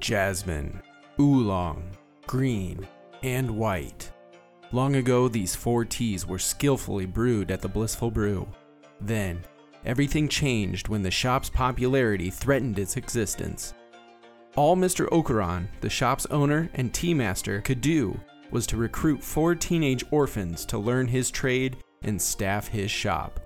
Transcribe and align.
jasmine, 0.00 0.82
oolong, 1.18 1.82
green, 2.26 2.86
and 3.22 3.50
white. 3.50 4.10
Long 4.72 4.96
ago, 4.96 5.28
these 5.28 5.54
four 5.54 5.84
teas 5.84 6.26
were 6.26 6.38
skillfully 6.38 7.06
brewed 7.06 7.50
at 7.50 7.60
the 7.60 7.68
Blissful 7.68 8.10
Brew. 8.10 8.48
Then, 9.00 9.40
everything 9.84 10.28
changed 10.28 10.88
when 10.88 11.02
the 11.02 11.10
shop's 11.10 11.50
popularity 11.50 12.30
threatened 12.30 12.78
its 12.78 12.96
existence. 12.96 13.74
All 14.56 14.76
Mr. 14.76 15.08
Okuran, 15.08 15.68
the 15.80 15.90
shop's 15.90 16.26
owner 16.26 16.70
and 16.74 16.92
tea 16.92 17.14
master, 17.14 17.60
could 17.60 17.80
do 17.80 18.18
was 18.50 18.66
to 18.66 18.76
recruit 18.76 19.22
four 19.22 19.54
teenage 19.54 20.04
orphans 20.10 20.64
to 20.66 20.78
learn 20.78 21.06
his 21.06 21.30
trade 21.30 21.76
and 22.02 22.20
staff 22.20 22.68
his 22.68 22.90
shop. 22.90 23.40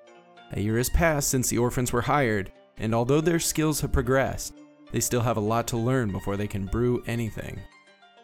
A 0.52 0.60
year 0.60 0.76
has 0.76 0.88
passed 0.88 1.28
since 1.28 1.48
the 1.48 1.58
orphans 1.58 1.92
were 1.92 2.02
hired, 2.02 2.52
and 2.78 2.94
although 2.94 3.20
their 3.20 3.40
skills 3.40 3.80
have 3.80 3.92
progressed, 3.92 4.54
they 4.94 5.00
still 5.00 5.22
have 5.22 5.36
a 5.36 5.40
lot 5.40 5.66
to 5.66 5.76
learn 5.76 6.12
before 6.12 6.36
they 6.36 6.46
can 6.46 6.66
brew 6.66 7.02
anything. 7.08 7.58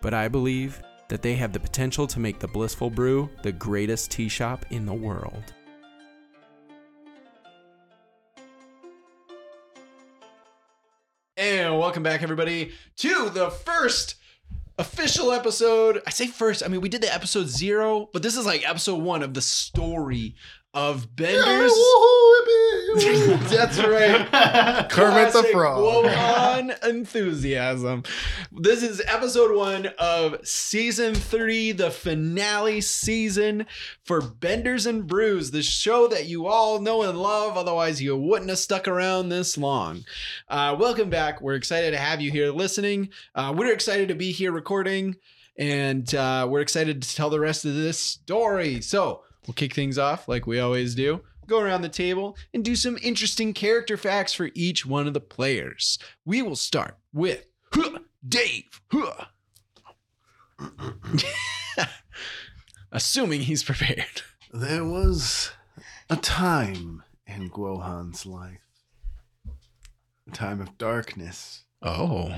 But 0.01 0.15
I 0.15 0.29
believe 0.29 0.81
that 1.09 1.21
they 1.21 1.35
have 1.35 1.53
the 1.53 1.59
potential 1.59 2.07
to 2.07 2.21
make 2.21 2.39
the 2.39 2.47
Blissful 2.47 2.91
Brew 2.91 3.29
the 3.43 3.51
greatest 3.51 4.13
tea 4.13 4.29
shop 4.29 4.65
in 4.71 4.87
the 4.87 4.95
world. 4.95 5.53
And 11.37 11.77
welcome 11.77 12.05
back, 12.05 12.23
everybody, 12.23 12.71
to 12.99 13.31
the 13.31 13.51
first 13.51 14.15
official 14.79 15.33
episode. 15.33 16.01
I 16.07 16.11
say 16.11 16.29
first, 16.29 16.63
I 16.65 16.69
mean, 16.69 16.83
we 16.83 16.89
did 16.89 17.03
the 17.03 17.13
episode 17.13 17.49
zero, 17.49 18.09
but 18.13 18.23
this 18.23 18.37
is 18.37 18.47
like 18.47 18.69
episode 18.69 19.03
one 19.03 19.25
of 19.25 19.35
the 19.35 19.43
story 19.43 20.37
of 20.73 21.17
Bender's. 21.17 21.73
That's 22.97 23.79
right. 23.79 24.89
Kermit 24.91 25.33
the 25.33 25.45
Frog. 25.53 25.79
Wohan 25.79 26.85
enthusiasm. 26.85 28.03
This 28.51 28.83
is 28.83 29.01
episode 29.07 29.55
one 29.55 29.87
of 29.99 30.45
season 30.45 31.15
three, 31.15 31.71
the 31.71 31.93
finale 31.93 32.81
season 32.81 33.67
for 34.03 34.21
Benders 34.21 34.87
and 34.87 35.07
Brews, 35.07 35.53
the 35.53 35.63
show 35.63 36.09
that 36.09 36.27
you 36.27 36.49
all 36.49 36.81
know 36.81 37.03
and 37.03 37.17
love. 37.17 37.57
Otherwise, 37.57 38.03
you 38.03 38.17
wouldn't 38.17 38.51
have 38.51 38.59
stuck 38.59 38.89
around 38.89 39.29
this 39.29 39.57
long. 39.57 40.05
Uh, 40.49 40.77
welcome 40.77 41.11
back. 41.11 41.41
We're 41.41 41.55
excited 41.55 41.93
to 41.93 41.99
have 41.99 42.21
you 42.21 42.33
here 42.33 42.51
listening. 42.51 43.11
Uh, 43.37 43.55
we're 43.57 43.73
excited 43.73 44.09
to 44.09 44.17
be 44.17 44.33
here 44.33 44.51
recording, 44.51 45.15
and 45.57 46.13
uh, 46.13 46.49
we're 46.51 46.61
excited 46.61 47.03
to 47.03 47.15
tell 47.15 47.31
the 47.31 47.39
rest 47.39 47.65
of 47.65 47.75
this 47.75 48.01
story. 48.01 48.81
So 48.81 49.23
we'll 49.47 49.55
kick 49.55 49.75
things 49.75 49.97
off 49.97 50.27
like 50.27 50.49
we 50.49 50.59
always 50.59 50.97
do. 50.97 51.21
Go 51.51 51.59
around 51.59 51.83
the 51.83 51.89
table 51.89 52.37
and 52.55 52.65
do 52.65 52.77
some 52.77 52.97
interesting 53.03 53.53
character 53.53 53.97
facts 53.97 54.33
for 54.33 54.51
each 54.55 54.87
one 54.87 55.09
of 55.09 55.15
the 55.15 55.21
players. 55.21 55.99
We 56.25 56.43
will 56.43 56.55
start 56.55 56.97
with 57.13 57.45
huh, 57.75 57.99
Dave. 58.27 58.81
Huh. 58.89 59.25
Assuming 62.93 63.41
he's 63.41 63.65
prepared. 63.65 64.23
There 64.53 64.85
was 64.85 65.51
a 66.09 66.15
time 66.15 67.03
in 67.27 67.51
Guohan's 67.51 68.25
life, 68.25 68.61
a 70.29 70.31
time 70.31 70.61
of 70.61 70.79
darkness, 70.79 71.65
Oh. 71.83 72.33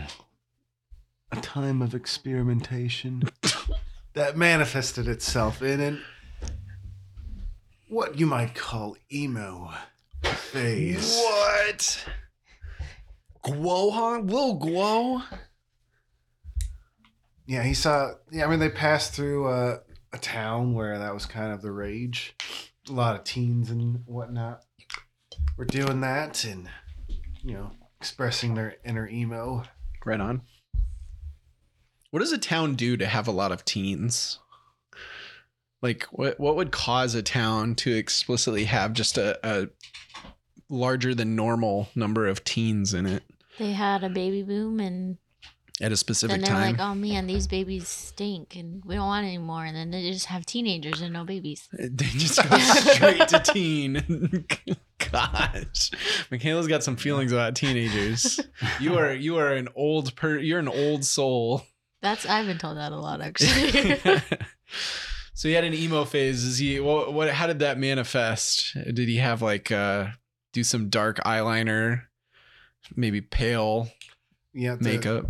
a 1.31 1.37
time 1.37 1.83
of 1.83 1.95
experimentation 1.95 3.25
that 4.15 4.39
manifested 4.39 5.07
itself 5.07 5.61
in 5.61 5.81
an 5.81 6.01
what 7.93 8.19
you 8.19 8.25
might 8.25 8.55
call 8.55 8.97
emo 9.13 9.71
phase. 10.23 11.15
What? 11.23 12.07
Guohan? 13.45 14.29
Will 14.29 14.59
Guo? 14.59 15.23
Yeah, 17.47 17.63
he 17.63 17.75
saw. 17.75 18.13
Yeah, 18.31 18.47
I 18.47 18.49
mean, 18.49 18.61
they 18.61 18.71
passed 18.71 19.13
through 19.13 19.47
uh, 19.47 19.81
a 20.13 20.19
town 20.19 20.73
where 20.73 20.99
that 20.99 21.13
was 21.13 21.27
kind 21.27 21.53
of 21.53 21.61
the 21.61 21.71
rage. 21.71 22.35
A 22.89 22.93
lot 22.93 23.15
of 23.15 23.25
teens 23.25 23.71
and 23.71 24.03
whatnot 24.07 24.63
were 25.59 25.67
doing 25.67 26.01
that, 26.01 26.45
and 26.45 26.71
you 27.43 27.53
know, 27.53 27.73
expressing 28.01 28.55
their 28.55 28.77
inner 28.87 29.07
emo. 29.07 29.65
Right 30.07 30.21
on. 30.21 30.43
What 32.11 32.21
does 32.21 32.33
a 32.33 32.39
town 32.39 32.75
do 32.75 32.97
to 32.97 33.07
have 33.07 33.29
a 33.29 33.33
lot 33.33 33.53
of 33.53 33.65
teens? 33.67 34.39
Like, 35.83 36.05
what 36.13 36.39
what 36.39 36.55
would 36.57 36.71
cause 36.71 37.15
a 37.15 37.23
town 37.23 37.75
to 37.77 37.93
explicitly 37.93 38.65
have 38.65 38.93
just 38.93 39.19
a, 39.19 39.39
a 39.43 39.69
larger 40.69 41.15
than 41.15 41.35
normal 41.37 41.89
number 41.95 42.27
of 42.29 42.45
teens 42.45 42.95
in 42.95 43.05
it 43.07 43.25
They 43.59 43.73
had 43.73 44.05
a 44.05 44.09
baby 44.09 44.43
boom, 44.43 44.79
and 44.81 45.19
at 45.81 45.91
a 45.91 45.97
specific 45.97 46.37
then 46.37 46.41
they're 46.43 46.55
time? 46.55 46.77
like, 46.77 46.81
"Oh 46.81 46.95
man, 46.95 47.27
these 47.27 47.47
babies 47.49 47.89
stink, 47.89 48.55
and 48.55 48.83
we 48.85 48.95
don't 48.95 49.07
want 49.07 49.27
any 49.27 49.39
more." 49.39 49.65
And 49.65 49.77
then 49.77 49.91
they 49.91 50.11
just 50.13 50.27
have 50.27 50.47
teenagers 50.47 51.01
and 51.01 51.13
no 51.13 51.25
babies. 51.25 51.69
They 51.77 52.07
just 52.07 52.49
go 52.49 52.59
straight 52.59 53.27
to 53.29 53.41
teen. 53.41 54.45
Gosh, 55.11 55.91
Michaela's 56.31 56.69
got 56.69 56.85
some 56.85 56.95
feelings 56.97 57.33
about 57.33 57.57
teenagers. 57.57 58.39
You 58.81 58.97
are 58.99 59.13
you 59.13 59.37
are 59.39 59.53
an 59.53 59.69
old 59.75 60.15
per. 60.15 60.39
You're 60.39 60.61
an 60.61 60.69
old 60.69 61.05
soul. 61.05 61.65
That's 62.03 62.25
I've 62.25 62.47
been 62.47 62.59
told 62.59 62.77
that 62.77 62.93
a 62.93 62.97
lot 62.97 63.21
actually. 63.21 64.01
so 65.43 65.49
he 65.49 65.55
had 65.55 65.65
an 65.65 65.75
emo 65.75 66.05
phase. 66.05 66.45
Is 66.45 66.59
he? 66.59 66.79
What? 66.79 67.13
What? 67.13 67.29
How 67.31 67.49
did 67.49 67.59
that 67.59 67.77
manifest? 67.77 68.75
Did 68.75 69.09
he 69.09 69.17
have 69.17 69.43
like 69.43 69.73
uh 69.73 70.07
do 70.53 70.63
some 70.63 70.89
dark 70.89 71.19
eyeliner, 71.25 72.03
maybe 72.95 73.21
pale 73.21 73.89
Yeah, 74.55 74.77
the- 74.77 74.85
makeup? 74.85 75.27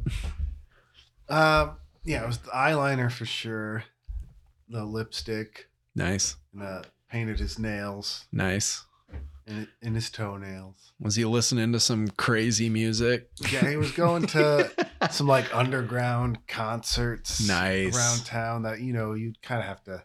Uh, 1.29 1.71
yeah, 2.05 2.25
it 2.25 2.27
was 2.27 2.39
the 2.39 2.51
eyeliner 2.51 3.11
for 3.11 3.25
sure. 3.25 3.85
The 4.69 4.85
lipstick, 4.85 5.71
Nice, 5.95 6.37
and 6.53 6.63
uh, 6.63 6.83
painted 7.11 7.39
his 7.39 7.59
nails 7.59 8.27
nice. 8.33 8.85
and, 9.47 9.67
and 9.83 9.95
his 9.95 10.11
toenails. 10.11 10.93
Was 11.01 11.17
he 11.17 11.25
listening 11.25 11.73
to 11.73 11.81
some 11.81 12.09
crazy 12.09 12.69
music? 12.69 13.31
Yeah, 13.51 13.67
he 13.71 13.77
was 13.77 13.93
going 13.93 14.27
to 14.29 14.71
some 15.11 15.27
like 15.27 15.55
underground 15.55 16.47
concerts 16.47 17.47
Nice. 17.47 17.97
around 17.97 18.25
town 18.27 18.63
that 18.63 18.81
you 18.81 18.93
know 18.93 19.15
you 19.15 19.33
kind 19.43 19.61
of 19.61 19.67
have 19.67 19.83
to. 19.85 20.03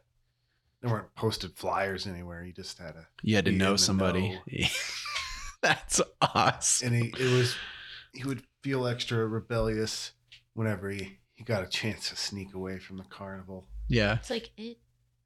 There 0.81 0.91
weren't 0.91 1.13
posted 1.15 1.55
flyers 1.57 2.05
anywhere. 2.05 2.43
You 2.45 2.53
just 2.53 2.77
had 2.77 2.91
to, 2.93 3.07
You 3.23 3.35
had 3.35 3.45
to 3.45 3.51
know 3.51 3.75
somebody. 3.75 4.29
know. 4.29 4.67
That's 5.61 5.99
awesome. 6.21 6.93
and 6.93 7.03
he 7.03 7.09
it 7.19 7.31
was 7.33 7.55
he 8.13 8.23
would 8.23 8.43
feel 8.61 8.85
extra 8.87 9.25
rebellious 9.25 10.11
whenever 10.53 10.89
he 10.89 11.17
he 11.35 11.43
got 11.43 11.63
a 11.63 11.67
chance 11.67 12.09
to 12.09 12.15
sneak 12.15 12.53
away 12.53 12.77
from 12.79 12.97
the 12.97 13.03
carnival. 13.05 13.67
Yeah. 13.87 14.15
it's 14.15 14.29
like 14.29 14.51
it. 14.57 14.77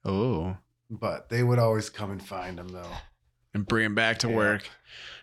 Oh. 0.05 0.57
But 0.89 1.29
they 1.29 1.43
would 1.43 1.59
always 1.59 1.89
come 1.89 2.11
and 2.11 2.21
find 2.23 2.59
him 2.59 2.69
though. 2.69 2.91
And 3.53 3.65
bring 3.65 3.85
him 3.85 3.95
back 3.95 4.19
to 4.19 4.29
Yeah. 4.29 4.35
work. 4.35 4.69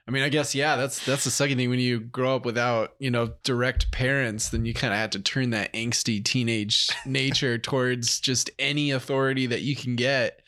I 0.09 0.11
mean, 0.11 0.23
I 0.23 0.31
guess 0.31 0.55
yeah. 0.55 0.77
That's 0.77 1.05
that's 1.05 1.25
the 1.25 1.31
second 1.31 1.59
thing 1.59 1.69
when 1.69 1.79
you 1.79 2.01
grow 2.01 2.35
up 2.35 2.47
without 2.47 2.95
you 2.99 3.11
know 3.11 3.35
direct 3.45 3.93
parents, 3.93 4.49
then 4.49 4.65
you 4.65 4.73
kind 4.73 4.95
of 4.95 4.99
have 4.99 5.11
to 5.11 5.21
turn 5.21 5.51
that 5.51 5.71
angsty 5.75 6.25
teenage 6.25 6.89
nature 7.07 7.59
towards 7.59 8.19
just 8.19 8.51
any 8.59 8.91
authority 8.91 9.47
that 9.47 9.61
you 9.61 9.77
can 9.77 9.97
get. 9.97 10.41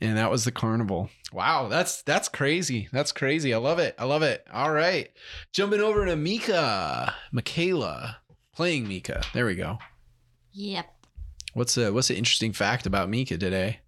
And 0.00 0.16
that 0.16 0.30
was 0.30 0.46
the 0.46 0.52
carnival. 0.52 1.10
Wow, 1.30 1.68
that's 1.68 2.00
that's 2.02 2.28
crazy. 2.28 2.88
That's 2.90 3.12
crazy. 3.12 3.52
I 3.52 3.58
love 3.58 3.78
it. 3.78 3.94
I 3.98 4.06
love 4.06 4.22
it. 4.22 4.46
All 4.50 4.72
right, 4.72 5.10
jumping 5.52 5.80
over 5.80 6.06
to 6.06 6.16
Mika, 6.16 7.14
Michaela, 7.32 8.16
playing 8.54 8.88
Mika. 8.88 9.22
There 9.34 9.44
we 9.44 9.56
go. 9.56 9.78
Yep. 10.52 10.86
What's 11.52 11.76
a 11.76 11.92
what's 11.92 12.08
an 12.08 12.16
interesting 12.16 12.54
fact 12.54 12.86
about 12.86 13.10
Mika 13.10 13.36
today? 13.36 13.80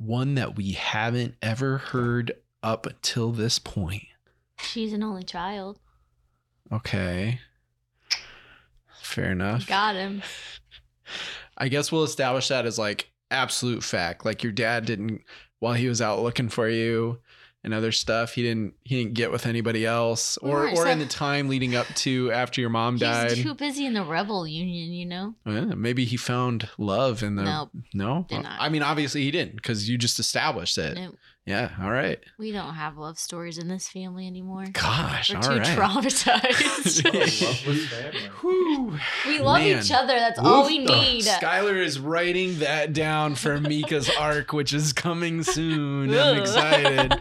One 0.00 0.34
that 0.36 0.56
we 0.56 0.72
haven't 0.72 1.34
ever 1.42 1.76
heard 1.76 2.32
up 2.62 2.86
until 2.86 3.32
this 3.32 3.58
point. 3.58 4.04
She's 4.58 4.94
an 4.94 5.02
only 5.02 5.24
child. 5.24 5.78
Okay. 6.72 7.40
Fair 9.02 9.32
enough. 9.32 9.66
Got 9.66 9.96
him. 9.96 10.22
I 11.58 11.68
guess 11.68 11.92
we'll 11.92 12.04
establish 12.04 12.48
that 12.48 12.64
as 12.64 12.78
like 12.78 13.10
absolute 13.30 13.84
fact. 13.84 14.24
Like 14.24 14.42
your 14.42 14.52
dad 14.52 14.86
didn't 14.86 15.22
while 15.58 15.74
he 15.74 15.88
was 15.88 16.00
out 16.00 16.22
looking 16.22 16.48
for 16.48 16.68
you 16.68 17.18
and 17.62 17.74
other 17.74 17.92
stuff, 17.92 18.32
he 18.34 18.42
didn't 18.42 18.74
he 18.84 19.02
didn't 19.02 19.14
get 19.14 19.30
with 19.30 19.44
anybody 19.46 19.84
else. 19.84 20.36
Or 20.38 20.68
or 20.70 20.86
in 20.88 20.98
the 20.98 21.06
time 21.06 21.48
leading 21.48 21.74
up 21.76 21.86
to 21.88 22.32
after 22.32 22.60
your 22.60 22.70
mom 22.70 22.96
died. 22.96 23.32
He's 23.32 23.44
too 23.44 23.54
busy 23.54 23.84
in 23.86 23.92
the 23.94 24.02
rebel 24.04 24.46
union, 24.46 24.92
you 24.92 25.06
know. 25.06 25.34
Oh, 25.44 25.52
yeah, 25.52 25.60
maybe 25.74 26.04
he 26.04 26.16
found 26.16 26.68
love 26.78 27.22
in 27.22 27.36
the 27.36 27.42
Nope. 27.44 27.70
no. 27.92 28.26
Not. 28.30 28.46
I 28.58 28.68
mean, 28.68 28.82
obviously 28.82 29.22
he 29.22 29.30
didn't 29.30 29.56
because 29.56 29.88
you 29.88 29.98
just 29.98 30.18
established 30.18 30.78
it. 30.78 30.94
No, 30.96 31.12
Yeah. 31.44 31.70
All 31.82 31.90
right. 31.90 32.18
we 32.38 32.50
don't 32.52 32.74
have 32.74 32.96
love 32.96 33.18
stories 33.18 33.58
in 33.58 33.68
this 33.68 33.88
family 33.88 34.26
anymore. 34.26 34.66
Gosh. 34.72 35.30
We're 35.30 35.36
all 35.36 35.42
too 35.42 35.58
right. 35.58 35.66
traumatized. 35.78 37.04
We 39.26 39.38
love 39.38 39.58
Man. 39.58 39.78
each 39.82 39.92
other. 39.92 40.14
That's 40.18 40.38
all 40.38 40.66
we 40.66 40.78
need. 40.78 41.24
Skylar 41.24 41.82
is 41.84 41.98
writing 42.00 42.58
that 42.60 42.92
down 42.92 43.34
for 43.34 43.60
Mika's 43.60 44.10
arc, 44.18 44.52
which 44.52 44.72
is 44.72 44.92
coming 44.92 45.42
soon. 45.42 46.12
I'm 46.14 46.38
excited. 46.38 47.14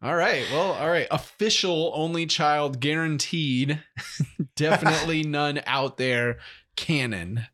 All 0.00 0.14
right. 0.14 0.44
Well, 0.52 0.72
all 0.72 0.88
right. 0.88 1.08
Official 1.10 1.92
only 1.94 2.26
child 2.26 2.80
guaranteed. 2.80 3.82
Definitely 4.56 5.22
none 5.24 5.60
out 5.66 5.96
there. 5.96 6.38
Canon. 6.76 7.46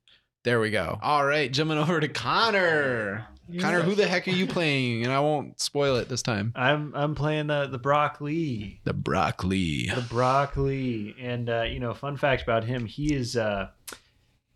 There 0.44 0.60
we 0.60 0.70
go. 0.70 0.98
All 1.02 1.24
right. 1.24 1.50
Jumping 1.50 1.78
over 1.78 2.00
to 2.00 2.08
Connor. 2.08 3.26
Connor, 3.60 3.80
who 3.82 3.94
the 3.94 4.06
heck 4.06 4.26
are 4.26 4.32
you 4.32 4.46
playing? 4.46 5.04
And 5.04 5.12
I 5.12 5.20
won't 5.20 5.60
spoil 5.60 5.96
it 5.96 6.08
this 6.08 6.22
time. 6.22 6.52
I'm 6.54 6.94
I'm 6.94 7.14
playing 7.14 7.48
the 7.48 7.66
the 7.66 7.78
Brock 7.78 8.20
Lee. 8.20 8.80
The 8.84 8.94
broccoli. 8.94 9.86
The 9.94 10.00
Brock 10.02 10.56
Lee. 10.56 11.14
And 11.20 11.48
uh, 11.50 11.62
you 11.62 11.78
know, 11.78 11.92
fun 11.92 12.16
fact 12.16 12.42
about 12.42 12.64
him, 12.64 12.86
he 12.86 13.14
is 13.14 13.36
uh 13.36 13.68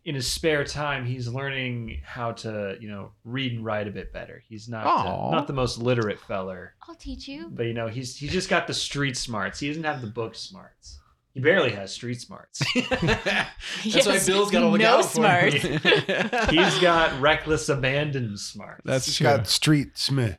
in 0.09 0.15
his 0.15 0.27
spare 0.27 0.65
time 0.65 1.05
he's 1.05 1.29
learning 1.29 2.01
how 2.03 2.33
to, 2.33 2.77
you 2.81 2.89
know, 2.89 3.11
read 3.25 3.53
and 3.53 3.63
write 3.65 3.87
a 3.87 3.91
bit 3.91 4.11
better. 4.13 4.43
He's 4.49 4.67
not 4.69 4.87
uh, 4.87 5.31
not 5.31 5.47
the 5.47 5.53
most 5.53 5.77
literate 5.79 6.19
feller. 6.19 6.75
I'll 6.89 6.95
teach 6.95 7.29
you. 7.29 7.51
But 7.53 7.67
you 7.67 7.75
know, 7.75 7.89
he's 7.89 8.17
he's 8.17 8.33
just 8.33 8.49
got 8.49 8.67
the 8.67 8.73
street 8.75 9.17
smarts. 9.19 9.61
He 9.61 9.69
doesn't 9.69 9.85
have 9.85 10.01
the 10.01 10.07
book 10.07 10.35
smarts. 10.35 10.99
He 11.35 11.41
barely 11.41 11.71
has 11.73 11.93
street 11.93 12.21
smarts. 12.21 12.63
That's 12.91 13.27
why 13.27 13.47
Yes, 13.85 14.27
Bill's 14.27 14.51
got 14.51 14.61
to 14.61 14.69
look 14.69 14.81
no 14.81 14.97
out 14.99 15.05
for 15.05 15.21
him. 15.23 15.59
smarts. 15.61 16.51
He's 16.51 16.79
got 16.81 17.21
reckless 17.21 17.69
abandon 17.69 18.37
smarts. 18.39 18.81
That's 18.85 19.07
He's 19.07 19.17
true. 19.19 19.25
got 19.25 19.47
Street 19.47 19.97
Smith. 19.99 20.39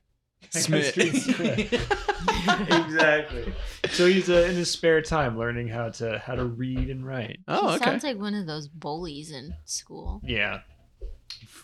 Smith. 0.50 0.88
Street 0.88 1.16
smart. 1.16 1.60
exactly. 2.86 3.54
So 3.92 4.08
he's 4.08 4.30
uh, 4.30 4.46
in 4.50 4.56
his 4.56 4.70
spare 4.70 5.02
time 5.02 5.38
learning 5.38 5.68
how 5.68 5.90
to 5.90 6.20
how 6.20 6.36
to 6.36 6.46
read 6.46 6.90
and 6.90 7.06
write. 7.06 7.40
oh, 7.48 7.76
okay. 7.76 7.86
Sounds 7.86 8.04
like 8.04 8.18
one 8.18 8.34
of 8.34 8.48
those 8.48 8.68
bullies 8.68 9.32
in 9.32 9.54
school. 9.66 10.22
Yeah. 10.24 10.62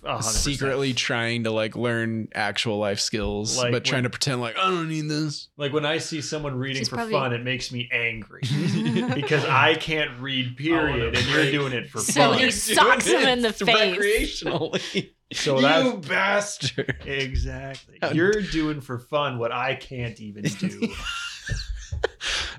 A 0.03 0.07
hundred 0.07 0.17
percent. 0.17 0.35
Secretly 0.35 0.93
trying 0.93 1.43
to 1.45 1.51
like 1.51 1.75
learn 1.75 2.27
actual 2.35 2.77
life 2.77 2.99
skills, 2.99 3.57
Like 3.57 3.71
but 3.71 3.83
trying 3.83 4.03
to 4.03 4.09
pretend 4.09 4.39
like 4.41 4.55
I 4.57 4.69
don't 4.69 4.87
need 4.89 5.09
this. 5.09 5.47
Like 5.57 5.73
when 5.73 5.85
I 5.85 5.97
see 5.97 6.21
someone 6.21 6.55
reading 6.55 6.77
She's 6.81 6.89
for 6.89 6.95
probably- 6.95 7.13
fun, 7.13 7.33
it 7.33 7.43
makes 7.43 7.71
me 7.71 7.89
angry 7.91 8.41
because 9.15 9.43
I 9.45 9.75
can't 9.75 10.19
read. 10.19 10.57
Period, 10.57 11.15
oh, 11.15 11.17
and 11.19 11.27
you're 11.27 11.35
break. 11.41 11.51
doing 11.51 11.73
it 11.73 11.89
for 11.89 11.99
So 11.99 12.13
fun. 12.13 12.33
he 12.35 12.41
You're 12.43 12.51
socks 12.51 13.07
him 13.07 13.21
in 13.27 13.41
the 13.41 13.51
face. 13.53 14.43
recreationally. 14.43 15.11
So 15.33 15.55
you 15.55 15.61
that's 15.63 16.07
bastard. 16.07 16.97
exactly. 17.05 17.97
You're 18.13 18.31
doing 18.43 18.79
for 18.81 18.99
fun 18.99 19.39
what 19.39 19.51
I 19.51 19.73
can't 19.73 20.19
even 20.21 20.43
do. 20.43 20.87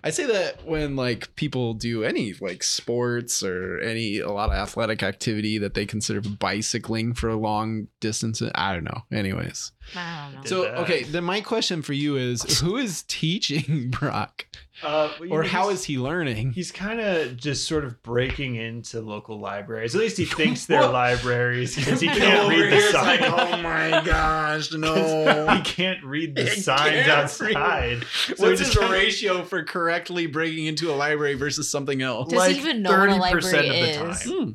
I 0.05 0.11
say 0.11 0.27
that 0.27 0.65
when 0.67 0.97
like 0.97 1.35
people 1.37 1.75
do 1.75 2.05
any 2.05 2.35
like 2.41 2.63
sports 2.63 3.43
or 3.43 3.79
any 3.81 4.19
a 4.19 4.31
lot 4.31 4.51
of 4.51 4.55
athletic 4.57 5.03
activity 5.03 5.59
that 5.59 5.75
they 5.75 5.87
consider 5.87 6.21
bicycling 6.21 7.15
for 7.15 7.35
long 7.35 7.89
distances. 8.01 8.51
I 8.55 8.75
don't 8.75 8.85
know. 8.85 9.03
Anyways, 9.13 9.73
I 9.95 10.31
don't 10.33 10.43
know. 10.45 10.49
so 10.49 10.65
okay, 10.83 11.03
then 11.05 11.25
my 11.25 11.41
question 11.41 11.83
for 11.83 11.93
you 11.93 12.17
is: 12.17 12.61
Who 12.61 12.77
is 12.77 13.03
teaching 13.09 13.91
Brock, 13.99 14.47
Uh, 14.83 15.11
well, 15.21 15.33
or 15.33 15.43
know, 15.43 15.49
how 15.49 15.69
he's- 15.69 15.81
is 15.81 15.85
he 15.87 15.99
learning? 15.99 16.53
He's 16.53 16.71
kind 16.73 17.01
of 17.01 17.37
just 17.37 17.67
sort 17.67 17.85
of 17.85 18.03
breaking 18.03 18.57
into 18.57 19.01
local 19.01 19.39
libraries. 19.41 19.95
At 19.95 20.01
least 20.01 20.17
he 20.19 20.25
thinks 20.39 20.67
they're 20.67 20.81
What? 20.81 20.93
libraries 20.93 21.77
because 21.77 22.01
he 22.01 22.09
can't 22.09 22.49
read 22.49 22.73
the 22.73 22.81
signs. 22.93 23.23
oh 23.25 23.63
my 23.63 24.03
gosh, 24.05 24.73
no! 24.73 25.47
he 25.55 25.61
can't 25.63 26.03
read 26.05 26.35
the 26.37 26.47
signs 26.51 26.91
can't 27.07 27.09
outside. 27.09 28.05
So 28.27 28.35
What's 28.49 28.61
his 28.61 28.69
just 28.69 28.79
kinda- 28.79 28.93
ratio 28.93 29.45
for 29.45 29.56
correctly 29.65 30.27
breaking 30.27 30.67
into 30.67 30.91
a 30.91 30.95
library 30.95 31.35
versus 31.35 31.71
something 31.71 32.03
else? 32.03 32.29
Does 32.29 32.49
he 32.49 32.59
even 32.59 32.83
know 32.83 32.91
what 32.91 33.09
a 33.09 33.13
30% 33.13 33.21
library 33.21 33.69
of 33.69 33.75
the 33.75 34.11
is? 34.11 34.21
time. 34.21 34.33
Hmm. 34.33 34.51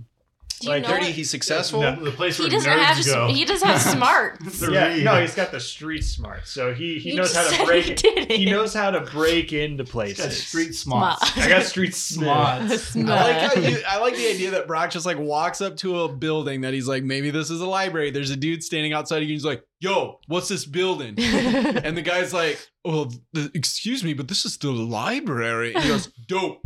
Do 0.62 0.68
you 0.68 0.74
like 0.74 0.84
know 0.84 0.90
30, 0.90 1.06
it? 1.08 1.12
he's 1.16 1.30
successful. 1.30 1.82
No, 1.82 1.96
the 2.04 2.12
place 2.12 2.38
He 2.38 2.44
where 2.44 2.50
doesn't 2.52 2.72
nerds 2.72 2.78
have. 2.80 3.06
go. 3.06 3.28
He 3.28 3.46
doesn't 3.46 3.68
have 3.68 3.82
smarts. 3.98 4.60
to 4.60 4.72
Yeah, 4.72 4.88
read. 4.88 5.04
no, 5.04 5.20
he's 5.22 5.36
got 5.36 5.52
the 5.52 5.60
street 5.60 6.04
smart, 6.04 6.48
so 6.48 6.74
he 6.74 7.00
he 7.00 7.12
You 7.12 7.16
knows 7.18 7.36
how 7.36 7.42
just 7.44 7.52
to 7.52 7.56
said 7.58 7.66
break. 7.66 7.86
He, 7.86 7.94
did 7.96 8.32
He 8.32 8.48
it. 8.48 8.52
knows 8.52 8.74
how 8.74 8.92
to 8.92 9.02
break 9.02 9.54
into 9.54 9.84
He's 9.84 9.92
places. 9.92 10.26
got 10.26 10.34
street 10.34 10.74
smarts. 10.76 11.38
I 11.38 11.50
got 11.50 11.64
street 11.64 11.96
smart. 11.96 12.62
I 12.96 13.04
like 13.04 13.38
how 13.56 13.62
you. 13.62 13.82
I 13.88 14.00
like 14.00 14.16
the 14.16 14.28
idea 14.30 14.52
that 14.52 14.68
Brock 14.68 14.92
just 14.92 15.06
like 15.06 15.18
walks 15.20 15.62
up 15.62 15.78
to 15.78 16.02
a 16.02 16.08
building 16.14 16.62
that 16.62 16.74
he's 16.74 16.88
like, 16.88 17.04
maybe 17.04 17.32
this 17.32 17.50
is 17.50 17.62
a 17.62 17.66
library. 17.68 18.12
There's 18.12 18.30
a 18.32 18.36
dude 18.38 18.64
standing 18.64 18.94
outside. 18.94 19.18
Of 19.18 19.24
you 19.24 19.28
and 19.30 19.32
he's 19.34 19.46
like, 19.46 19.64
"Yo, 19.80 20.20
what's 20.28 20.48
this 20.48 20.66
building?" 20.66 21.16
And 21.18 21.98
the 21.98 22.02
guy's 22.02 22.34
like, 22.34 22.60
"Well, 22.86 23.12
th- 23.36 23.50
excuse 23.54 24.04
me, 24.04 24.14
but 24.14 24.28
this 24.28 24.46
is 24.46 24.58
the 24.58 24.72
library." 24.72 25.74
And 25.74 25.84
he 25.84 25.90
goes, 25.90 26.08
"Dope." 26.28 26.66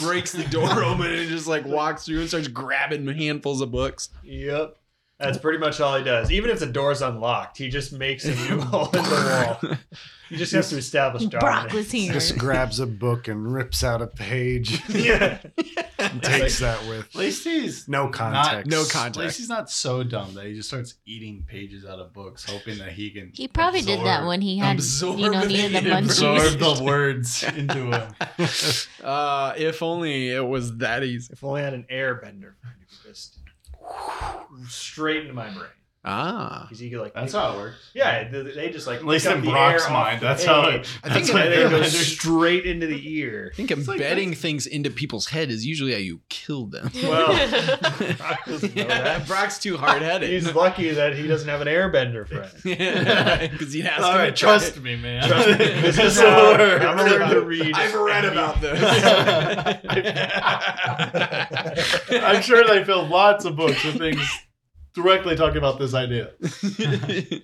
Breaks 0.00 0.32
the 0.32 0.44
door 0.44 0.82
open 0.82 1.06
and 1.06 1.28
just 1.28 1.46
like 1.46 1.64
walks 1.64 2.04
through 2.04 2.20
and 2.20 2.28
starts 2.28 2.48
grabbing 2.48 3.06
handfuls 3.06 3.60
of 3.60 3.70
books. 3.70 4.10
Yep. 4.24 4.76
That's 5.18 5.38
pretty 5.38 5.58
much 5.58 5.80
all 5.80 5.96
he 5.98 6.04
does. 6.04 6.30
Even 6.30 6.48
if 6.50 6.60
the 6.60 6.66
door's 6.66 7.02
unlocked, 7.02 7.58
he 7.58 7.68
just 7.68 7.92
makes 7.92 8.24
a 8.24 8.34
new 8.34 8.60
hole 8.62 8.86
in 8.86 9.02
the 9.02 9.56
wall. 9.62 9.76
He 10.28 10.36
just 10.36 10.52
has 10.52 10.68
to 10.70 10.76
establish 10.76 11.24
Brock 11.24 11.40
dominance. 11.42 11.72
was 11.72 11.90
here. 11.90 12.12
Just 12.12 12.38
grabs 12.38 12.78
a 12.80 12.86
book 12.86 13.26
and 13.28 13.52
rips 13.52 13.82
out 13.82 14.00
a 14.00 14.06
page. 14.06 14.80
yeah. 14.88 15.38
and 15.98 16.22
takes 16.22 16.60
that 16.60 16.80
with 16.86 17.06
At 17.08 17.14
least 17.16 17.44
he's 17.44 17.88
no 17.88 18.08
context. 18.10 18.70
no 18.70 18.82
At 18.82 18.90
context. 18.90 19.18
least 19.18 19.38
he's 19.38 19.48
not 19.48 19.70
so 19.70 20.04
dumb 20.04 20.34
that 20.34 20.46
he 20.46 20.54
just 20.54 20.68
starts 20.68 20.94
eating 21.06 21.44
pages 21.48 21.84
out 21.84 21.98
of 21.98 22.12
books, 22.12 22.44
hoping 22.48 22.78
that 22.78 22.92
he 22.92 23.10
can. 23.10 23.32
He 23.34 23.48
probably 23.48 23.80
did 23.82 24.00
that 24.04 24.24
when 24.26 24.40
he 24.40 24.58
had, 24.58 24.76
Absorb 24.76 25.18
you 25.18 25.30
know, 25.30 25.40
it 25.40 25.48
needed 25.48 25.84
the 25.84 25.96
in, 25.98 26.04
absorb 26.04 26.58
the 26.60 26.80
words 26.84 27.42
into 27.56 27.86
him. 27.90 28.14
Uh, 29.02 29.54
if 29.56 29.82
only 29.82 30.28
it 30.28 30.46
was 30.46 30.76
that 30.78 31.02
easy. 31.02 31.32
If 31.32 31.42
only 31.42 31.62
I 31.62 31.64
had 31.64 31.74
an 31.74 31.86
airbender, 31.90 32.52
he 32.62 32.86
could 33.02 33.08
just 33.10 33.38
straight 34.68 35.22
into 35.22 35.34
my 35.34 35.48
brain. 35.50 35.70
Ah, 36.10 36.62
Because 36.62 36.78
he 36.78 36.88
could 36.88 37.00
like 37.00 37.12
That's 37.12 37.34
how 37.34 37.52
it 37.52 37.56
works. 37.58 37.90
Yeah, 37.92 38.28
they 38.28 38.42
they 38.42 38.70
just 38.70 38.86
like 38.86 39.00
At 39.00 39.04
least 39.04 39.26
in 39.26 39.42
Brock's 39.42 39.90
mind, 39.90 40.20
the 40.22 40.26
that's 40.26 40.44
how 40.44 40.68
it. 40.68 40.86
I 41.04 41.10
think 41.12 41.26
that's 41.26 41.28
it- 41.28 41.32
what 41.34 41.42
and 41.42 41.52
then 41.52 41.66
it 41.66 41.70
goes 41.70 42.06
straight 42.06 42.64
into 42.64 42.86
the 42.86 43.18
ear. 43.18 43.50
I 43.52 43.56
think 43.56 43.70
It's 43.70 43.86
like 43.86 44.00
embedding 44.00 44.32
things 44.34 44.66
into 44.66 44.90
people's 44.90 45.26
head 45.28 45.50
is 45.50 45.66
usually 45.66 45.92
how 45.92 45.98
you 45.98 46.20
kill 46.30 46.64
them. 46.66 46.90
Well, 47.02 47.28
Brock 48.16 48.44
doesn't 48.46 48.74
know 48.74 48.82
yeah, 48.84 49.02
that. 49.02 49.26
Brock's 49.28 49.58
too 49.58 49.76
hard 49.76 50.00
headed. 50.02 50.30
He's 50.30 50.54
lucky 50.54 50.90
that 50.92 51.14
he 51.14 51.26
doesn't 51.26 51.48
have 51.48 51.60
an 51.60 51.68
airbender 51.68 52.26
friend. 52.26 52.50
because 53.50 53.72
he 53.72 53.80
has 53.82 54.02
All 54.02 54.14
to 54.16 54.32
trust 54.32 54.76
it. 54.78 54.82
me, 54.82 54.96
man. 54.96 55.28
Trust 55.28 55.48
me, 55.48 55.54
this 55.56 55.96
This 55.96 56.16
is 56.16 56.22
will 56.22 56.30
how. 56.30 56.52
I'm 56.54 56.96
gonna 56.96 57.10
learn 57.10 57.30
to 57.30 57.40
read. 57.42 57.74
I've 57.74 57.94
read 57.94 58.24
about 58.24 58.60
this. 58.60 58.80
I'm 62.10 62.42
sure 62.42 62.64
they 62.66 62.84
filled 62.84 63.10
lots 63.10 63.44
of 63.44 63.56
books 63.56 63.82
with 63.84 63.98
things 63.98 64.20
directly 65.02 65.36
talking 65.36 65.58
about 65.58 65.78
this 65.78 65.94
idea. 65.94 66.30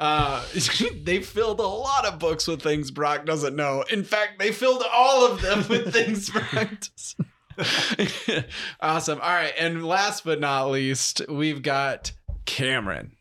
Uh, 0.00 0.42
they 1.04 1.20
filled 1.20 1.60
a 1.60 1.62
lot 1.62 2.06
of 2.06 2.18
books 2.18 2.46
with 2.48 2.62
things 2.62 2.90
Brock 2.90 3.26
doesn't 3.26 3.54
know. 3.54 3.84
In 3.92 4.02
fact, 4.02 4.38
they 4.38 4.50
filled 4.50 4.82
all 4.90 5.30
of 5.30 5.42
them 5.42 5.62
with 5.68 5.92
things 5.92 6.30
Brock 6.30 6.70
doesn't. 6.80 8.56
awesome. 8.80 9.20
All 9.20 9.28
right, 9.28 9.52
and 9.58 9.84
last 9.84 10.24
but 10.24 10.40
not 10.40 10.70
least, 10.70 11.20
we've 11.28 11.60
got 11.60 12.12
Cameron. 12.46 13.12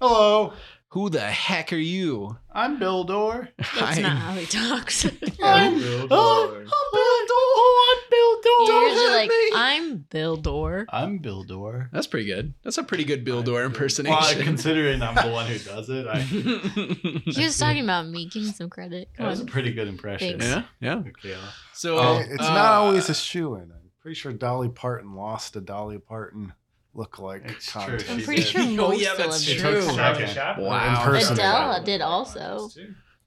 Hello, 0.00 0.52
Who 0.94 1.10
the 1.10 1.18
heck 1.22 1.72
are 1.72 1.76
you? 1.76 2.38
I'm 2.52 2.78
Bill 2.78 3.02
Dorr. 3.02 3.48
That's 3.58 3.98
I'm- 3.98 4.02
not 4.02 4.16
how 4.16 4.32
he 4.34 4.46
talks. 4.46 5.04
I'm, 5.42 5.76
Bill 5.76 6.06
oh, 6.08 6.46
Dorr. 6.46 6.60
I'm 6.60 6.86
Bill 6.92 7.26
Dorr. 7.26 7.74
I'm 7.90 8.10
Bill 8.12 8.40
Dorr. 8.42 8.66
You're 8.68 8.88
usually 8.90 9.10
like, 9.10 9.28
me. 9.28 9.50
I'm 9.54 9.96
Bill 10.08 10.36
Dorr. 10.36 10.86
I'm 10.90 11.18
Bill 11.18 11.42
Dorr. 11.42 11.88
That's 11.92 12.06
pretty 12.06 12.26
good. 12.26 12.54
That's 12.62 12.78
a 12.78 12.84
pretty 12.84 13.02
good 13.02 13.24
Bill 13.24 13.42
Dorr 13.42 13.54
Well, 13.56 13.66
impersonation. 13.66 14.42
considering 14.44 15.02
I'm 15.02 15.16
the 15.16 15.32
one 15.32 15.46
who 15.46 15.58
does 15.58 15.90
it, 15.90 16.06
I, 16.06 16.20
He 16.20 17.42
was 17.42 17.58
talking 17.58 17.82
about 17.82 18.06
me. 18.06 18.26
Give 18.28 18.44
me 18.44 18.52
some 18.52 18.70
credit. 18.70 19.08
that 19.14 19.16
Come 19.18 19.26
was 19.26 19.40
a 19.40 19.42
on. 19.42 19.48
pretty 19.48 19.72
good 19.72 19.88
impression. 19.88 20.38
Thanks. 20.38 20.68
yeah, 20.80 20.94
yeah. 20.94 20.94
Michaela. 21.02 21.52
So 21.72 22.00
Hey, 22.18 22.26
it's 22.30 22.40
uh, 22.44 22.54
not 22.54 22.72
always 22.72 23.08
a 23.10 23.14
shoe 23.14 23.56
in. 23.56 23.62
I'm 23.62 23.90
pretty 24.00 24.14
sure 24.14 24.32
Dolly 24.32 24.68
Parton 24.68 25.16
lost 25.16 25.54
to 25.54 25.60
Dolly 25.60 25.98
Parton 25.98 26.52
look-like 26.94 27.42
It's 27.44 27.70
true. 27.70 27.98
I'm 28.08 28.22
pretty 28.22 28.42
did. 28.42 28.46
sure 28.46 28.62
Oh, 28.62 28.88
most 28.88 29.00
yeah, 29.00 29.14
that's 29.16 29.44
celebrities. 29.44 29.86
true. 29.86 29.96
Chaplin 29.96 30.24
Okay. 30.24 30.34
Chaplin. 30.34 30.66
Wow. 30.66 30.98
Impersonate. 31.04 31.38
Adele 31.38 31.82
did 31.84 32.00
also. 32.00 32.68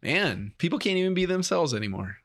Man, 0.02 0.54
people 0.58 0.80
can't 0.80 0.98
even 0.98 1.14
be 1.14 1.26
themselves 1.26 1.74
anymore. 1.74 2.18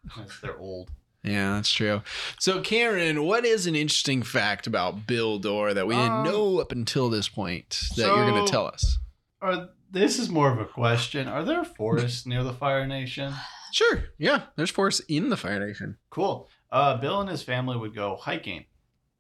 They're 0.43 0.59
old. 0.59 0.91
Yeah, 1.25 1.55
that's 1.55 1.71
true. 1.71 2.03
So, 2.41 2.61
Karen, 2.61 3.25
what 3.25 3.45
is 3.45 3.67
an 3.67 3.77
interesting 3.77 4.23
fact 4.23 4.67
about 4.67 5.07
Bill 5.07 5.39
Dorr 5.39 5.73
that 5.73 5.87
we 5.87 5.95
didn't 5.95 6.11
Um, 6.13 6.25
know 6.25 6.59
up 6.61 6.73
until 6.73 7.09
this 7.11 7.29
point 7.29 7.79
that 7.97 8.07
you're 8.07 8.29
going 8.31 8.45
to 8.45 8.51
tell 8.51 8.67
us? 8.67 8.99
Are 9.41 9.69
this 9.91 10.19
is 10.19 10.29
more 10.31 10.51
of 10.51 10.59
a 10.59 10.65
question? 10.65 11.29
Are 11.29 11.45
there 11.45 11.65
forests 11.65 12.27
near 12.27 12.43
the 12.43 12.53
Fire 12.55 12.87
Nation? 12.87 13.33
Sure. 13.75 14.05
Yeah, 14.19 14.43
there's 14.57 14.69
forests 14.69 15.01
in 15.09 15.31
the 15.31 15.37
Fire 15.39 15.59
Nation. 15.67 15.97
Cool. 16.11 16.51
Uh, 16.71 16.99
Bill 16.99 17.23
and 17.23 17.31
his 17.31 17.43
family 17.43 17.75
would 17.75 17.95
go 17.95 18.17
hiking. 18.17 18.67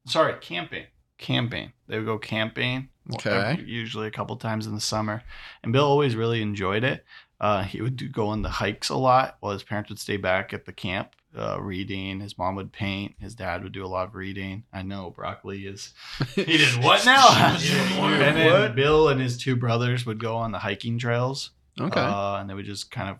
Sorry, 0.06 0.34
camping. 0.42 0.84
Camping. 1.18 1.72
They 1.88 1.98
would 1.98 2.06
go 2.06 2.18
camping. 2.18 2.88
Okay. 3.14 3.62
Usually 3.64 4.06
a 4.06 4.12
couple 4.12 4.36
times 4.36 4.66
in 4.66 4.74
the 4.74 4.80
summer, 4.80 5.22
and 5.62 5.72
Bill 5.72 5.84
always 5.84 6.14
really 6.14 6.40
enjoyed 6.40 6.84
it. 6.84 7.04
Uh, 7.40 7.64
he 7.64 7.82
would 7.82 7.96
do, 7.96 8.08
go 8.08 8.28
on 8.28 8.42
the 8.42 8.48
hikes 8.48 8.88
a 8.88 8.96
lot, 8.96 9.36
while 9.40 9.52
his 9.52 9.64
parents 9.64 9.90
would 9.90 9.98
stay 9.98 10.16
back 10.16 10.52
at 10.52 10.64
the 10.64 10.72
camp 10.72 11.16
uh, 11.36 11.60
reading. 11.60 12.20
His 12.20 12.38
mom 12.38 12.54
would 12.54 12.72
paint. 12.72 13.16
His 13.18 13.34
dad 13.34 13.64
would 13.64 13.72
do 13.72 13.84
a 13.84 13.88
lot 13.88 14.06
of 14.06 14.14
reading. 14.14 14.62
I 14.72 14.82
know 14.82 15.10
broccoli 15.10 15.66
is. 15.66 15.92
He 16.34 16.58
did 16.58 16.82
what 16.82 17.04
now? 17.04 17.28
He 17.56 17.68
did 17.68 17.98
what? 17.98 18.12
and 18.12 18.36
then 18.36 18.46
What? 18.62 18.76
Bill 18.76 19.08
and 19.08 19.20
his 19.20 19.36
two 19.36 19.56
brothers 19.56 20.06
would 20.06 20.20
go 20.20 20.36
on 20.36 20.52
the 20.52 20.60
hiking 20.60 20.98
trails. 20.98 21.50
Okay. 21.80 22.00
Uh, 22.00 22.36
and 22.36 22.48
they 22.48 22.54
would 22.54 22.66
just 22.66 22.90
kind 22.90 23.10
of 23.10 23.16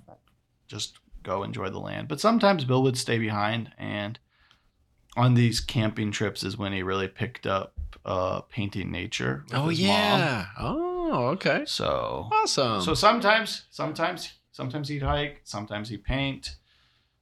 just 0.68 0.98
go 1.22 1.42
enjoy 1.42 1.70
the 1.70 1.80
land. 1.80 2.06
But 2.06 2.20
sometimes 2.20 2.64
Bill 2.64 2.82
would 2.84 2.96
stay 2.96 3.18
behind, 3.18 3.72
and 3.78 4.18
on 5.16 5.34
these 5.34 5.60
camping 5.60 6.10
trips 6.10 6.42
is 6.42 6.56
when 6.56 6.72
he 6.72 6.82
really 6.82 7.08
picked 7.08 7.46
up 7.46 7.74
uh, 8.04 8.40
painting 8.42 8.90
nature. 8.90 9.44
Oh 9.52 9.68
his 9.68 9.80
mom. 9.80 9.88
yeah. 9.88 10.46
Oh 10.58 11.24
okay. 11.34 11.64
So 11.66 12.28
Awesome. 12.32 12.80
so 12.82 12.94
sometimes 12.94 13.66
sometimes 13.70 14.32
sometimes 14.52 14.88
he'd 14.88 15.02
hike, 15.02 15.40
sometimes 15.44 15.88
he'd 15.88 16.04
paint. 16.04 16.56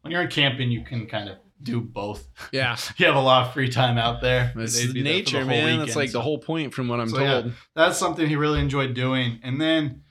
When 0.02 0.10
you're 0.12 0.22
in 0.22 0.28
camping, 0.28 0.70
you 0.70 0.82
can 0.82 1.06
kind 1.06 1.28
of 1.28 1.36
do 1.62 1.80
both. 1.80 2.26
yeah, 2.52 2.74
You 2.96 3.04
have 3.06 3.16
a 3.16 3.20
lot 3.20 3.46
of 3.48 3.52
free 3.52 3.68
time 3.68 3.98
out 3.98 4.22
there. 4.22 4.50
it's 4.56 4.78
They'd 4.78 4.94
be 4.94 5.02
there 5.02 5.12
for 5.12 5.14
the 5.14 5.16
nature, 5.18 5.38
whole 5.40 5.46
man. 5.48 5.78
That's 5.80 5.94
like 5.96 6.10
the 6.12 6.22
whole 6.22 6.38
point, 6.38 6.72
from 6.72 6.88
what 6.88 7.00
I'm 7.00 7.10
So, 7.10 7.20
yeah. 7.20 7.40
told. 7.42 7.52
that's 7.74 7.98
something 7.98 8.26
he 8.26 8.36
really 8.36 8.60
enjoyed 8.60 8.94
doing. 8.94 9.40
And 9.42 9.60
then 9.60 10.04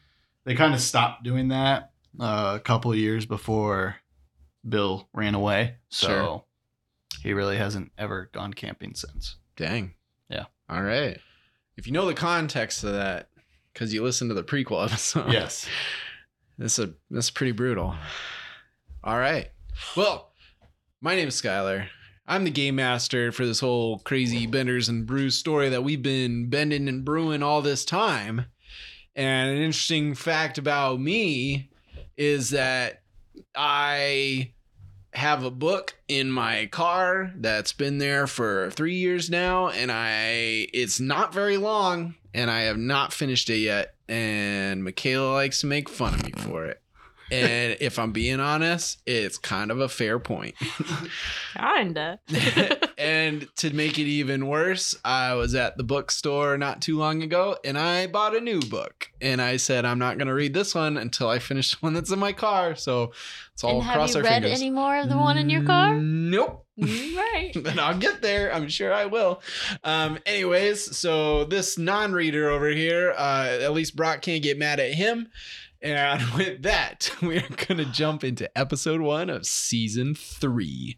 they 0.46 0.54
kind 0.54 0.76
of 0.76 0.80
stopped 0.80 1.24
doing 1.24 1.48
that 1.48 1.92
uh, 2.20 2.54
a 2.58 2.60
couple 2.60 2.92
of 2.92 2.98
years 3.00 3.26
before 3.26 3.96
Bill 4.68 5.10
ran 5.12 5.34
away. 5.34 5.78
So 5.90 6.08
Sure. 6.08 6.44
He 7.22 7.34
really 7.34 7.58
hasn't 7.58 7.92
ever 7.98 8.30
gone 8.34 8.54
camping 8.54 8.96
since. 8.96 9.36
Dang. 9.56 9.94
Yeah. 10.30 10.46
All 10.70 10.82
right. 10.82 11.20
If 11.78 11.88
you 11.88 11.94
know 11.94 12.06
the 12.06 12.14
context 12.14 12.84
of 12.84 12.94
that, 12.94 13.30
because 13.74 13.94
you 13.94 14.04
listened 14.04 14.30
to 14.30 14.34
the 14.34 14.44
prequel 14.44 14.86
episode, 14.90 15.32
yes. 15.32 15.68
this 16.58 16.80
is 16.80 16.90
this 17.10 17.26
is 17.26 17.32
pretty 17.32 17.52
brutal. 17.52 17.96
All 19.04 19.18
right. 19.18 19.50
Well, 19.96 20.32
my 21.02 21.16
name 21.16 21.30
is 21.30 21.42
Skylar. 21.42 21.88
I'm 22.28 22.44
the 22.44 22.52
game 22.52 22.76
master 22.76 23.32
for 23.32 23.46
this 23.46 23.60
whole 23.60 24.00
crazy 24.00 24.46
benders 24.46 24.88
and 24.88 25.06
brews 25.06 25.36
story 25.36 25.70
that 25.70 25.84
we've 25.84 26.04
been 26.04 26.50
bending 26.50 26.88
and 26.88 27.04
brewing 27.04 27.42
all 27.42 27.62
this 27.62 27.84
time. 27.84 28.46
And 29.16 29.50
an 29.50 29.58
interesting 29.58 30.14
fact 30.14 30.60
about 30.60 31.00
me 31.00 31.72
is 32.18 32.52
that 32.52 33.02
I 33.56 34.52
have 35.14 35.44
a 35.44 35.52
book 35.52 35.96
in 36.08 36.32
my 36.32 36.68
car 36.68 37.32
that's 37.36 37.74
been 37.74 37.98
there 37.98 38.28
for 38.28 38.70
three 38.72 38.96
years 38.96 39.30
now, 39.30 39.70
and 39.70 39.92
I 39.92 40.68
it's 40.74 41.00
not 41.00 41.34
very 41.34 41.58
long, 41.58 42.16
and 42.34 42.50
I 42.52 42.62
have 42.62 42.78
not 42.78 43.14
finished 43.14 43.50
it 43.50 43.58
yet. 43.58 43.96
And 44.08 44.84
Michaela 44.84 45.34
likes 45.34 45.62
to 45.62 45.68
make 45.68 45.90
fun 45.90 46.16
of 46.16 46.26
me 46.26 46.32
for 46.38 46.66
it. 46.66 46.82
And 47.32 47.78
if 47.80 48.00
I'm 48.00 48.12
being 48.12 48.40
honest, 48.40 49.02
it's 49.06 49.38
kind 49.38 49.72
of 49.72 49.80
a 49.80 49.90
fair 49.90 50.20
point. 50.20 50.56
Kinda. 51.58 52.20
and 52.98 53.48
to 53.58 53.74
make 53.74 54.00
it 54.00 54.04
even 54.04 54.48
worse, 54.48 54.96
I 55.06 55.34
was 55.36 55.56
at 55.56 55.78
the 55.78 55.84
bookstore 55.84 56.58
not 56.58 56.82
too 56.82 56.98
long 56.98 57.22
ago 57.24 57.58
and 57.64 57.78
I 57.78 58.08
bought 58.08 58.36
a 58.36 58.42
new 58.42 58.60
book. 58.60 59.12
And 59.22 59.42
I 59.42 59.58
said, 59.58 59.86
I'm 59.86 60.00
not 60.00 60.18
going 60.18 60.28
to 60.28 60.34
read 60.34 60.54
this 60.54 60.74
one 60.74 60.98
until 60.98 61.30
I 61.30 61.40
finish 61.40 61.72
the 61.72 61.78
one 61.78 61.94
that's 61.94 62.12
in 62.12 62.20
my 62.20 62.34
car. 62.34 62.76
So 62.76 63.12
it's 63.54 63.64
all 63.64 63.82
fingers. 63.82 64.16
Have 64.16 64.24
you 64.24 64.30
read 64.30 64.46
any 64.46 64.70
more 64.70 64.98
of 64.98 65.10
the 65.10 65.18
one 65.18 65.38
in 65.38 65.50
your 65.50 65.64
car? 65.64 65.96
Nope. 65.96 66.66
Mm, 66.80 67.18
right. 67.18 67.52
but 67.64 67.78
I'll 67.78 67.98
get 67.98 68.22
there. 68.22 68.54
I'm 68.54 68.70
sure 68.70 68.94
I 68.94 69.06
will. 69.06 69.42
Um, 69.84 70.20
anyways, 70.26 70.98
so 70.98 71.46
this 71.46 71.78
non-reader 71.78 72.50
over 72.50 72.70
here, 72.70 73.14
uh, 73.18 73.58
at 73.62 73.74
least 73.74 73.96
Brock 73.96 74.22
can't 74.22 74.42
get 74.42 74.58
mad 74.58 74.80
at 74.80 74.94
him. 74.94 75.30
And 75.82 76.22
with 76.36 76.64
that, 76.64 77.12
we're 77.22 77.44
gonna 77.68 77.86
jump 77.86 78.24
into 78.24 78.56
episode 78.58 79.02
one 79.02 79.30
of 79.30 79.46
season 79.46 80.16
three. 80.16 80.98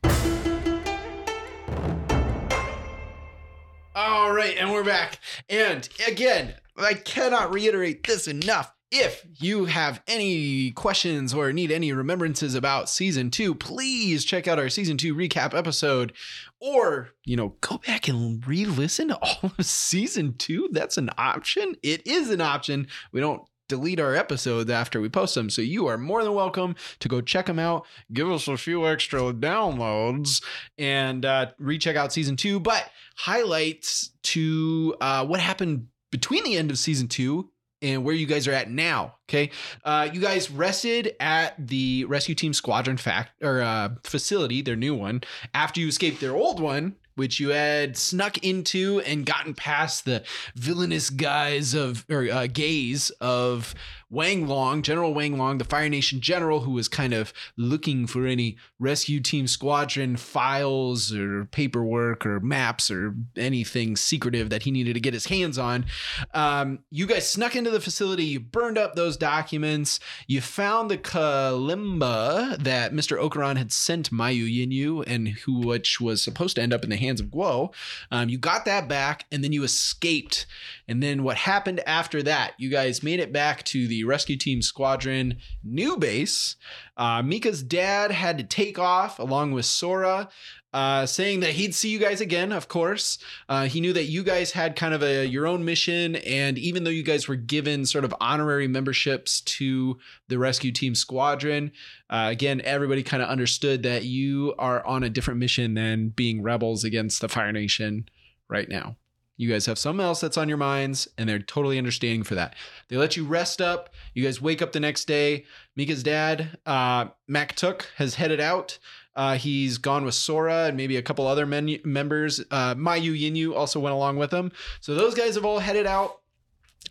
All 3.93 4.31
right, 4.31 4.55
and 4.57 4.71
we're 4.71 4.83
back. 4.83 5.19
And 5.49 5.87
again, 6.07 6.55
I 6.77 6.93
cannot 6.93 7.53
reiterate 7.53 8.05
this 8.07 8.27
enough. 8.27 8.73
If 8.89 9.25
you 9.39 9.65
have 9.65 10.01
any 10.05 10.71
questions 10.71 11.33
or 11.33 11.53
need 11.53 11.71
any 11.71 11.93
remembrances 11.93 12.55
about 12.55 12.89
season 12.89 13.31
two, 13.31 13.55
please 13.55 14.25
check 14.25 14.49
out 14.49 14.59
our 14.59 14.67
season 14.67 14.97
two 14.97 15.15
recap 15.15 15.53
episode. 15.53 16.11
Or, 16.59 17.11
you 17.23 17.37
know, 17.37 17.55
go 17.61 17.77
back 17.77 18.09
and 18.09 18.45
re 18.45 18.65
listen 18.65 19.07
to 19.09 19.17
all 19.21 19.51
of 19.57 19.65
season 19.65 20.35
two. 20.37 20.67
That's 20.71 20.97
an 20.97 21.09
option. 21.17 21.75
It 21.83 22.05
is 22.05 22.29
an 22.29 22.41
option. 22.41 22.87
We 23.13 23.21
don't 23.21 23.43
delete 23.71 24.01
our 24.01 24.13
episodes 24.13 24.69
after 24.69 24.99
we 24.99 25.07
post 25.07 25.33
them. 25.33 25.49
So 25.49 25.61
you 25.61 25.87
are 25.87 25.97
more 25.97 26.25
than 26.25 26.33
welcome 26.33 26.75
to 26.99 27.07
go 27.07 27.21
check 27.21 27.45
them 27.45 27.57
out, 27.57 27.85
give 28.11 28.29
us 28.29 28.49
a 28.49 28.57
few 28.57 28.85
extra 28.85 29.21
downloads, 29.31 30.43
and 30.77 31.25
uh, 31.25 31.51
recheck 31.57 31.95
out 31.95 32.11
season 32.11 32.35
two. 32.35 32.59
But 32.59 32.89
highlights 33.15 34.11
to 34.23 34.93
uh, 34.99 35.25
what 35.25 35.39
happened 35.39 35.87
between 36.11 36.43
the 36.43 36.57
end 36.57 36.69
of 36.69 36.77
season 36.77 37.07
two 37.07 37.49
and 37.81 38.03
where 38.03 38.13
you 38.13 38.25
guys 38.25 38.45
are 38.45 38.51
at 38.51 38.69
now. 38.69 39.15
Okay, 39.29 39.51
uh, 39.85 40.09
you 40.11 40.19
guys 40.19 40.51
rested 40.51 41.15
at 41.21 41.55
the 41.65 42.03
rescue 42.09 42.35
team 42.35 42.51
squadron 42.51 42.97
fact 42.97 43.31
or 43.41 43.61
uh, 43.61 43.89
facility, 44.03 44.61
their 44.61 44.75
new 44.75 44.93
one, 44.93 45.21
after 45.53 45.79
you 45.79 45.87
escaped 45.87 46.19
their 46.19 46.35
old 46.35 46.59
one. 46.59 46.97
Which 47.15 47.39
you 47.39 47.49
had 47.49 47.97
snuck 47.97 48.37
into 48.39 49.01
and 49.01 49.25
gotten 49.25 49.53
past 49.53 50.05
the 50.05 50.23
villainous 50.55 51.09
guise 51.09 51.73
of 51.73 52.05
or 52.09 52.29
uh, 52.31 52.47
gaze 52.47 53.09
of 53.21 53.75
Wang 54.11 54.45
Long, 54.45 54.81
General 54.81 55.13
Wang 55.13 55.37
Long, 55.37 55.57
the 55.57 55.63
Fire 55.63 55.87
Nation 55.87 56.19
general, 56.19 56.59
who 56.59 56.71
was 56.71 56.89
kind 56.89 57.13
of 57.13 57.31
looking 57.55 58.05
for 58.05 58.27
any 58.27 58.57
rescue 58.77 59.21
team 59.21 59.47
squadron 59.47 60.17
files 60.17 61.13
or 61.13 61.45
paperwork 61.45 62.25
or 62.25 62.41
maps 62.41 62.91
or 62.91 63.15
anything 63.37 63.95
secretive 63.95 64.49
that 64.49 64.63
he 64.63 64.71
needed 64.71 64.93
to 64.95 64.99
get 64.99 65.13
his 65.13 65.27
hands 65.27 65.57
on. 65.57 65.85
Um, 66.33 66.79
you 66.91 67.07
guys 67.07 67.29
snuck 67.29 67.55
into 67.55 67.69
the 67.69 67.79
facility, 67.79 68.25
you 68.25 68.41
burned 68.41 68.77
up 68.77 68.95
those 68.95 69.15
documents, 69.15 70.01
you 70.27 70.41
found 70.41 70.91
the 70.91 70.97
kalimba 70.97 72.61
that 72.61 72.91
Mr. 72.91 73.17
Okuran 73.17 73.57
had 73.57 73.71
sent 73.71 74.11
Mayu 74.11 74.45
Yinyu, 74.45 75.05
and 75.07 75.29
who 75.29 75.59
which 75.59 76.01
was 76.01 76.21
supposed 76.21 76.55
to 76.57 76.61
end 76.61 76.73
up 76.73 76.83
in 76.83 76.89
the 76.89 76.97
hands 76.97 77.21
of 77.21 77.27
Guo. 77.27 77.73
Um, 78.11 78.27
you 78.27 78.37
got 78.37 78.65
that 78.65 78.89
back, 78.89 79.25
and 79.31 79.41
then 79.41 79.53
you 79.53 79.63
escaped. 79.63 80.45
And 80.87 81.01
then 81.01 81.23
what 81.23 81.37
happened 81.37 81.81
after 81.87 82.21
that? 82.23 82.53
You 82.57 82.69
guys 82.69 83.01
made 83.01 83.21
it 83.21 83.31
back 83.31 83.63
to 83.65 83.87
the 83.87 84.00
rescue 84.03 84.37
team 84.37 84.61
squadron 84.61 85.37
new 85.63 85.97
base. 85.97 86.55
Uh, 86.97 87.21
Mika's 87.21 87.63
dad 87.63 88.11
had 88.11 88.37
to 88.37 88.43
take 88.43 88.77
off 88.77 89.19
along 89.19 89.51
with 89.51 89.65
Sora. 89.65 90.29
Uh, 90.73 91.05
saying 91.05 91.41
that 91.41 91.51
he'd 91.51 91.75
see 91.75 91.89
you 91.89 91.99
guys 91.99 92.21
again, 92.21 92.53
of 92.53 92.69
course. 92.69 93.17
Uh, 93.49 93.65
he 93.65 93.81
knew 93.81 93.91
that 93.91 94.05
you 94.05 94.23
guys 94.23 94.51
had 94.51 94.73
kind 94.77 94.93
of 94.93 95.03
a 95.03 95.25
your 95.25 95.45
own 95.45 95.65
mission, 95.65 96.15
and 96.15 96.57
even 96.57 96.85
though 96.85 96.89
you 96.89 97.03
guys 97.03 97.27
were 97.27 97.35
given 97.35 97.85
sort 97.85 98.05
of 98.05 98.15
honorary 98.21 98.69
memberships 98.69 99.41
to 99.41 99.99
the 100.29 100.39
rescue 100.39 100.71
team 100.71 100.95
squadron, 100.95 101.73
uh, 102.09 102.29
again, 102.31 102.61
everybody 102.63 103.03
kind 103.03 103.21
of 103.21 103.27
understood 103.27 103.83
that 103.83 104.05
you 104.05 104.55
are 104.57 104.85
on 104.85 105.03
a 105.03 105.09
different 105.09 105.41
mission 105.41 105.73
than 105.73 106.07
being 106.07 106.41
rebels 106.41 106.85
against 106.85 107.19
the 107.19 107.27
Fire 107.27 107.51
Nation 107.51 108.07
right 108.47 108.69
now. 108.69 108.95
You 109.41 109.49
guys 109.49 109.65
have 109.65 109.79
something 109.79 110.05
else 110.05 110.21
that's 110.21 110.37
on 110.37 110.47
your 110.47 110.59
minds, 110.59 111.07
and 111.17 111.27
they're 111.27 111.39
totally 111.39 111.79
understanding 111.79 112.21
for 112.21 112.35
that. 112.35 112.53
They 112.89 112.97
let 112.97 113.17
you 113.17 113.25
rest 113.25 113.59
up. 113.59 113.89
You 114.13 114.23
guys 114.23 114.39
wake 114.39 114.61
up 114.61 114.71
the 114.71 114.79
next 114.79 115.05
day. 115.05 115.45
Mika's 115.75 116.03
dad, 116.03 116.59
uh, 116.67 117.07
Mac 117.27 117.55
Took, 117.55 117.89
has 117.97 118.13
headed 118.13 118.39
out. 118.39 118.77
Uh, 119.15 119.37
he's 119.37 119.79
gone 119.79 120.05
with 120.05 120.13
Sora 120.13 120.65
and 120.65 120.77
maybe 120.77 120.95
a 120.95 121.01
couple 121.01 121.25
other 121.25 121.47
men- 121.47 121.79
members. 121.83 122.39
Uh, 122.51 122.75
Mayu 122.75 123.19
Yinyu 123.19 123.55
also 123.55 123.79
went 123.79 123.95
along 123.95 124.17
with 124.17 124.29
them. 124.29 124.51
So 124.79 124.93
those 124.93 125.15
guys 125.15 125.33
have 125.33 125.43
all 125.43 125.57
headed 125.57 125.87
out, 125.87 126.19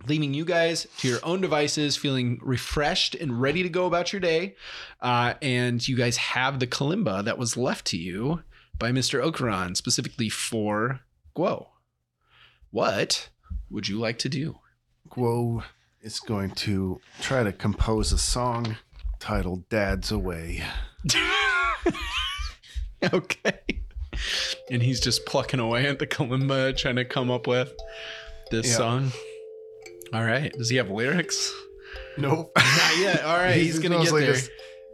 leaving 0.09 0.35
you 0.35 0.45
guys 0.45 0.88
to 0.99 1.09
your 1.09 1.21
own 1.23 1.40
devices, 1.40 1.97
feeling 1.97 2.40
refreshed 2.42 3.14
and 3.14 3.40
ready 3.40 3.62
to 3.62 3.69
go 3.69 3.87
about 3.87 4.12
your 4.12 4.19
day. 4.19 4.57
Uh, 5.00 5.35
and 5.40 5.87
you 5.87 5.97
guys 5.97 6.16
have 6.16 6.59
the 6.59 6.66
kalimba 6.66 7.25
that 7.26 7.38
was 7.38 7.57
left 7.57 7.87
to 7.87 7.97
you 7.97 8.42
by 8.76 8.90
Mr. 8.90 9.23
Okuran, 9.25 9.76
specifically 9.76 10.28
for 10.28 10.99
Guo. 11.37 11.69
What 12.71 13.29
would 13.71 13.89
you 13.89 13.99
like 13.99 14.19
to 14.21 14.29
do? 14.29 14.59
Guo 15.11 15.65
is 16.03 16.21
going 16.21 16.53
to 16.53 17.00
try 17.21 17.43
to 17.43 17.53
compose 17.53 18.12
a 18.12 18.19
song 18.19 18.77
titled 19.19 19.69
Dad's 19.69 20.11
Away. 20.12 20.62
okay. 23.12 23.59
And 24.71 24.83
he's 24.83 25.00
just 25.00 25.25
plucking 25.27 25.61
away 25.61 25.87
at 25.87 25.99
the 25.99 26.07
kalimba, 26.07 26.77
trying 26.77 26.97
to 26.97 27.05
come 27.05 27.31
up 27.31 27.47
with 27.47 27.73
this 28.50 28.67
Yeah. 28.69 28.77
song. 28.77 29.12
All 30.12 30.25
right. 30.25 30.53
Does 30.53 30.69
he 30.69 30.77
have 30.77 30.91
lyrics? 30.91 31.53
Nope. 32.19 32.53
Not 32.57 32.99
yet. 32.99 33.23
All 33.25 33.37
right. 33.37 33.57
He's, 33.57 33.79
gonna 33.79 33.97
get 33.97 34.05
mostly 34.05 34.25
there. 34.25 34.35
just- 34.35 34.50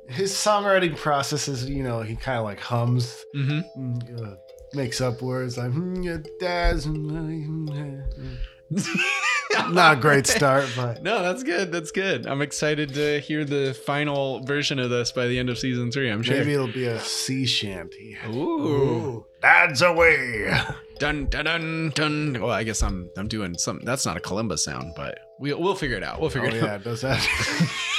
his 0.09 0.33
songwriting 0.33 0.97
process 0.97 1.49
is, 1.49 1.69
you 1.69 1.83
know, 1.83 2.01
he 2.01 2.15
kind 2.15 2.39
of 2.39 2.45
like 2.45 2.61
hums, 2.61 3.25
hmm 3.35 3.59
mm, 3.77 4.23
uh, 4.23 4.37
makes 4.75 5.01
up 5.01 5.23
words 5.23 5.57
like 5.59 5.71
"Mm, 5.73 6.27
dad's. 6.41 6.87
Not 9.71 9.99
a 9.99 10.01
great 10.01 10.27
start, 10.27 10.69
but 10.77 11.03
No, 11.03 11.23
that's 11.23 11.43
good. 11.43 11.73
That's 11.73 11.91
good. 11.91 12.27
I'm 12.27 12.43
excited 12.43 12.95
to 12.95 13.21
hear 13.21 13.45
the 13.45 13.75
final 13.87 14.45
version 14.45 14.79
of 14.79 14.91
this 14.91 15.13
by 15.13 15.27
the 15.29 15.39
end 15.39 15.49
of 15.51 15.59
season 15.59 15.91
three. 15.91 16.11
I'm 16.11 16.23
sure. 16.23 16.37
maybe 16.37 16.53
it'll 16.55 16.67
be 16.67 16.85
a 16.87 17.01
sea 17.01 17.47
shanty. 17.47 18.17
Ooh. 18.29 19.25
Dad's 19.41 19.83
away. 19.83 20.53
Dun 20.99 21.27
dun 21.27 21.45
dun 21.45 21.93
dun. 21.95 22.33
Well, 22.41 22.51
I 22.51 22.65
guess 22.65 22.83
I'm 22.83 23.11
I'm 23.17 23.29
doing 23.29 23.57
something. 23.57 23.87
That's 23.87 24.05
not 24.07 24.17
a 24.17 24.21
kalimba 24.21 24.59
sound, 24.59 24.93
but 24.97 25.19
we'll 25.39 25.61
we'll 25.61 25.75
figure 25.75 25.97
it 25.97 26.03
out. 26.03 26.19
We'll 26.21 26.27
Oh 26.27 26.31
figure 26.31 26.49
it 26.49 26.55
yeah, 26.57 26.75
out. 26.75 26.85
does 26.85 27.03
that? 27.03 27.23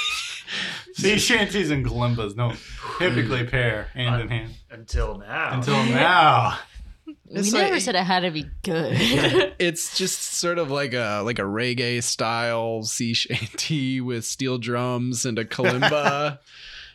Sea 0.98 1.18
shanties 1.18 1.70
and 1.70 1.84
kalimbas 1.86 2.34
don't 2.36 2.58
typically 2.98 3.44
pair 3.50 3.84
hand 3.94 4.20
in 4.22 4.28
hand 4.28 4.50
Until 4.70 5.18
now. 5.18 5.54
until 5.54 5.74
now. 5.84 6.58
We 7.06 7.14
It's 7.30 7.52
never 7.52 7.74
like- 7.74 7.82
said 7.82 7.94
it 7.94 8.04
had 8.04 8.20
to 8.20 8.30
be 8.30 8.46
good. 8.62 8.94
it's 9.58 9.96
just 9.96 10.22
sort 10.34 10.58
of 10.58 10.70
like 10.70 10.94
a 10.94 11.22
like 11.24 11.38
a 11.38 11.42
reggae 11.42 12.02
style 12.02 12.82
sea 12.82 13.14
shanty 13.14 14.00
with 14.00 14.24
steel 14.24 14.58
drums 14.58 15.24
and 15.24 15.38
a 15.38 15.44
kalimba. 15.44 16.38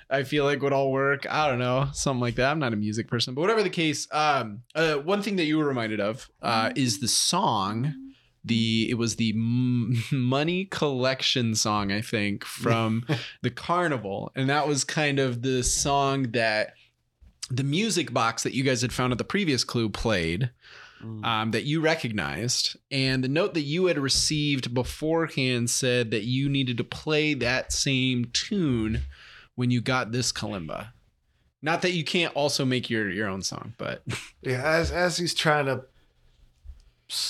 I 0.10 0.24
feel 0.24 0.44
like 0.44 0.62
would 0.62 0.74
all 0.74 0.92
work. 0.92 1.26
I 1.32 1.48
don't 1.48 1.58
know, 1.60 1.88
something 1.94 2.20
like 2.22 2.36
that. 2.36 2.52
I'm 2.52 2.60
not 2.60 2.74
a 2.74 2.76
music 2.76 3.08
person, 3.08 3.34
but 3.34 3.42
whatever 3.42 3.64
the 3.64 3.70
case, 3.72 4.08
um, 4.12 4.62
uh, 4.76 4.96
one 4.96 5.24
thing 5.24 5.38
that 5.38 5.46
you 5.46 5.58
were 5.58 5.66
reminded 5.66 6.00
of 6.00 6.30
uh, 6.42 6.72
is 6.76 7.00
the 7.00 7.08
song. 7.08 7.96
The 8.46 8.88
it 8.90 8.96
was 8.96 9.16
the 9.16 9.32
M- 9.32 10.04
money 10.12 10.66
collection 10.66 11.56
song, 11.56 11.92
I 11.92 12.02
think, 12.02 12.44
from 12.44 13.06
the 13.42 13.50
carnival, 13.50 14.32
and 14.36 14.50
that 14.50 14.68
was 14.68 14.84
kind 14.84 15.20
of 15.20 15.42
the 15.42 15.64
song 15.64 16.32
that 16.32 16.74
the 17.50 17.64
music 17.64 18.14
box 18.14 18.44
that 18.44 18.54
you 18.54 18.64
guys 18.64 18.82
had 18.82 18.94
found 18.94 19.12
at 19.12 19.18
the 19.18 19.24
previous 19.24 19.64
clue 19.64 19.90
played 19.90 20.50
um, 21.24 21.52
that 21.52 21.66
you 21.66 21.82
recognized, 21.82 22.78
and 22.90 23.22
the 23.22 23.28
note 23.28 23.54
that 23.56 23.62
you 23.64 23.88
had 23.88 23.98
received 23.98 24.74
beforehand 24.74 25.70
said 25.70 26.12
that 26.12 26.24
you 26.24 26.48
needed 26.48 26.78
to 26.78 26.86
play 26.86 27.34
that 27.34 27.74
same 27.74 28.26
tune 28.32 29.02
when 29.56 29.70
you 29.70 29.82
got 29.82 30.14
this 30.14 30.32
kalimba. 30.32 30.90
Not 31.62 31.82
that 31.82 31.92
you 31.92 32.06
can't 32.06 32.34
also 32.36 32.64
make 32.64 32.90
your 32.90 33.10
your 33.10 33.28
own 33.28 33.42
song, 33.42 33.74
but 33.78 34.04
Yeah, 34.42 34.64
as 34.64 34.92
as 34.92 35.18
he's 35.18 35.34
trying 35.34 35.66
to, 35.66 35.84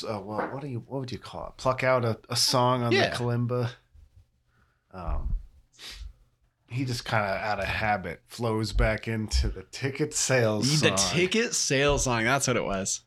uh, 0.08 0.20
well, 0.22 0.48
what 0.52 0.62
do 0.62 0.68
you 0.68 0.84
what 0.88 1.00
would 1.02 1.12
you 1.12 1.18
call 1.20 1.48
it? 1.48 1.54
Pluck 1.58 1.84
out 1.84 2.06
a, 2.06 2.20
a 2.30 2.36
song 2.36 2.84
on 2.84 2.92
Yeah. 2.92 3.10
the 3.10 3.16
kalimba. 3.16 3.70
Um, 4.94 5.36
he 6.68 6.86
just 6.86 7.06
kind 7.06 7.24
of 7.26 7.38
out 7.42 7.60
of 7.60 7.66
habit 7.66 8.22
flows 8.28 8.74
back 8.74 9.08
into 9.08 9.48
the 9.50 9.64
ticket 9.72 10.14
sales. 10.14 10.82
the 10.82 10.96
song. 10.98 11.10
ticket 11.16 11.54
sales 11.54 12.04
song. 12.04 12.24
That's 12.24 12.48
what 12.48 12.58
it 12.58 12.64
was. 12.64 13.02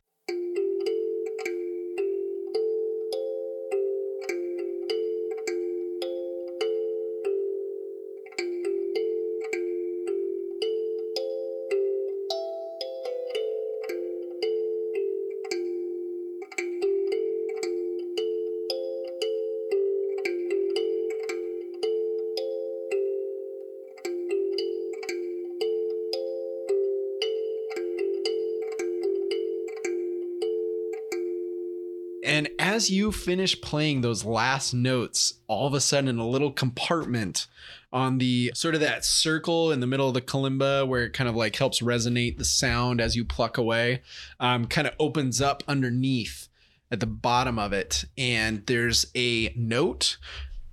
As 32.87 32.90
you 32.93 33.11
finish 33.11 33.61
playing 33.61 34.02
those 34.02 34.25
last 34.25 34.73
notes, 34.73 35.40
all 35.49 35.66
of 35.66 35.75
a 35.75 35.81
sudden, 35.81 36.21
a 36.21 36.28
little 36.28 36.52
compartment 36.52 37.49
on 37.93 38.19
the 38.19 38.52
sort 38.55 38.76
of 38.76 38.81
that 38.81 39.05
circle 39.05 39.73
in 39.73 39.81
the 39.81 39.88
middle 39.88 40.07
of 40.07 40.14
the 40.14 40.21
kalimba 40.21 40.87
where 40.87 41.02
it 41.02 41.12
kind 41.12 41.28
of 41.28 41.35
like 41.35 41.57
helps 41.57 41.81
resonate 41.81 42.38
the 42.38 42.45
sound 42.45 43.00
as 43.00 43.16
you 43.16 43.25
pluck 43.25 43.59
away, 43.59 44.02
um, 44.38 44.66
kind 44.66 44.87
of 44.87 44.95
opens 45.00 45.40
up 45.40 45.64
underneath 45.66 46.47
at 46.88 47.00
the 47.00 47.09
bottom 47.09 47.59
of 47.59 47.73
it. 47.73 48.05
And 48.16 48.64
there's 48.66 49.07
a 49.16 49.52
note, 49.57 50.16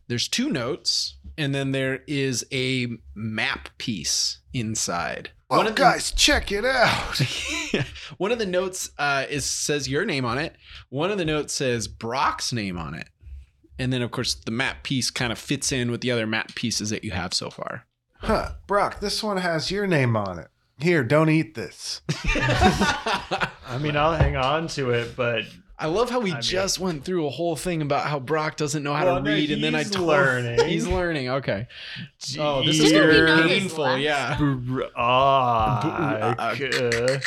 there's 0.08 0.28
two 0.28 0.50
notes, 0.50 1.16
and 1.36 1.56
then 1.56 1.72
there 1.72 2.04
is 2.06 2.46
a 2.52 2.90
map 3.16 3.70
piece 3.80 4.38
inside. 4.54 5.32
Oh, 5.50 5.58
One 5.58 5.66
of 5.66 5.74
guys, 5.74 6.12
check 6.12 6.52
it 6.52 6.64
out. 6.64 7.20
one 8.18 8.32
of 8.32 8.40
the 8.40 8.46
notes 8.46 8.92
uh, 8.98 9.26
is 9.30 9.46
says 9.46 9.88
your 9.90 10.06
name 10.06 10.26
on 10.26 10.38
it. 10.38 10.56
One 10.90 11.12
of 11.12 11.18
the 11.18 11.26
notes 11.26 11.54
says 11.54 11.88
Brock's 11.88 12.52
name 12.54 12.78
on 12.78 12.94
it, 12.94 13.10
and 13.80 13.92
then 13.92 14.02
of 14.02 14.12
course 14.12 14.34
the 14.36 14.52
map 14.52 14.84
piece 14.84 15.10
kind 15.12 15.32
of 15.32 15.38
fits 15.40 15.72
in 15.72 15.92
with 15.92 16.02
the 16.02 16.12
other 16.12 16.28
map 16.28 16.56
pieces 16.56 16.90
that 16.90 17.04
you 17.04 17.12
have 17.12 17.34
so 17.34 17.50
far. 17.50 17.86
Huh, 18.20 18.52
Brock, 18.68 19.00
this 19.02 19.22
one 19.22 19.38
has 19.38 19.70
your 19.72 19.86
name 19.88 20.16
on 20.16 20.40
it. 20.40 20.48
Here, 20.80 21.04
don't 21.04 21.30
eat 21.30 21.56
this. 21.56 22.02
I 22.36 23.78
mean, 23.80 23.96
I'll 23.96 24.16
hang 24.16 24.36
on 24.36 24.68
to 24.70 24.92
it, 24.92 25.16
but 25.16 25.44
I 25.78 25.88
love 25.88 26.10
how 26.10 26.20
we 26.20 26.32
I 26.32 26.36
mean- 26.36 26.42
just 26.42 26.80
went 26.80 27.04
through 27.04 27.28
a 27.28 27.30
whole 27.30 27.56
thing 27.56 27.82
about 27.82 28.06
how 28.08 28.20
Brock 28.20 28.58
doesn't 28.58 28.82
know 28.84 28.94
how 28.94 29.06
Well, 29.06 29.24
to 29.24 29.30
read, 29.30 29.52
and 29.52 29.64
then 29.64 29.76
I 29.76 29.84
told 29.84 30.08
learning. 30.08 30.66
he's 30.68 30.88
learning. 30.88 31.30
Okay. 31.30 31.68
Oh, 32.40 32.64
this 32.66 32.80
is 32.80 32.92
Didn't 32.92 33.08
we 33.10 33.14
know 33.26 33.48
this 33.48 33.60
painful. 33.60 33.84
last- 33.84 34.02
Yeah. 34.02 34.38
Br- 34.40 34.84
ah, 34.96 36.36
uh, 36.38 37.20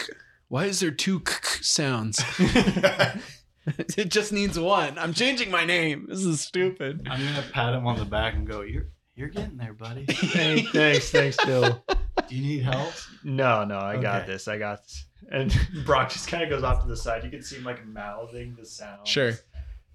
Why 0.48 0.66
is 0.66 0.80
there 0.80 0.90
two 0.90 1.20
k- 1.20 1.32
k- 1.42 1.62
sounds? 1.62 2.22
it 3.66 4.08
just 4.10 4.32
needs 4.32 4.58
one. 4.58 4.98
I'm 4.98 5.12
changing 5.12 5.50
my 5.50 5.64
name. 5.64 6.06
This 6.08 6.24
is 6.24 6.40
stupid. 6.40 7.06
I'm 7.10 7.18
gonna 7.24 7.44
pat 7.52 7.74
him 7.74 7.86
on 7.86 7.98
the 7.98 8.04
back 8.04 8.34
and 8.34 8.46
go, 8.46 8.60
"You're 8.62 8.86
you're 9.16 9.28
getting 9.28 9.56
there, 9.56 9.72
buddy. 9.72 10.04
thanks, 10.08 10.70
thanks, 10.70 11.10
thanks, 11.10 11.36
Bill. 11.44 11.82
Do 12.28 12.36
you 12.36 12.42
need 12.42 12.62
help?" 12.62 12.92
No, 13.24 13.64
no, 13.64 13.78
I 13.78 13.96
got 14.00 14.26
this. 14.26 14.46
I 14.46 14.58
got 14.58 14.84
this. 14.84 15.06
And 15.32 15.52
Brock 15.84 16.10
just 16.10 16.28
kind 16.28 16.44
of 16.44 16.50
goes 16.50 16.62
off 16.62 16.82
to 16.82 16.88
the 16.88 16.96
side. 16.96 17.24
You 17.24 17.30
can 17.30 17.42
see 17.42 17.56
him 17.56 17.64
like 17.64 17.84
mouthing 17.84 18.54
the 18.56 18.64
sounds 18.64 19.08
Sure. 19.08 19.32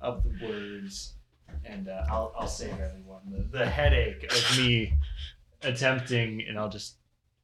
of 0.02 0.24
the 0.24 0.46
words. 0.46 1.14
And 1.64 1.88
uh, 1.88 2.04
I'll, 2.10 2.34
I'll 2.38 2.48
save 2.48 2.74
everyone 2.74 3.22
the, 3.30 3.58
the 3.60 3.66
headache 3.66 4.24
of 4.32 4.58
me 4.58 4.98
attempting, 5.64 6.44
and 6.48 6.58
I'll 6.60 6.70
just 6.70 6.96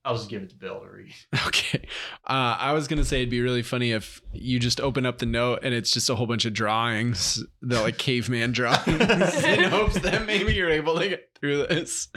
I'll 0.07 0.15
just 0.15 0.29
give 0.29 0.41
it 0.41 0.49
to 0.51 0.55
Bill 0.55 0.79
to 0.79 0.89
read. 0.89 1.13
Okay. 1.47 1.81
Uh, 2.25 2.55
I 2.59 2.71
was 2.71 2.87
gonna 2.87 3.03
say 3.03 3.17
it'd 3.17 3.29
be 3.29 3.41
really 3.41 3.61
funny 3.61 3.91
if 3.91 4.21
you 4.31 4.57
just 4.57 4.79
open 4.79 5.05
up 5.05 5.17
the 5.17 5.25
note 5.25 5.59
and 5.63 5.73
it's 5.73 5.91
just 5.91 6.09
a 6.09 6.15
whole 6.15 6.27
bunch 6.27 6.45
of 6.45 6.53
drawings, 6.53 7.43
the 7.61 7.81
like 7.81 7.97
caveman 7.97 8.53
drawings, 8.53 8.87
in 9.43 9.63
hopes 9.65 9.99
that 9.99 10.25
maybe 10.25 10.53
you're 10.53 10.69
able 10.69 10.97
to 10.97 11.09
get 11.09 11.29
through 11.37 11.67
this. 11.67 12.07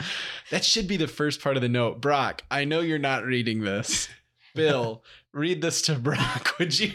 That 0.51 0.65
should 0.65 0.87
be 0.87 0.97
the 0.97 1.09
first 1.09 1.43
part 1.43 1.57
of 1.57 1.63
the 1.63 1.69
note. 1.69 2.01
Brock, 2.01 2.43
I 2.51 2.65
know 2.65 2.81
you're 2.81 2.99
not 2.99 3.25
reading 3.25 3.63
this. 3.63 4.09
Bill, 4.55 5.03
read 5.33 5.61
this 5.61 5.83
to 5.83 5.95
Brock, 5.97 6.55
would 6.59 6.79
you? 6.79 6.93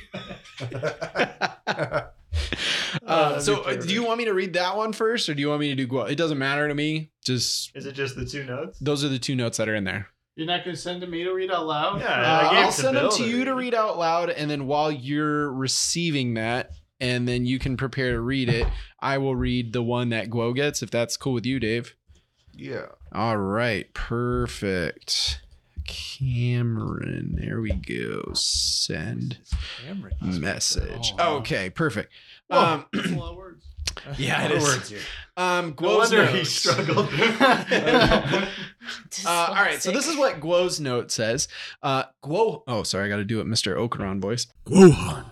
uh, 1.65 2.03
that'd 3.29 3.41
so, 3.43 3.61
uh, 3.63 3.75
do 3.75 3.93
you 3.93 4.03
want 4.03 4.17
me 4.17 4.25
to 4.25 4.33
read 4.33 4.53
that 4.53 4.75
one 4.77 4.93
first, 4.93 5.27
or 5.29 5.33
do 5.33 5.41
you 5.41 5.49
want 5.49 5.59
me 5.61 5.69
to 5.69 5.75
do? 5.75 5.87
Guo? 5.87 6.09
It 6.09 6.15
doesn't 6.15 6.37
matter 6.37 6.67
to 6.67 6.75
me. 6.75 7.11
Just 7.23 7.75
Is 7.75 7.85
it 7.85 7.93
just 7.93 8.15
the 8.15 8.25
two 8.25 8.43
notes? 8.45 8.79
those 8.79 9.03
are 9.03 9.09
the 9.09 9.19
two 9.19 9.35
notes 9.35 9.57
that 9.57 9.67
are 9.69 9.75
in 9.75 9.83
there. 9.83 10.09
You're 10.35 10.47
not 10.47 10.65
gonna 10.65 10.75
send 10.75 11.01
to 11.01 11.07
me 11.07 11.23
to 11.23 11.31
read 11.31 11.49
out 11.51 11.65
loud? 11.65 12.01
Yeah, 12.01 12.07
Uh, 12.07 12.39
I 12.39 12.43
gave 12.49 12.51
I'll 12.59 12.63
it 12.63 12.65
to 12.65 12.71
send 12.81 12.97
them 12.97 13.03
Bill 13.03 13.11
to 13.11 13.23
to 13.23 13.29
you 13.29 13.45
to 13.45 13.51
read. 13.55 13.65
read 13.65 13.73
out 13.73 13.97
loud, 13.97 14.29
and 14.29 14.49
then 14.51 14.67
while 14.67 14.91
you're 14.91 15.51
receiving 15.53 16.33
that, 16.33 16.71
and 16.99 17.27
then 17.27 17.45
you 17.45 17.57
can 17.59 17.77
prepare 17.77 18.11
to 18.11 18.19
read 18.21 18.49
it, 18.49 18.67
I 18.99 19.17
will 19.17 19.35
read 19.35 19.71
the 19.73 19.81
one 19.83 20.09
that 20.09 20.29
Guo 20.29 20.53
gets, 20.53 20.83
if 20.83 20.91
that's 20.91 21.15
cool 21.17 21.33
with 21.33 21.45
you, 21.45 21.59
Dave. 21.59 21.95
Yeah. 22.53 22.87
All 23.13 23.37
right, 23.37 23.93
perfect. 23.93 25.41
Cameron, 25.87 27.35
there 27.37 27.61
we 27.61 27.71
go. 27.71 28.31
Send 28.33 29.37
message. 30.21 31.13
Oh, 31.19 31.33
wow. 31.33 31.37
Okay, 31.39 31.69
perfect. 31.69 32.11
Whoa, 32.47 32.59
Um, 32.59 32.85
that's 34.05 34.05
a 34.07 34.09
lot 34.09 34.11
of 34.11 34.17
words. 34.17 34.19
yeah, 34.19 34.43
it 34.45 34.49
What 34.49 34.57
is. 34.57 34.63
words 34.63 34.89
here? 34.89 34.99
Um, 35.37 35.65
No 35.67 35.73
Guo's 35.73 35.97
wonder 36.11 36.25
he 36.27 36.43
struggled. 36.45 37.09
Uh, 39.25 39.47
all 39.49 39.55
right, 39.55 39.81
so 39.81 39.91
this 39.91 40.07
is 40.07 40.15
what 40.15 40.39
Guo's 40.39 40.79
note 40.79 41.09
says. 41.11 41.47
Uh, 41.81 42.03
Guo. 42.23 42.61
Oh, 42.67 42.83
sorry, 42.83 43.05
I 43.05 43.09
got 43.09 43.15
to 43.17 43.25
do 43.25 43.39
it, 43.39 43.47
Mr. 43.47 43.75
Okuran 43.75 44.19
voice. 44.21 44.45
Guohan, 44.67 45.25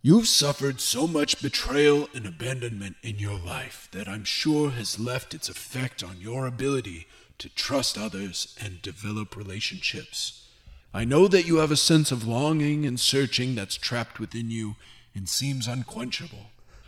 you've 0.00 0.26
suffered 0.28 0.80
so 0.80 1.06
much 1.06 1.42
betrayal 1.42 2.08
and 2.14 2.24
abandonment 2.26 2.96
in 3.02 3.18
your 3.18 3.38
life 3.38 3.88
that 3.92 4.08
I'm 4.08 4.24
sure 4.24 4.70
has 4.70 4.98
left 4.98 5.34
its 5.34 5.48
effect 5.50 6.02
on 6.02 6.16
your 6.20 6.46
ability 6.46 7.06
to 7.38 7.50
trust 7.50 7.98
others 7.98 8.56
and 8.58 8.80
develop 8.80 9.36
relationships. 9.36 10.48
I 10.94 11.04
know 11.04 11.28
that 11.28 11.46
you 11.46 11.56
have 11.56 11.70
a 11.70 11.76
sense 11.76 12.10
of 12.10 12.26
longing 12.26 12.86
and 12.86 12.98
searching 12.98 13.54
that's 13.54 13.76
trapped 13.76 14.18
within 14.18 14.50
you 14.50 14.76
and 15.14 15.28
seems 15.28 15.66
unquenchable. 15.68 16.46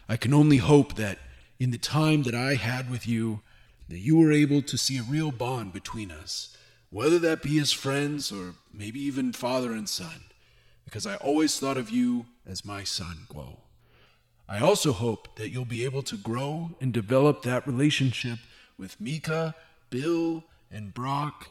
I 0.08 0.16
can 0.16 0.32
only 0.32 0.58
hope 0.58 0.94
that 0.94 1.18
in 1.58 1.70
the 1.70 1.78
time 1.78 2.22
that 2.22 2.34
I 2.34 2.54
had 2.54 2.90
with 2.90 3.06
you, 3.06 3.40
that 3.88 3.98
you 3.98 4.16
were 4.16 4.32
able 4.32 4.62
to 4.62 4.78
see 4.78 4.98
a 4.98 5.02
real 5.02 5.30
bond 5.30 5.72
between 5.72 6.10
us, 6.10 6.56
whether 6.90 7.18
that 7.18 7.42
be 7.42 7.58
as 7.58 7.72
friends 7.72 8.32
or 8.32 8.54
maybe 8.72 9.00
even 9.00 9.32
father 9.32 9.72
and 9.72 9.88
son 9.88 10.22
because 10.88 11.06
I 11.06 11.16
always 11.16 11.60
thought 11.60 11.76
of 11.76 11.90
you 11.90 12.24
as 12.46 12.64
my 12.64 12.82
son, 12.82 13.26
Guo. 13.28 13.58
I 14.48 14.58
also 14.58 14.92
hope 14.92 15.36
that 15.36 15.50
you'll 15.50 15.66
be 15.66 15.84
able 15.84 16.00
to 16.04 16.16
grow 16.16 16.70
and 16.80 16.94
develop 16.94 17.42
that 17.42 17.66
relationship 17.66 18.38
with 18.78 18.98
Mika, 18.98 19.54
Bill, 19.90 20.44
and 20.72 20.94
Brock. 20.94 21.50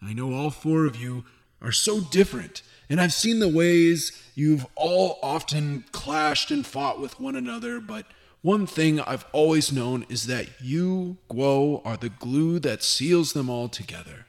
I 0.00 0.12
know 0.12 0.32
all 0.32 0.50
four 0.50 0.84
of 0.84 0.94
you 0.94 1.24
are 1.60 1.72
so 1.72 2.00
different, 2.00 2.62
and 2.88 3.00
I've 3.00 3.12
seen 3.12 3.38
the 3.38 3.48
ways 3.48 4.12
you've 4.34 4.66
all 4.74 5.18
often 5.22 5.84
clashed 5.92 6.50
and 6.50 6.66
fought 6.66 7.00
with 7.00 7.18
one 7.20 7.36
another, 7.36 7.80
but 7.80 8.06
One 8.46 8.68
thing 8.68 9.00
I've 9.00 9.24
always 9.32 9.72
known 9.72 10.06
is 10.08 10.28
that 10.28 10.46
you, 10.62 11.16
Guo, 11.28 11.84
are 11.84 11.96
the 11.96 12.10
glue 12.10 12.60
that 12.60 12.84
seals 12.84 13.32
them 13.32 13.50
all 13.50 13.68
together. 13.68 14.26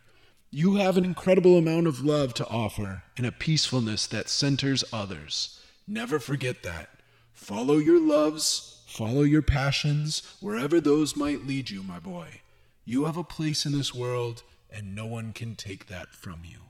You 0.49 0.77
have 0.77 0.97
an 0.97 1.05
incredible 1.05 1.55
amount 1.55 1.85
of 1.85 2.03
love 2.03 2.33
to 2.33 2.47
offer 2.47 3.03
and 3.15 3.27
a 3.27 3.31
peacefulness 3.31 4.07
that 4.07 4.27
centers 4.27 4.83
others. 4.91 5.61
Never 5.87 6.19
forget 6.19 6.63
that. 6.63 6.89
Follow 7.31 7.77
your 7.77 8.01
loves, 8.01 8.81
follow 8.87 9.21
your 9.21 9.43
passions, 9.43 10.23
wherever 10.41 10.81
those 10.81 11.15
might 11.15 11.45
lead 11.45 11.69
you, 11.69 11.83
my 11.83 11.99
boy. 11.99 12.41
You 12.85 13.05
have 13.05 13.17
a 13.17 13.23
place 13.23 13.67
in 13.67 13.71
this 13.71 13.93
world, 13.93 14.41
and 14.71 14.95
no 14.95 15.05
one 15.05 15.31
can 15.31 15.53
take 15.53 15.85
that 15.89 16.15
from 16.15 16.39
you. 16.43 16.61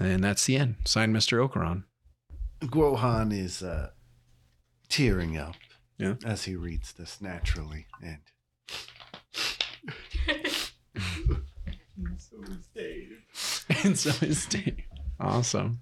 And 0.00 0.24
that's 0.24 0.46
the 0.46 0.56
end. 0.56 0.76
Signed, 0.84 1.14
Mr. 1.14 1.46
Okuran. 1.46 1.84
Guohan 2.62 3.32
is 3.32 3.62
uh, 3.62 3.90
tearing 4.88 5.36
up 5.36 5.56
Yeah. 5.98 6.14
as 6.24 6.44
he 6.44 6.56
reads 6.56 6.92
this 6.92 7.20
naturally. 7.20 7.86
And 8.02 8.20
so 12.18 12.36
is 12.42 12.66
Dave. 12.74 13.84
and 13.84 13.98
so 13.98 14.26
is 14.26 14.46
Dave. 14.46 14.76
Awesome. 15.20 15.80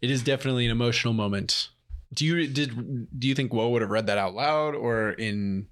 It 0.00 0.10
is 0.10 0.22
definitely 0.22 0.64
an 0.64 0.70
emotional 0.72 1.12
moment. 1.12 1.68
Do 2.12 2.24
you 2.26 2.46
did 2.46 3.18
do 3.18 3.28
you 3.28 3.34
think 3.34 3.52
Guo 3.52 3.70
would 3.70 3.82
have 3.82 3.90
read 3.90 4.06
that 4.06 4.18
out 4.18 4.34
loud 4.34 4.74
or 4.74 5.10
in 5.12 5.68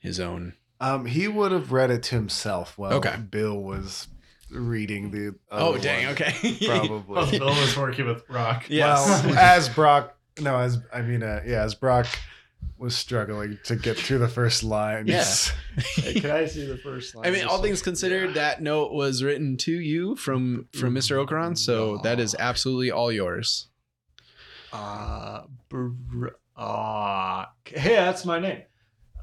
his 0.00 0.18
own? 0.20 0.54
um, 0.78 1.06
he 1.06 1.26
would 1.26 1.52
have 1.52 1.72
read 1.72 1.90
it 1.90 2.02
to 2.02 2.14
himself 2.16 2.76
while 2.76 2.92
Okay. 2.94 3.16
Bill 3.30 3.56
was 3.62 4.08
reading 4.50 5.10
the. 5.10 5.34
Oh 5.50 5.76
dang, 5.78 6.04
one, 6.06 6.12
okay. 6.14 6.56
Probably. 6.66 7.38
Bill 7.38 7.46
was 7.48 7.76
working 7.76 8.06
with 8.06 8.26
Brock. 8.26 8.66
Yes. 8.70 9.24
Well, 9.24 9.38
as 9.38 9.68
Brock, 9.68 10.16
no, 10.40 10.56
as 10.58 10.78
I 10.92 11.02
mean, 11.02 11.22
uh, 11.22 11.42
yeah, 11.46 11.62
as 11.62 11.74
Brock 11.74 12.06
was 12.78 12.94
struggling 12.96 13.58
to 13.64 13.76
get 13.76 13.96
through 13.96 14.18
the 14.18 14.28
first 14.28 14.62
line. 14.62 15.06
Yes. 15.06 15.52
Hey, 15.76 16.20
can 16.20 16.30
I 16.30 16.46
see 16.46 16.66
the 16.66 16.78
first 16.78 17.14
line? 17.14 17.26
I 17.26 17.30
mean, 17.30 17.44
all 17.46 17.60
things 17.60 17.82
considered, 17.82 18.34
that 18.34 18.62
note 18.62 18.92
was 18.92 19.22
written 19.22 19.56
to 19.58 19.72
you 19.72 20.16
from 20.16 20.68
from 20.72 20.94
Mr. 20.94 21.22
Okuran, 21.24 21.56
so 21.58 21.98
that 21.98 22.18
is 22.18 22.34
absolutely 22.38 22.90
all 22.90 23.12
yours. 23.12 23.68
Uh, 24.72 25.42
br- 25.68 26.28
uh, 26.56 27.44
hey, 27.66 27.94
that's 27.96 28.24
my 28.24 28.38
name. 28.38 28.62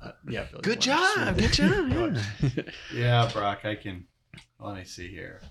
Uh, 0.01 0.11
yeah. 0.29 0.45
Billy 0.51 0.61
Good 0.61 0.85
Wayne. 0.85 0.97
job, 0.97 1.37
good 1.37 1.53
job. 1.53 2.17
yeah. 2.41 2.63
Yeah, 2.93 3.29
Brock, 3.33 3.65
I 3.65 3.75
can. 3.75 4.05
Let 4.63 4.77
me 4.77 4.85
see 4.85 5.09
here. 5.09 5.41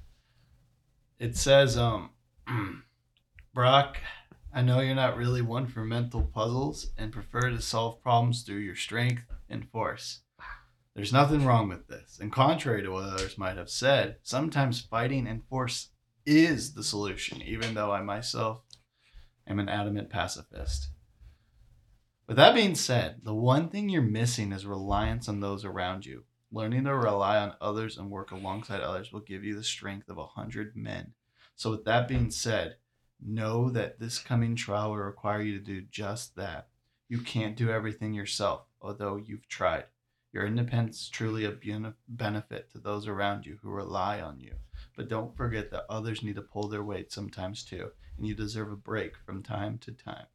It 1.18 1.36
says, 1.36 1.76
um, 1.76 2.12
Brock, 3.54 3.98
I 4.54 4.62
know 4.62 4.80
you're 4.80 4.94
not 4.94 5.18
really 5.18 5.42
one 5.42 5.66
for 5.66 5.84
mental 5.84 6.22
puzzles 6.22 6.92
and 6.96 7.12
prefer 7.12 7.50
to 7.50 7.60
solve 7.60 8.00
problems 8.02 8.42
through 8.42 8.60
your 8.60 8.74
strength 8.74 9.24
and 9.50 9.68
force. 9.68 10.20
There's 10.94 11.12
nothing 11.12 11.44
wrong 11.44 11.68
with 11.68 11.88
this. 11.88 12.18
And 12.22 12.32
contrary 12.32 12.82
to 12.82 12.90
what 12.90 13.04
others 13.04 13.36
might 13.36 13.58
have 13.58 13.68
said, 13.68 14.16
sometimes 14.22 14.80
fighting 14.80 15.26
and 15.26 15.44
force 15.44 15.90
is 16.24 16.72
the 16.72 16.82
solution, 16.82 17.42
even 17.42 17.74
though 17.74 17.92
I 17.92 18.00
myself 18.00 18.62
am 19.46 19.58
an 19.58 19.68
adamant 19.68 20.08
pacifist. 20.08 20.88
With 22.26 22.38
that 22.38 22.54
being 22.54 22.74
said, 22.74 23.20
the 23.24 23.34
one 23.34 23.68
thing 23.68 23.90
you're 23.90 24.00
missing 24.00 24.52
is 24.52 24.64
reliance 24.64 25.28
on 25.28 25.40
those 25.40 25.66
around 25.66 26.06
you. 26.06 26.24
Learning 26.54 26.84
to 26.84 26.94
rely 26.94 27.38
on 27.38 27.54
others 27.62 27.96
and 27.96 28.10
work 28.10 28.30
alongside 28.30 28.82
others 28.82 29.10
will 29.10 29.20
give 29.20 29.42
you 29.42 29.54
the 29.54 29.64
strength 29.64 30.10
of 30.10 30.18
a 30.18 30.26
hundred 30.26 30.76
men. 30.76 31.14
So, 31.56 31.70
with 31.70 31.84
that 31.86 32.08
being 32.08 32.30
said, 32.30 32.76
know 33.24 33.70
that 33.70 33.98
this 33.98 34.18
coming 34.18 34.54
trial 34.54 34.90
will 34.90 34.98
require 34.98 35.40
you 35.40 35.58
to 35.58 35.64
do 35.64 35.80
just 35.90 36.36
that. 36.36 36.68
You 37.08 37.20
can't 37.20 37.56
do 37.56 37.70
everything 37.70 38.12
yourself, 38.12 38.66
although 38.82 39.16
you've 39.16 39.48
tried. 39.48 39.84
Your 40.32 40.46
independence 40.46 41.02
is 41.02 41.08
truly 41.08 41.44
a 41.44 41.56
benefit 42.08 42.70
to 42.72 42.78
those 42.78 43.06
around 43.06 43.46
you 43.46 43.58
who 43.62 43.70
rely 43.70 44.20
on 44.20 44.38
you. 44.40 44.54
But 44.94 45.08
don't 45.08 45.36
forget 45.36 45.70
that 45.70 45.86
others 45.88 46.22
need 46.22 46.36
to 46.36 46.42
pull 46.42 46.68
their 46.68 46.82
weight 46.82 47.12
sometimes 47.12 47.64
too, 47.64 47.90
and 48.18 48.26
you 48.26 48.34
deserve 48.34 48.70
a 48.70 48.76
break 48.76 49.16
from 49.24 49.42
time 49.42 49.78
to 49.78 49.92
time. 49.92 50.26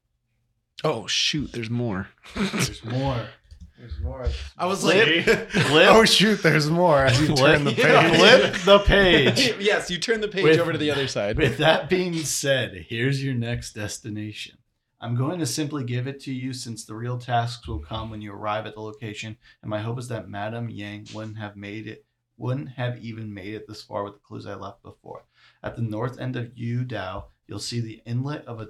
Oh 0.84 1.08
shoot, 1.08 1.52
there's 1.52 1.70
more. 1.70 2.08
There's 2.36 2.84
more. 2.84 3.28
There's 3.78 4.00
more. 4.00 4.26
I 4.58 4.66
was 4.66 4.82
Flip, 4.82 5.28
like, 5.28 5.50
flip, 5.50 5.88
Oh 5.92 6.04
shoot! 6.06 6.42
There's 6.42 6.70
more 6.70 7.06
as 7.06 7.20
you 7.22 7.36
turn 7.36 7.64
the 7.64 7.74
Yeah. 7.74 8.10
page. 8.10 8.18
flip 8.20 8.54
the 8.66 8.80
page. 8.80 9.54
yes, 9.60 9.92
you 9.92 9.98
turn 10.00 10.22
the 10.22 10.28
page 10.28 10.44
With- 10.44 10.60
over 10.60 10.72
to 10.72 10.78
the 10.80 10.90
other 10.92 11.08
side. 11.08 11.38
With 11.38 11.58
that 11.60 11.90
being 11.90 12.16
said, 12.18 12.86
here's 12.90 13.24
your 13.24 13.36
next 13.36 13.74
destination. 13.74 14.58
I'm 15.00 15.14
going 15.16 15.38
to 15.40 15.46
simply 15.46 15.84
give 15.84 16.08
it 16.08 16.20
to 16.22 16.34
you 16.34 16.54
since 16.54 16.84
the 16.84 16.96
real 16.96 17.20
tasks 17.20 17.68
will 17.68 17.78
come 17.78 18.10
when 18.10 18.20
you 18.22 18.34
arrive 18.34 18.66
at 18.66 18.74
the 18.74 18.82
location, 18.82 19.38
and 19.62 19.70
my 19.70 19.80
hope 19.80 20.00
is 20.00 20.08
that 20.08 20.28
Madame 20.28 20.70
Yang 20.72 21.10
wouldn't 21.14 21.38
have 21.38 21.56
made 21.56 21.86
it 21.88 22.04
wouldn't 22.36 22.70
have 22.70 22.98
even 23.00 23.34
made 23.34 23.54
it 23.56 23.68
this 23.68 23.82
far 23.84 24.04
with 24.04 24.14
the 24.14 24.20
clues 24.20 24.46
I 24.48 24.54
left 24.56 24.82
before. 24.84 25.26
At 25.64 25.76
the 25.76 25.82
north 25.84 26.20
end 26.20 26.36
of 26.36 26.56
Yu 26.56 26.84
Dao, 26.84 27.26
you'll 27.48 27.58
see 27.60 27.80
the 27.80 28.02
inlet 28.06 28.46
of 28.46 28.60
a 28.62 28.68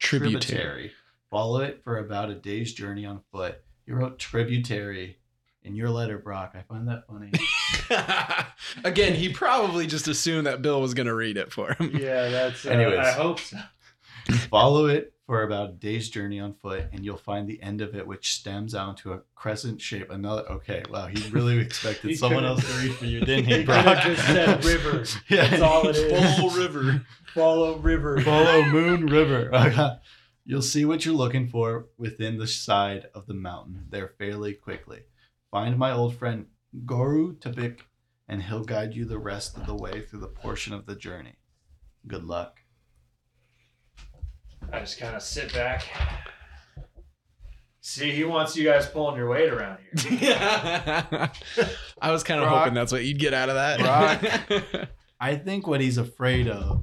Tributary. 0.00 0.40
tributary. 0.40 0.92
Follow 1.30 1.60
it 1.60 1.82
for 1.84 1.98
about 1.98 2.30
a 2.30 2.34
day's 2.34 2.72
journey 2.74 3.04
on 3.06 3.20
foot. 3.32 3.60
You 3.86 3.94
wrote 3.94 4.18
tributary 4.18 5.18
in 5.62 5.74
your 5.74 5.90
letter, 5.90 6.18
Brock. 6.18 6.54
I 6.54 6.62
find 6.62 6.88
that 6.88 7.04
funny. 7.06 7.30
Again, 8.84 9.14
he 9.14 9.30
probably 9.32 9.86
just 9.86 10.08
assumed 10.08 10.46
that 10.46 10.62
Bill 10.62 10.80
was 10.80 10.94
going 10.94 11.06
to 11.06 11.14
read 11.14 11.36
it 11.36 11.52
for 11.52 11.74
him. 11.74 11.90
Yeah, 11.96 12.28
that's. 12.28 12.64
Uh, 12.66 12.70
Anyways. 12.70 12.98
I 12.98 13.12
hope 13.12 13.40
so. 13.40 13.58
Follow 14.50 14.86
it 14.86 15.12
for 15.26 15.42
about 15.42 15.70
a 15.70 15.72
day's 15.72 16.08
journey 16.08 16.40
on 16.40 16.54
foot, 16.54 16.84
and 16.92 17.04
you'll 17.04 17.16
find 17.18 17.46
the 17.48 17.62
end 17.62 17.80
of 17.82 17.94
it, 17.94 18.06
which 18.06 18.34
stems 18.34 18.74
out 18.74 18.90
into 18.90 19.12
a 19.12 19.20
crescent 19.34 19.80
shape. 19.80 20.10
Another. 20.10 20.42
Okay, 20.50 20.82
wow, 20.90 21.06
he 21.06 21.28
really 21.30 21.58
expected 21.60 22.08
He 22.10 22.16
someone 22.16 22.44
else 22.44 22.66
to 22.66 22.72
read 22.82 22.94
for 22.94 23.04
you, 23.04 23.20
didn't 23.20 23.46
he, 23.46 23.58
He 23.58 23.64
Brock? 23.64 23.84
could 24.02 24.16
just 24.16 24.26
said 24.26 24.64
river. 24.64 25.04
Yeah. 25.28 25.48
That's 25.48 25.62
all 25.62 25.86
it 25.88 25.96
is. 25.96 26.38
Full 26.38 26.50
river. 26.50 27.02
Follow 27.34 27.76
river. 27.78 28.20
Follow 28.22 28.62
Moon 28.64 29.06
River. 29.06 29.50
You'll 30.46 30.62
see 30.62 30.84
what 30.84 31.04
you're 31.04 31.14
looking 31.14 31.48
for 31.48 31.86
within 31.96 32.36
the 32.36 32.46
side 32.46 33.06
of 33.14 33.26
the 33.26 33.34
mountain 33.34 33.86
there 33.88 34.08
fairly 34.18 34.52
quickly. 34.52 35.00
Find 35.50 35.78
my 35.78 35.90
old 35.90 36.16
friend 36.16 36.46
Goru 36.84 37.38
Tabik, 37.38 37.80
and 38.28 38.42
he'll 38.42 38.64
guide 38.64 38.94
you 38.94 39.04
the 39.06 39.18
rest 39.18 39.56
of 39.56 39.66
the 39.66 39.74
way 39.74 40.02
through 40.02 40.20
the 40.20 40.26
portion 40.26 40.74
of 40.74 40.84
the 40.84 40.96
journey. 40.96 41.36
Good 42.06 42.24
luck. 42.24 42.60
I 44.72 44.80
just 44.80 44.98
kind 44.98 45.16
of 45.16 45.22
sit 45.22 45.52
back. 45.54 45.84
See, 47.80 48.10
he 48.12 48.24
wants 48.24 48.56
you 48.56 48.64
guys 48.64 48.86
pulling 48.86 49.16
your 49.16 49.28
weight 49.28 49.50
around 49.50 49.78
here. 49.98 50.36
I 52.00 52.10
was 52.10 52.22
kind 52.22 52.40
of 52.40 52.48
Brock. 52.48 52.60
hoping 52.60 52.74
that's 52.74 52.92
what 52.92 53.04
you'd 53.04 53.18
get 53.18 53.34
out 53.34 53.48
of 53.50 53.54
that. 53.54 54.88
I 55.20 55.36
think 55.36 55.66
what 55.66 55.80
he's 55.80 55.98
afraid 55.98 56.48
of 56.48 56.82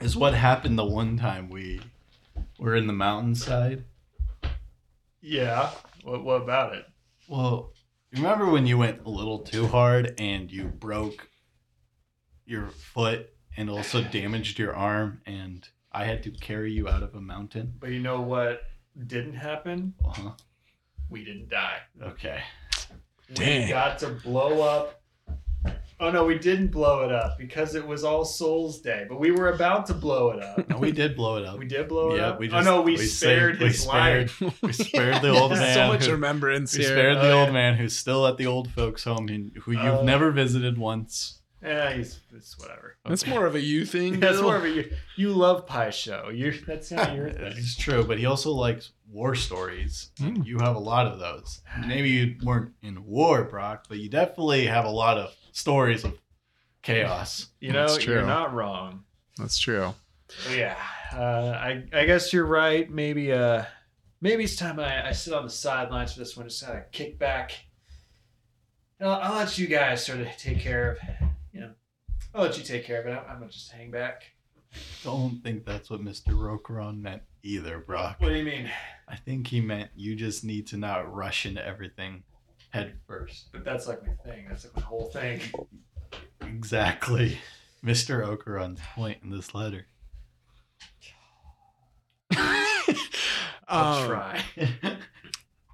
is 0.00 0.16
what 0.16 0.34
happened 0.34 0.78
the 0.78 0.84
one 0.84 1.16
time 1.16 1.48
we 1.48 1.80
were 2.58 2.74
in 2.74 2.86
the 2.86 2.92
mountainside. 2.92 3.84
Yeah. 5.20 5.70
What, 6.04 6.24
what 6.24 6.42
about 6.42 6.74
it? 6.74 6.86
Well, 7.28 7.72
remember 8.12 8.50
when 8.50 8.66
you 8.66 8.78
went 8.78 9.04
a 9.04 9.10
little 9.10 9.40
too 9.40 9.66
hard 9.66 10.14
and 10.18 10.50
you 10.50 10.64
broke 10.64 11.28
your 12.44 12.68
foot 12.68 13.30
and 13.56 13.68
also 13.68 14.02
damaged 14.02 14.58
your 14.58 14.74
arm 14.74 15.20
and 15.26 15.68
I 15.92 16.04
had 16.04 16.22
to 16.24 16.30
carry 16.30 16.72
you 16.72 16.88
out 16.88 17.02
of 17.02 17.14
a 17.14 17.20
mountain? 17.20 17.74
But 17.78 17.90
you 17.90 18.00
know 18.00 18.20
what 18.20 18.62
didn't 19.06 19.34
happen? 19.34 19.94
Uh-huh. 20.04 20.30
We 21.10 21.24
didn't 21.24 21.48
die. 21.48 21.78
Okay. 22.02 22.40
We 23.38 23.68
got 23.68 23.98
to 24.00 24.08
blow 24.08 24.62
up. 24.62 25.02
Oh 25.98 26.10
no, 26.10 26.24
we 26.26 26.38
didn't 26.38 26.68
blow 26.72 27.04
it 27.04 27.12
up 27.12 27.38
because 27.38 27.74
it 27.74 27.86
was 27.86 28.04
All 28.04 28.24
Souls 28.24 28.80
Day. 28.80 29.06
But 29.08 29.18
we 29.18 29.30
were 29.30 29.48
about 29.52 29.86
to 29.86 29.94
blow 29.94 30.30
it 30.32 30.42
up. 30.42 30.68
No, 30.68 30.76
we 30.78 30.92
did 30.92 31.16
blow 31.16 31.38
it 31.38 31.46
up. 31.46 31.58
We 31.58 31.66
did 31.66 31.88
blow 31.88 32.12
it 32.14 32.18
Yeah, 32.18 32.28
up. 32.30 32.38
we 32.38 32.48
just, 32.48 32.56
oh 32.68 32.70
no, 32.76 32.82
we, 32.82 32.92
we 32.96 33.06
spared 33.06 33.54
saved- 33.54 33.60
we 33.62 33.66
his 33.68 33.82
spared- 33.82 34.30
life. 34.42 34.54
We 34.62 34.72
spared 34.86 35.22
the 35.22 35.30
old 35.30 35.52
man. 35.52 35.74
so 35.74 35.88
much 35.88 36.04
who- 36.06 36.12
remembrance 36.12 36.76
we 36.76 36.84
here. 36.84 36.92
spared 36.92 37.16
the 37.16 37.30
Oh, 37.30 37.44
old 37.44 37.52
man 37.54 37.76
who's 37.76 37.96
still 37.96 38.26
at 38.26 38.36
the 38.36 38.46
old 38.46 38.70
folks' 38.72 39.04
home 39.04 39.28
and 39.28 39.52
who 39.62 39.72
you've 39.72 39.82
Oh. 39.84 40.04
never 40.04 40.30
visited 40.32 40.76
once. 40.76 41.40
Yeah, 41.62 41.94
he's 41.94 42.20
it's 42.36 42.56
whatever. 42.58 42.96
That's 43.06 43.26
more 43.26 43.46
of 43.46 43.54
a 43.54 43.60
you 43.60 43.86
thing. 43.86 44.20
That's 44.20 44.36
Bill. 44.36 44.42
more 44.44 44.56
of 44.56 44.64
a 44.64 44.68
you, 44.70 44.90
you 45.16 45.30
love 45.30 45.66
pie 45.66 45.90
show. 45.90 46.28
You 46.28 46.52
that's 46.66 46.92
not 46.92 47.16
your 47.16 47.30
thing. 47.30 47.54
It's 47.56 47.74
true, 47.74 48.04
but 48.04 48.18
he 48.18 48.26
also 48.26 48.52
likes 48.52 48.92
war 49.10 49.34
stories. 49.34 50.10
Hmm. 50.18 50.42
You 50.44 50.58
have 50.58 50.76
a 50.76 50.78
lot 50.80 51.06
of 51.06 51.18
those. 51.18 51.62
Maybe 51.86 52.10
you 52.10 52.36
weren't 52.44 52.72
in 52.82 53.04
war, 53.06 53.44
Brock, 53.44 53.86
but 53.88 53.98
you 53.98 54.10
definitely 54.10 54.66
have 54.66 54.84
a 54.84 54.90
lot 54.90 55.16
of 55.16 55.34
stories 55.56 56.04
of 56.04 56.18
chaos. 56.82 57.48
You 57.60 57.72
know, 57.72 57.88
That's 57.88 58.04
you're 58.04 58.26
not 58.26 58.52
wrong. 58.52 59.04
That's 59.38 59.58
true. 59.58 59.94
But 60.46 60.56
yeah, 60.56 60.76
uh, 61.12 61.56
I 61.58 61.84
I 61.92 62.04
guess 62.04 62.32
you're 62.32 62.46
right. 62.46 62.90
Maybe 62.90 63.32
uh 63.32 63.64
maybe 64.20 64.44
it's 64.44 64.56
time 64.56 64.78
I, 64.78 65.08
I 65.08 65.12
sit 65.12 65.32
on 65.32 65.44
the 65.44 65.50
sidelines 65.50 66.12
for 66.12 66.18
this 66.18 66.36
one, 66.36 66.48
just 66.48 66.64
kind 66.64 66.78
of 66.78 66.90
kick 66.92 67.18
back. 67.18 67.52
I'll, 69.00 69.10
I'll 69.10 69.36
let 69.36 69.58
you 69.58 69.66
guys 69.66 70.04
sort 70.04 70.20
of 70.20 70.28
take 70.38 70.60
care 70.60 70.92
of, 70.92 70.98
you 71.52 71.60
know, 71.60 71.70
I'll 72.34 72.42
let 72.42 72.56
you 72.56 72.64
take 72.64 72.84
care 72.84 73.00
of 73.00 73.06
it. 73.06 73.10
I'm, 73.10 73.24
I'm 73.30 73.38
gonna 73.40 73.50
just 73.50 73.70
hang 73.70 73.90
back. 73.90 74.24
don't 75.04 75.42
think 75.42 75.64
that's 75.64 75.90
what 75.90 76.00
Mr. 76.02 76.32
Okuran 76.32 77.00
meant 77.00 77.22
either, 77.42 77.78
Brock. 77.78 78.16
What 78.18 78.28
do 78.30 78.36
you 78.36 78.44
mean? 78.44 78.70
I 79.08 79.16
think 79.16 79.46
he 79.46 79.60
meant 79.60 79.90
you 79.94 80.16
just 80.16 80.44
need 80.44 80.66
to 80.68 80.76
not 80.76 81.12
rush 81.14 81.46
into 81.46 81.64
everything 81.64 82.24
head 82.76 82.98
first. 83.06 83.48
But 83.52 83.64
that's 83.64 83.86
like 83.88 84.02
my 84.06 84.12
thing. 84.24 84.46
That's 84.48 84.64
like 84.64 84.76
my 84.76 84.82
whole 84.82 85.06
thing. 85.06 85.40
Exactly. 86.40 87.38
Mr. 87.84 88.26
Okuran's 88.26 88.80
point 88.94 89.18
in 89.22 89.30
this 89.30 89.54
letter. 89.54 89.86
I'll 93.68 93.98
Um, 94.02 94.06
try. 94.08 94.44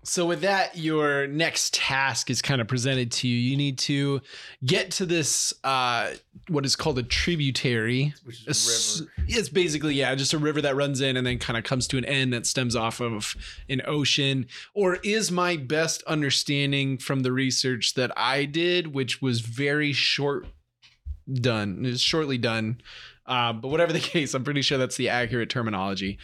So 0.05 0.27
with 0.27 0.41
that, 0.41 0.77
your 0.77 1.29
next 1.29 1.75
task 1.75 2.29
is 2.29 2.43
kind 2.43 2.61
of 2.61 2.67
presented 2.67 3.12
to 3.12 3.29
you. 3.29 3.37
You 3.37 3.57
need 3.57 3.79
to 3.81 4.21
get 4.65 4.91
to 4.93 5.07
this 5.07 5.55
uh 5.62 6.15
what 6.49 6.67
is 6.67 6.75
called 6.75 6.99
a 6.99 7.05
tributary. 7.05 8.12
Which 8.25 8.47
A 8.47 8.51
is 8.51 9.01
river. 9.01 9.12
It's 9.29 9.49
basically 9.49 9.95
yeah, 9.95 10.15
just 10.15 10.35
a 10.35 10.38
river 10.38 10.61
that 10.62 10.75
runs 10.75 11.01
in 11.01 11.17
and 11.17 11.27
then 11.27 11.38
kind 11.38 11.57
of 11.57 11.62
comes 11.65 11.87
to 11.88 11.99
an 11.99 12.05
end 12.05 12.33
that 12.33 12.47
stems 12.47 12.75
off 12.75 13.01
of 13.01 13.37
an 13.69 13.81
ocean. 13.87 14.47
Or 14.75 14.97
is 15.05 15.31
my 15.31 15.57
best 15.57 16.03
understanding 16.05 16.99
from 16.99 17.21
the 17.21 17.31
research 17.31 17.95
that 17.95 18.11
I 18.17 18.45
did, 18.45 18.95
which 18.95 19.23
was 19.23 19.41
very 19.41 19.93
short 19.93 20.47
done, 21.33 21.85
is 21.85 22.01
shortly 22.01 22.38
done. 22.38 22.81
Uh, 23.25 23.53
but 23.53 23.69
whatever 23.69 23.93
the 23.93 24.01
case, 24.01 24.35
I'm 24.35 24.43
pretty 24.43 24.62
sure 24.62 24.79
that's 24.79 24.97
the 24.97 25.09
accurate 25.09 25.49
terminology. 25.49 26.19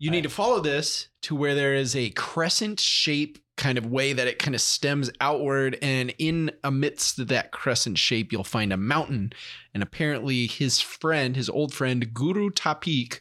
You 0.00 0.10
need 0.10 0.22
to 0.22 0.30
follow 0.30 0.60
this 0.60 1.08
to 1.22 1.36
where 1.36 1.54
there 1.54 1.74
is 1.74 1.94
a 1.94 2.08
crescent 2.10 2.80
shape 2.80 3.38
kind 3.58 3.76
of 3.76 3.84
way 3.84 4.14
that 4.14 4.26
it 4.26 4.38
kind 4.38 4.54
of 4.54 4.62
stems 4.62 5.10
outward. 5.20 5.76
And 5.82 6.14
in 6.18 6.52
amidst 6.64 7.28
that 7.28 7.52
crescent 7.52 7.98
shape, 7.98 8.32
you'll 8.32 8.42
find 8.42 8.72
a 8.72 8.78
mountain. 8.78 9.34
And 9.74 9.82
apparently, 9.82 10.46
his 10.46 10.80
friend, 10.80 11.36
his 11.36 11.50
old 11.50 11.74
friend, 11.74 12.14
Guru 12.14 12.48
Tapik, 12.48 13.20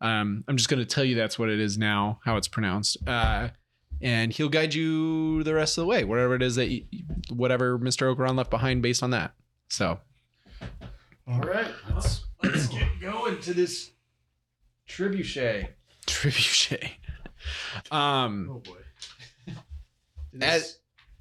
um, 0.00 0.44
I'm 0.46 0.56
just 0.56 0.68
going 0.68 0.78
to 0.78 0.86
tell 0.86 1.02
you 1.02 1.16
that's 1.16 1.40
what 1.40 1.48
it 1.48 1.58
is 1.58 1.76
now, 1.76 2.20
how 2.24 2.36
it's 2.36 2.46
pronounced. 2.46 2.98
Uh, 3.04 3.48
and 4.00 4.32
he'll 4.32 4.48
guide 4.48 4.74
you 4.74 5.42
the 5.42 5.54
rest 5.54 5.76
of 5.76 5.82
the 5.82 5.88
way, 5.88 6.04
wherever 6.04 6.36
it 6.36 6.42
is 6.42 6.54
that, 6.54 6.68
you, 6.68 6.84
whatever 7.30 7.80
Mr. 7.80 8.14
Okuran 8.14 8.36
left 8.36 8.50
behind 8.50 8.80
based 8.80 9.02
on 9.02 9.10
that. 9.10 9.34
So, 9.70 9.98
All 11.26 11.40
right, 11.40 11.72
let's 11.92 12.26
let's 12.44 12.68
get 12.68 13.00
going 13.00 13.40
to 13.40 13.54
this 13.54 13.90
trebuchet. 14.88 15.70
trebuchet. 16.06 16.90
Um, 17.90 18.48
Oh 18.50 18.58
boy. 18.58 19.54
as 20.40 20.78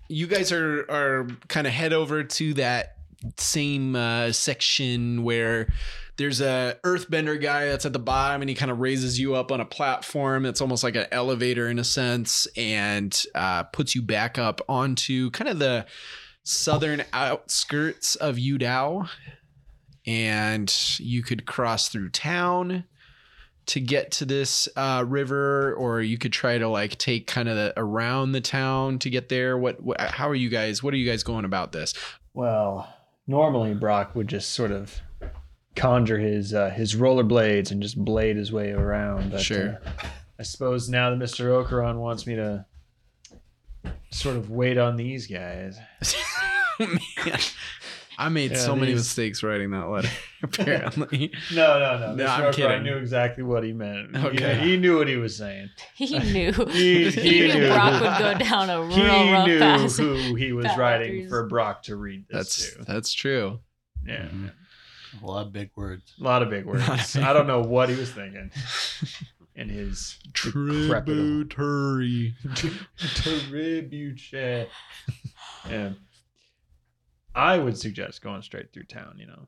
you 0.08 0.28
guys 0.28 0.52
are 0.52 0.86
are 0.90 1.28
kind 1.48 1.68
of 1.68 1.74
head 1.74 1.94
over 1.94 2.24
to 2.24 2.54
that 2.56 2.96
same 3.38 3.96
uh, 3.96 4.32
section 4.32 5.24
where 5.24 5.72
there's 6.18 6.42
a 6.42 6.78
earthbender 6.84 7.40
guy 7.42 7.66
that's 7.66 7.86
at 7.86 7.94
the 7.94 8.00
bottom 8.00 8.42
and 8.42 8.50
he 8.50 8.56
kind 8.56 8.72
of 8.72 8.80
raises 8.80 9.20
you 9.20 9.36
up 9.36 9.52
on 9.52 9.62
a 9.62 9.66
platform 9.66 10.46
it's 10.46 10.60
almost 10.60 10.84
like 10.84 10.96
an 10.96 11.06
elevator 11.12 11.70
in 11.70 11.80
a 11.80 11.84
sense 11.84 12.48
and 12.58 13.26
uh, 13.36 13.64
puts 13.64 13.96
you 13.96 14.02
back 14.02 14.38
up 14.38 14.62
onto 14.68 15.30
kind 15.32 15.50
of 15.50 15.60
the 15.60 15.86
southern 16.44 17.04
outskirts 17.14 18.16
of 18.16 18.40
Yu 18.40 18.58
Dao 18.58 19.08
and 20.08 20.74
you 20.98 21.22
could 21.22 21.46
cross 21.46 21.90
through 21.90 22.10
town 22.10 22.86
to 23.72 23.80
get 23.80 24.12
to 24.12 24.26
this 24.26 24.68
uh, 24.76 25.04
river, 25.08 25.74
or 25.76 26.02
you 26.02 26.18
could 26.18 26.34
try 26.34 26.58
to 26.58 26.68
like 26.68 26.98
take 26.98 27.26
kind 27.28 27.48
of 27.48 27.72
around 27.78 28.34
the 28.34 28.42
town 28.42 29.00
to 29.00 29.10
get 29.10 29.30
there. 29.30 29.58
What, 29.58 29.82
what? 29.82 30.00
How 30.02 30.28
are 30.30 30.36
you 30.36 30.50
guys? 30.50 30.84
What 30.84 30.94
are 30.94 30.98
you 30.98 31.10
guys 31.10 31.24
going 31.24 31.46
about 31.46 31.72
this? 31.72 31.94
Well, 32.34 32.92
normally 33.28 33.74
Brock 33.74 34.16
would 34.16 34.28
just 34.28 34.52
sort 34.52 34.72
of 34.72 35.00
conjure 35.76 36.18
his 36.20 36.54
uh, 36.54 36.70
his 36.70 36.96
rollerblades 36.96 37.72
and 37.72 37.82
just 37.82 37.98
blade 37.98 38.36
his 38.36 38.52
way 38.52 38.72
around. 38.72 39.32
But, 39.32 39.42
Sure. 39.42 39.80
uh, 39.86 40.08
I 40.38 40.44
suppose 40.44 40.90
now 40.90 41.10
that 41.10 41.20
Mr. 41.20 41.46
Okuran 41.66 41.98
wants 41.98 42.28
me 42.28 42.36
to 42.36 42.66
sort 44.10 44.36
of 44.36 44.50
wait 44.50 44.78
on 44.78 44.98
these 44.98 45.28
guys. 45.28 45.80
Man, 46.80 47.00
I 48.24 48.30
made 48.30 48.52
Yeah, 48.52 48.58
so 48.58 48.76
many 48.76 48.92
these- 48.92 49.02
mistakes 49.02 49.42
writing 49.42 49.72
that 49.72 49.90
letter. 49.90 50.10
Apparently, 50.44 51.32
No, 51.54 51.80
no, 51.80 52.00
no. 52.00 52.16
No, 52.16 52.26
I'm 52.28 52.44
Okuran 52.44 52.54
kidding. 52.54 52.84
knew 52.84 52.98
exactly 52.98 53.44
what 53.44 53.64
he 53.64 53.74
meant. 53.74 54.16
Okay. 54.16 54.60
He, 54.60 54.72
he 54.72 54.78
knew 54.78 54.98
what 54.98 55.08
he 55.08 55.16
was 55.18 55.36
saying. 55.36 55.70
He 55.96 56.18
knew. 56.20 56.52
He- 56.52 57.10
he 57.12 57.40
knew 57.48 57.54
knew. 57.54 57.68
Brock 57.70 58.02
would 58.02 58.20
go 58.20 58.46
down 58.46 58.70
a 58.70 58.82
real 58.82 58.96
He 58.96 59.32
rough 59.34 59.48
knew 59.48 59.60
path. 59.60 59.98
who 59.98 60.36
he 60.36 60.52
was 60.54 60.66
path 60.68 60.78
writing 60.78 61.30
for 61.30 61.48
Brock 61.48 61.84
to 61.84 61.96
read 61.96 62.26
this 62.30 62.38
that's 62.38 62.74
to. 62.76 62.84
that's 62.86 63.12
true. 63.14 63.60
Yeah. 64.06 64.28
Mhm. 64.28 64.52
A 65.22 65.26
lot 65.26 65.48
of 65.48 65.54
big 65.54 65.72
words. 65.76 66.14
A 66.20 66.24
lot 66.24 66.42
of 66.42 66.50
big 66.50 66.66
words. 66.66 67.14
Big 67.14 67.24
I 67.24 67.34
don't 67.34 67.48
know 67.48 67.62
what 67.62 67.90
he 67.90 67.96
was 67.96 68.12
thinking 68.12 68.50
in 69.56 69.68
his 69.70 70.18
decrepit- 70.34 70.88
Tributary. 71.06 72.36
Trebuchet. 72.98 74.68
Yeah. 75.70 75.90
I 77.36 77.58
would 77.58 77.78
suggest 77.78 78.22
going 78.22 78.42
straight 78.42 78.74
through 78.74 78.86
town, 78.86 79.16
you 79.18 79.28
know. 79.28 79.48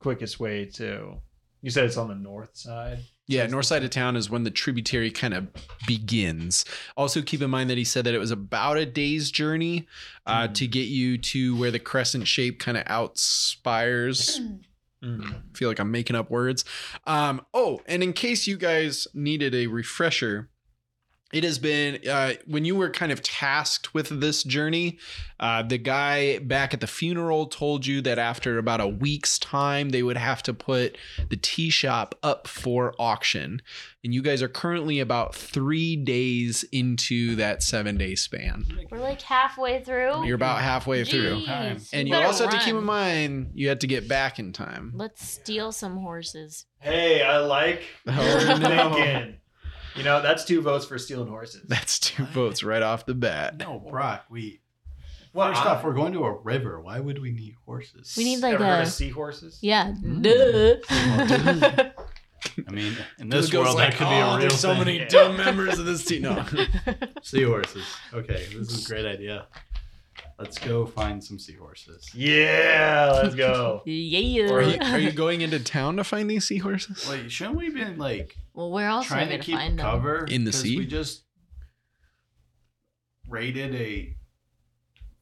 Quickest 0.00 0.38
way 0.38 0.66
to 0.74 1.20
you 1.64 1.70
said 1.70 1.86
it's 1.86 1.96
on 1.96 2.08
the 2.08 2.14
north 2.14 2.54
side. 2.54 2.98
Yeah, 3.26 3.46
north 3.46 3.64
side 3.64 3.82
of 3.84 3.88
town 3.88 4.16
is 4.16 4.28
when 4.28 4.42
the 4.44 4.50
tributary 4.50 5.10
kind 5.10 5.32
of 5.32 5.48
begins. 5.86 6.66
Also, 6.94 7.22
keep 7.22 7.40
in 7.40 7.48
mind 7.48 7.70
that 7.70 7.78
he 7.78 7.84
said 7.84 8.04
that 8.04 8.12
it 8.12 8.18
was 8.18 8.30
about 8.30 8.76
a 8.76 8.84
day's 8.84 9.30
journey 9.30 9.88
uh, 10.26 10.48
to 10.48 10.66
get 10.66 10.88
you 10.88 11.16
to 11.16 11.56
where 11.56 11.70
the 11.70 11.78
crescent 11.78 12.28
shape 12.28 12.60
kind 12.60 12.76
of 12.76 12.84
outspires. 12.84 14.38
Mm. 15.02 15.24
I 15.24 15.56
feel 15.56 15.70
like 15.70 15.78
I'm 15.78 15.90
making 15.90 16.16
up 16.16 16.30
words. 16.30 16.66
Um, 17.06 17.40
oh, 17.54 17.80
and 17.86 18.02
in 18.02 18.12
case 18.12 18.46
you 18.46 18.58
guys 18.58 19.08
needed 19.14 19.54
a 19.54 19.66
refresher, 19.68 20.50
it 21.34 21.42
has 21.44 21.58
been 21.58 21.98
uh, 22.08 22.34
when 22.46 22.64
you 22.64 22.76
were 22.76 22.88
kind 22.90 23.10
of 23.10 23.20
tasked 23.22 23.92
with 23.92 24.20
this 24.20 24.42
journey. 24.44 24.98
Uh, 25.40 25.62
the 25.62 25.76
guy 25.76 26.38
back 26.38 26.72
at 26.72 26.80
the 26.80 26.86
funeral 26.86 27.46
told 27.46 27.84
you 27.84 28.00
that 28.00 28.18
after 28.18 28.56
about 28.56 28.80
a 28.80 28.86
week's 28.86 29.38
time, 29.38 29.88
they 29.90 30.02
would 30.02 30.16
have 30.16 30.42
to 30.44 30.54
put 30.54 30.96
the 31.28 31.36
tea 31.36 31.70
shop 31.70 32.14
up 32.22 32.46
for 32.46 32.94
auction. 33.00 33.60
And 34.04 34.14
you 34.14 34.22
guys 34.22 34.42
are 34.42 34.48
currently 34.48 35.00
about 35.00 35.34
three 35.34 35.96
days 35.96 36.64
into 36.70 37.34
that 37.36 37.62
seven 37.64 37.96
day 37.98 38.14
span. 38.14 38.64
We're 38.90 38.98
like 38.98 39.20
halfway 39.22 39.82
through. 39.82 40.24
You're 40.24 40.36
about 40.36 40.60
halfway 40.60 41.04
through. 41.04 41.40
Jeez, 41.44 41.90
And 41.92 42.06
you 42.06 42.14
better 42.14 42.26
also 42.26 42.44
have 42.46 42.52
to 42.58 42.64
keep 42.64 42.76
in 42.76 42.84
mind 42.84 43.50
you 43.54 43.68
had 43.68 43.80
to 43.80 43.86
get 43.88 44.08
back 44.08 44.38
in 44.38 44.52
time. 44.52 44.92
Let's 44.94 45.26
steal 45.26 45.72
some 45.72 45.96
horses. 45.96 46.66
Hey, 46.78 47.22
I 47.22 47.38
like 47.38 47.82
Oh, 48.06 48.38
your 48.46 48.58
no. 48.58 49.32
Thinking. 49.94 50.00
You 50.00 50.04
know, 50.04 50.22
that's 50.22 50.44
two 50.44 50.60
votes 50.60 50.84
for 50.86 50.98
stealing 50.98 51.28
horses. 51.28 51.62
That's 51.68 51.98
two 51.98 52.24
votes 52.26 52.62
right 52.62 52.82
off 52.82 53.06
the 53.06 53.14
bat. 53.14 53.56
No, 53.58 53.78
Brock, 53.90 54.24
we 54.30 54.60
Well, 55.32 55.48
first 55.48 55.64
I- 55.64 55.70
off, 55.70 55.84
we're 55.84 55.94
going 55.94 56.12
to 56.14 56.24
a 56.24 56.32
river. 56.42 56.80
Why 56.80 57.00
would 57.00 57.20
we 57.20 57.30
need 57.32 57.54
horses? 57.66 58.14
We 58.16 58.24
need 58.24 58.40
like 58.40 58.54
Ever 58.54 58.64
heard 58.64 58.78
a 58.80 58.82
of 58.82 58.88
seahorses? 58.88 59.58
yeah. 59.62 59.92
Mm. 59.92 60.22
Duh. 60.22 61.90
I 62.68 62.70
mean, 62.72 62.94
in 63.18 63.30
this 63.30 63.46
Dude 63.46 63.54
goes 63.54 63.64
world, 63.66 63.76
like, 63.76 63.92
that 63.92 63.98
could 63.98 64.08
be 64.10 64.14
"Oh, 64.16 64.18
a 64.34 64.36
real 64.36 64.40
there's 64.40 64.60
so 64.60 64.68
thing." 64.74 64.78
many 64.84 65.04
dumb 65.08 65.36
members 65.36 65.78
of 65.78 65.86
this 65.86 66.04
team. 66.04 66.22
No. 66.22 66.44
seahorses. 67.22 67.84
Okay, 68.12 68.46
this 68.54 68.70
is 68.70 68.84
a 68.84 68.88
great 68.88 69.06
idea. 69.06 69.46
Let's 70.38 70.58
go 70.58 70.84
find 70.84 71.22
some 71.22 71.38
seahorses. 71.38 72.10
Yeah, 72.12 73.20
let's 73.22 73.34
go. 73.36 73.82
yeah. 73.86 74.50
Are 74.50 74.62
you, 74.62 74.78
are 74.80 74.98
you 74.98 75.12
going 75.12 75.42
into 75.42 75.60
town 75.60 75.96
to 75.96 76.04
find 76.04 76.28
these 76.28 76.44
seahorses? 76.46 77.08
Wait, 77.08 77.30
shouldn't 77.30 77.56
we 77.56 77.70
been 77.70 77.98
like 77.98 78.34
well, 78.52 78.72
we're 78.72 78.88
also 78.88 79.08
trying 79.08 79.28
to 79.28 79.34
gonna 79.34 79.42
keep 79.44 79.56
find 79.56 79.78
them. 79.78 79.84
cover 79.86 80.24
In 80.28 80.44
the 80.44 80.50
'Cause 80.50 80.60
sea? 80.62 80.76
We 80.76 80.86
just 80.86 81.24
raided 83.28 83.74
a 83.74 84.16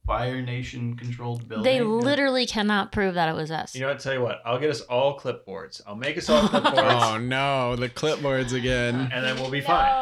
Fire 0.07 0.43
Nation 0.43 0.97
controlled 0.97 1.47
building. 1.49 1.63
They 1.65 1.81
literally 1.81 2.45
cannot 2.47 2.91
prove 2.91 3.15
that 3.15 3.29
it 3.29 3.35
was 3.37 3.51
us. 3.53 3.75
You 3.75 3.83
know 3.83 3.89
what? 3.89 4.01
Tell 4.01 4.15
you 4.15 4.21
what. 4.23 4.41
I'll 4.45 4.59
get 4.59 4.69
us 4.71 4.81
all 4.81 5.17
clipboards. 5.19 5.81
I'll 5.87 5.95
make 5.95 6.19
us 6.19 6.29
all 6.29 6.43
clipboards, 6.49 7.13
Oh 7.15 7.19
no, 7.19 7.77
the 7.77 7.89
clipboards 7.89 8.53
again. 8.53 9.11
and 9.13 9.25
then 9.25 9.37
we'll 9.37 9.51
be 9.51 9.61
fine. 9.61 9.93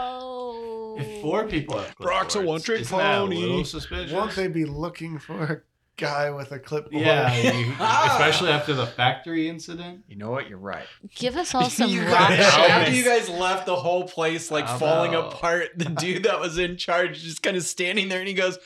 No. 0.96 1.02
If 1.02 1.20
four 1.22 1.46
people 1.46 1.78
have 1.78 1.96
Brock's 1.98 2.34
a 2.34 2.42
one-trick 2.42 2.80
isn't 2.82 2.96
that 2.98 3.14
a 3.16 3.20
pony. 3.20 3.36
little 3.36 3.64
suspicious. 3.64 4.12
Won't 4.12 4.34
they 4.34 4.48
be 4.48 4.64
looking 4.64 5.18
for 5.18 5.42
a 5.42 5.60
guy 5.96 6.30
with 6.30 6.50
a 6.52 6.58
clipboard? 6.58 7.02
Yeah, 7.04 7.34
you- 7.36 7.72
especially 7.80 8.50
after 8.50 8.72
the 8.74 8.86
factory 8.86 9.48
incident. 9.48 10.04
You 10.08 10.16
know 10.16 10.30
what? 10.30 10.48
You're 10.48 10.58
right. 10.58 10.86
Give 11.14 11.36
us 11.36 11.54
all 11.54 11.68
some 11.70 11.90
You 11.90 12.02
rock 12.02 12.30
guys- 12.30 12.40
after 12.40 12.68
many- 12.68 12.96
you 12.96 13.04
guys 13.04 13.28
left 13.28 13.66
the 13.66 13.76
whole 13.76 14.04
place 14.08 14.50
like 14.50 14.66
How 14.66 14.78
falling 14.78 15.14
about- 15.14 15.34
apart, 15.34 15.68
the 15.76 15.86
dude 15.86 16.22
that 16.24 16.40
was 16.40 16.58
in 16.58 16.76
charge 16.76 17.22
just 17.22 17.42
kind 17.42 17.56
of 17.56 17.62
standing 17.62 18.08
there 18.08 18.20
and 18.20 18.28
he 18.28 18.34
goes, 18.34 18.58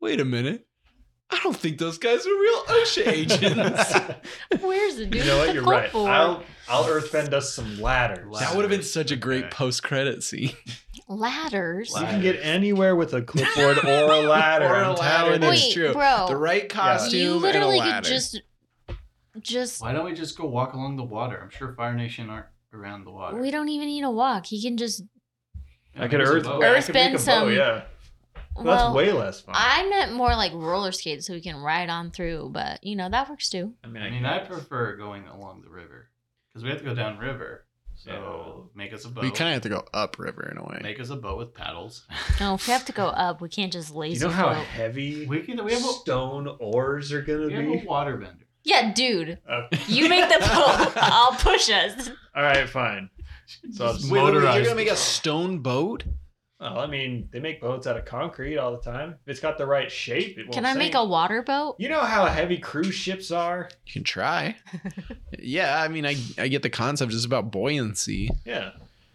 Wait 0.00 0.20
a 0.20 0.24
minute. 0.24 0.66
I 1.32 1.38
don't 1.44 1.54
think 1.56 1.78
those 1.78 1.96
guys 1.98 2.26
are 2.26 2.30
real 2.30 2.62
OSHA 2.64 3.06
agents. 3.12 3.94
Where's 4.60 4.96
the 4.96 5.06
dude 5.06 5.14
You 5.22 5.24
know 5.24 5.38
with 5.38 5.40
what? 5.40 5.46
the 5.46 5.52
You're 5.54 5.62
right. 5.62 5.90
clipboard? 5.90 6.10
I'll 6.10 6.42
I'll 6.68 6.84
earthbend 6.84 7.32
us 7.34 7.52
some 7.54 7.80
ladders. 7.80 8.38
that 8.40 8.54
would 8.56 8.62
have 8.62 8.70
been 8.70 8.82
such 8.82 9.10
a 9.12 9.16
great 9.16 9.44
Okay. 9.44 9.52
post 9.52 9.82
credit 9.84 10.22
scene. 10.24 10.50
Ladders. 11.10 11.90
You 11.98 12.06
can 12.06 12.20
get 12.22 12.38
anywhere 12.40 12.94
with 12.94 13.12
a 13.14 13.20
clipboard 13.22 13.78
or 13.84 14.12
a 14.12 14.20
ladder. 14.22 14.66
Or 14.70 14.74
a 14.76 14.88
I'm 14.90 14.94
ladder. 14.94 15.24
telling 15.24 15.40
That's 15.40 15.74
you. 15.76 15.82
Wait, 15.82 15.86
true. 15.86 15.92
bro. 15.92 16.26
The 16.28 16.36
right 16.36 16.68
costume 16.68 17.40
literally 17.42 17.48
and 17.48 17.64
a 17.64 17.66
literally 17.66 17.78
could 17.80 17.86
ladder. 17.88 18.08
just, 18.08 18.42
just 19.40 19.82
Why 19.82 19.92
don't 19.92 20.04
we 20.04 20.12
just 20.12 20.38
go 20.38 20.46
walk 20.46 20.72
along 20.74 20.96
the 20.96 21.02
water? 21.04 21.40
I'm 21.42 21.50
sure 21.50 21.74
Fire 21.74 21.94
Nation 21.94 22.30
aren't 22.30 22.46
around 22.72 23.04
the 23.04 23.10
water. 23.10 23.36
We 23.40 23.50
don't 23.50 23.68
even 23.68 23.88
need 23.88 24.02
to 24.02 24.10
walk. 24.10 24.46
He 24.46 24.62
can 24.62 24.76
just. 24.76 25.02
I 25.96 26.06
could 26.06 26.18
make 26.18 26.28
a 26.28 26.30
earth, 26.30 26.44
boat. 26.44 26.62
I 26.62 26.66
Earth 26.68 26.86
could 26.86 26.94
make 26.94 27.02
bend 27.04 27.14
a 27.14 27.18
bow, 27.18 27.22
some- 27.24 27.52
Yeah, 27.52 27.82
Well, 28.54 28.64
that's 28.64 28.94
way 28.94 29.12
less 29.12 29.40
fun. 29.40 29.56
I 29.58 29.88
meant 29.88 30.12
more 30.12 30.30
like 30.36 30.52
roller 30.52 30.92
skates 30.92 31.26
so 31.26 31.32
we 31.32 31.40
can 31.40 31.56
ride 31.56 31.90
on 31.90 32.12
through, 32.12 32.50
but 32.52 32.84
you 32.84 32.94
know 32.94 33.08
that 33.08 33.28
works 33.28 33.50
too. 33.50 33.74
I 33.82 33.88
mean, 33.88 34.02
I 34.04 34.10
mean, 34.10 34.24
I 34.24 34.38
prefer 34.38 34.94
going 34.96 35.26
along 35.26 35.62
the 35.62 35.70
river 35.70 36.08
because 36.48 36.62
we 36.62 36.70
have 36.70 36.78
to 36.78 36.84
go 36.84 36.94
down 36.94 37.18
river. 37.18 37.64
So 38.04 38.70
make 38.74 38.92
us 38.94 39.04
a 39.04 39.08
boat. 39.10 39.24
We 39.24 39.30
kind 39.30 39.48
of 39.48 39.54
have 39.54 39.62
to 39.62 39.68
go 39.68 39.84
upriver 39.92 40.48
in 40.50 40.56
a 40.56 40.62
way. 40.64 40.80
make 40.82 40.98
us 41.00 41.10
a 41.10 41.16
boat 41.16 41.36
with 41.38 41.52
paddles. 41.54 42.06
No, 42.40 42.54
if 42.54 42.66
we 42.66 42.72
have 42.72 42.84
to 42.86 42.92
go 42.92 43.06
up, 43.26 43.40
we 43.42 43.48
can't 43.50 43.72
just 43.72 43.92
you 43.92 43.98
lazy 43.98 44.24
know 44.24 44.30
how 44.32 44.54
float. 44.54 44.64
heavy 44.66 45.26
We 45.26 45.40
can. 45.40 45.62
We 45.64 45.72
have 45.74 45.82
a, 45.84 45.92
stone 45.92 46.48
oars 46.60 47.12
are 47.12 47.20
gonna 47.22 47.46
we 47.48 47.52
have 47.52 47.64
a 47.64 47.78
be. 47.80 47.86
water 47.86 48.16
bender. 48.16 48.46
Yeah, 48.64 48.92
dude, 48.92 49.38
Uh, 49.48 49.68
you 49.86 50.08
make 50.08 50.28
the 50.28 50.38
boat. 50.38 50.92
I'll 50.96 51.32
push 51.32 51.70
us. 51.70 52.10
all 52.34 52.42
right, 52.42 52.68
fine. 52.68 53.10
So 53.72 53.84
I'll 53.86 53.92
Just 53.92 54.02
just 54.02 54.12
Wait, 54.12 54.22
wait, 54.22 54.34
wait, 54.34 54.54
you're 54.54 54.62
gonna 54.64 54.74
make 54.76 54.90
a 54.90 54.96
stone 54.96 55.58
boat? 55.58 56.04
Well, 56.60 56.78
I 56.78 56.86
mean, 56.86 57.28
they 57.32 57.40
make 57.40 57.60
boats 57.60 57.86
out 57.86 57.96
of 57.96 58.04
concrete 58.04 58.58
all 58.58 58.72
the 58.72 58.82
time. 58.82 59.14
If 59.24 59.30
it's 59.30 59.40
got 59.40 59.56
the 59.56 59.64
right 59.64 59.90
shape, 59.90 60.36
it 60.36 60.42
won't 60.42 60.52
Can 60.52 60.66
I 60.66 60.74
make 60.74 60.92
sink. 60.92 60.94
a 60.96 61.04
water 61.06 61.42
boat? 61.42 61.76
You 61.78 61.88
know 61.88 62.00
how 62.00 62.26
heavy 62.26 62.58
cruise 62.58 62.94
ships 62.94 63.30
are? 63.30 63.70
You 63.86 63.92
can 63.94 64.04
try. 64.04 64.56
yeah, 65.38 65.80
I 65.80 65.88
mean, 65.88 66.04
I 66.04 66.16
I 66.36 66.48
get 66.48 66.62
the 66.62 66.68
concept. 66.68 67.14
It's 67.14 67.24
about 67.24 67.50
buoyancy. 67.50 68.28
Yeah. 68.44 68.72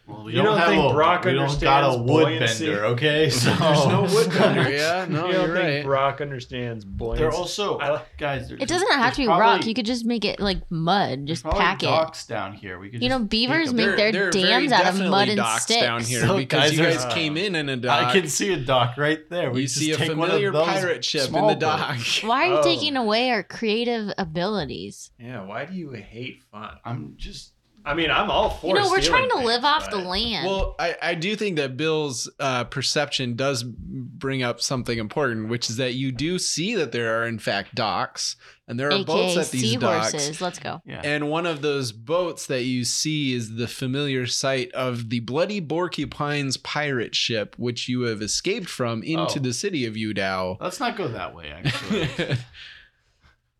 Well, 0.07 0.23
we 0.23 0.33
You 0.33 0.43
don't 0.43 0.55
have 0.57 0.67
think 0.67 0.91
a, 0.91 0.93
Brock 0.93 1.25
we 1.25 1.33
don't 1.33 1.59
got 1.59 1.83
a 1.83 1.87
understands 1.87 2.11
wood 2.11 2.23
buoyancy? 2.25 2.65
bender, 2.67 2.85
okay? 2.85 3.29
So 3.31 3.49
There's 3.55 3.87
no 3.87 4.01
wood 4.03 4.29
bender. 4.29 4.69
Yeah, 4.75 5.05
no, 5.09 5.25
you 5.27 5.33
don't 5.33 5.47
you're 5.47 5.55
think 5.55 5.67
right. 5.77 5.83
Brock 5.83 6.21
understands 6.21 6.85
buoyancy? 6.85 7.23
They're 7.23 7.31
also 7.31 7.79
I 7.79 8.01
guys. 8.19 8.51
It 8.51 8.67
doesn't 8.67 8.91
have 8.91 9.13
to 9.15 9.21
be 9.21 9.25
probably- 9.25 9.41
rock. 9.41 9.65
You 9.65 9.73
could 9.73 9.87
just 9.87 10.05
make 10.05 10.23
it 10.23 10.39
like 10.39 10.59
mud. 10.69 11.25
Just 11.25 11.43
pack 11.43 11.81
it. 11.81 11.87
docks 11.87 12.27
down 12.27 12.53
here. 12.53 12.77
We 12.77 12.89
could. 12.89 13.01
You 13.01 13.09
know, 13.09 13.17
beavers 13.19 13.69
take 13.69 13.75
make 13.77 13.87
a- 13.87 13.95
their 13.95 14.11
There- 14.11 14.31
there 14.31 14.57
are 14.57 14.59
dams 14.61 14.71
out 14.71 14.93
of 14.93 15.09
mud 15.09 15.29
and 15.29 15.37
docks 15.37 15.63
sticks. 15.63 15.81
down 15.81 16.01
here 16.03 16.21
So, 16.21 16.37
because 16.37 16.71
you 16.73 16.83
guys, 16.83 16.97
guys 16.97 17.05
are- 17.05 17.11
came 17.11 17.35
in 17.35 17.55
in 17.55 17.67
a 17.69 17.75
dock. 17.77 18.05
I 18.05 18.11
can 18.19 18.29
see 18.29 18.53
a 18.53 18.57
dock 18.57 18.97
right 18.97 19.27
there. 19.31 19.49
We 19.49 19.61
you 19.61 19.67
see 19.67 19.91
a 19.91 19.97
take 19.97 20.09
one 20.15 20.29
of 20.29 20.35
familiar 20.35 20.51
pirate 20.51 21.03
ship 21.03 21.33
in 21.33 21.47
the 21.47 21.55
dock. 21.55 21.97
Why 22.23 22.45
are 22.47 22.51
you 22.53 22.57
Oh. 22.59 22.63
taking 22.63 22.95
away 22.95 23.31
our 23.31 23.41
creative 23.41 24.13
abilities? 24.19 25.09
Yeah, 25.19 25.43
why 25.45 25.65
do 25.65 25.73
you 25.73 25.89
hate 25.91 26.43
fun? 26.51 26.75
I'm 26.85 27.15
just. 27.17 27.53
I 27.85 27.93
mean, 27.93 28.09
I'm 28.09 28.31
all 28.31 28.49
for 28.49 28.67
You 28.67 28.73
know, 28.73 28.89
we're 28.89 28.99
trying 29.01 29.29
to 29.29 29.35
things, 29.35 29.45
live 29.45 29.63
off 29.63 29.91
the 29.91 29.97
land. 29.97 30.47
Well, 30.47 30.75
I, 30.79 30.95
I 31.01 31.13
do 31.13 31.35
think 31.35 31.57
that 31.57 31.77
Bill's 31.77 32.29
uh, 32.39 32.63
perception 32.63 33.35
does 33.35 33.63
bring 33.63 34.41
up 34.41 34.59
something 34.59 34.97
important, 34.97 35.49
which 35.49 35.69
is 35.69 35.77
that 35.77 35.93
you 35.93 36.11
do 36.11 36.39
see 36.39 36.73
that 36.75 36.91
there 36.91 37.21
are 37.21 37.27
in 37.27 37.37
fact 37.37 37.75
docks, 37.75 38.37
and 38.67 38.79
there 38.79 38.91
are 38.91 39.03
boats 39.05 39.37
at 39.37 39.51
these 39.51 39.75
docks. 39.75 40.09
seahorses. 40.09 40.41
Let's 40.41 40.57
go. 40.57 40.81
Yeah. 40.85 41.01
And 41.03 41.29
one 41.29 41.45
of 41.45 41.61
those 41.61 41.91
boats 41.91 42.47
that 42.47 42.63
you 42.63 42.83
see 42.85 43.33
is 43.35 43.55
the 43.55 43.67
familiar 43.67 44.25
sight 44.25 44.71
of 44.71 45.09
the 45.11 45.19
Bloody 45.19 45.61
Porcupine's 45.61 46.57
pirate 46.57 47.13
ship, 47.13 47.53
which 47.59 47.87
you 47.87 48.01
have 48.01 48.23
escaped 48.23 48.67
from 48.67 49.03
into 49.03 49.37
Oh. 49.37 49.41
the 49.43 49.53
city 49.53 49.85
of 49.85 49.95
Yu 49.95 50.13
Dao. 50.15 50.57
Let's 50.59 50.79
not 50.79 50.97
go 50.97 51.07
that 51.09 51.35
way. 51.35 51.51
Actually, 51.51 52.09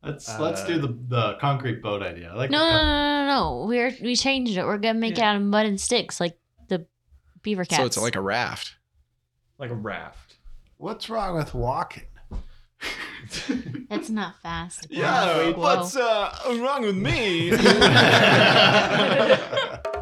let's 0.06 0.40
let's 0.40 0.62
Uh, 0.62 0.68
do 0.68 0.80
the 0.80 0.98
the 1.08 1.38
concrete 1.42 1.82
boat 1.82 2.04
idea. 2.04 2.32
I 2.32 2.36
like 2.36 2.52
No, 2.52 2.60
the 2.60 2.72
no, 2.72 2.84
no, 2.84 3.26
no, 3.26 3.60
no. 3.62 3.66
We're 3.68 3.92
we 4.02 4.16
changed 4.16 4.56
it. 4.58 4.66
We're 4.66 4.78
gonna 4.78 5.00
make 5.00 5.18
it 5.18 5.22
out 5.22 5.36
of 5.36 5.42
mud 5.42 5.66
and 5.66 5.82
sticks, 5.82 6.20
like 6.20 6.38
the 6.68 6.86
beaver 7.42 7.66
cats. 7.66 7.78
so 7.82 7.86
it's 7.86 7.98
like 7.98 8.16
a 8.16 8.22
raft. 8.22 8.76
like 9.58 9.72
a 9.72 9.76
raft. 9.76 10.36
What's 10.78 11.10
wrong 11.10 11.36
with 11.36 11.54
walking? 11.54 12.04
That's 13.90 14.10
not 14.10 14.36
fast. 14.42 14.88
Yeah, 14.90 15.52
Whoa. 15.52 15.60
what's 15.60 15.96
uh, 15.96 16.36
wrong 16.60 16.82
with 16.84 16.96
me? 16.98 17.52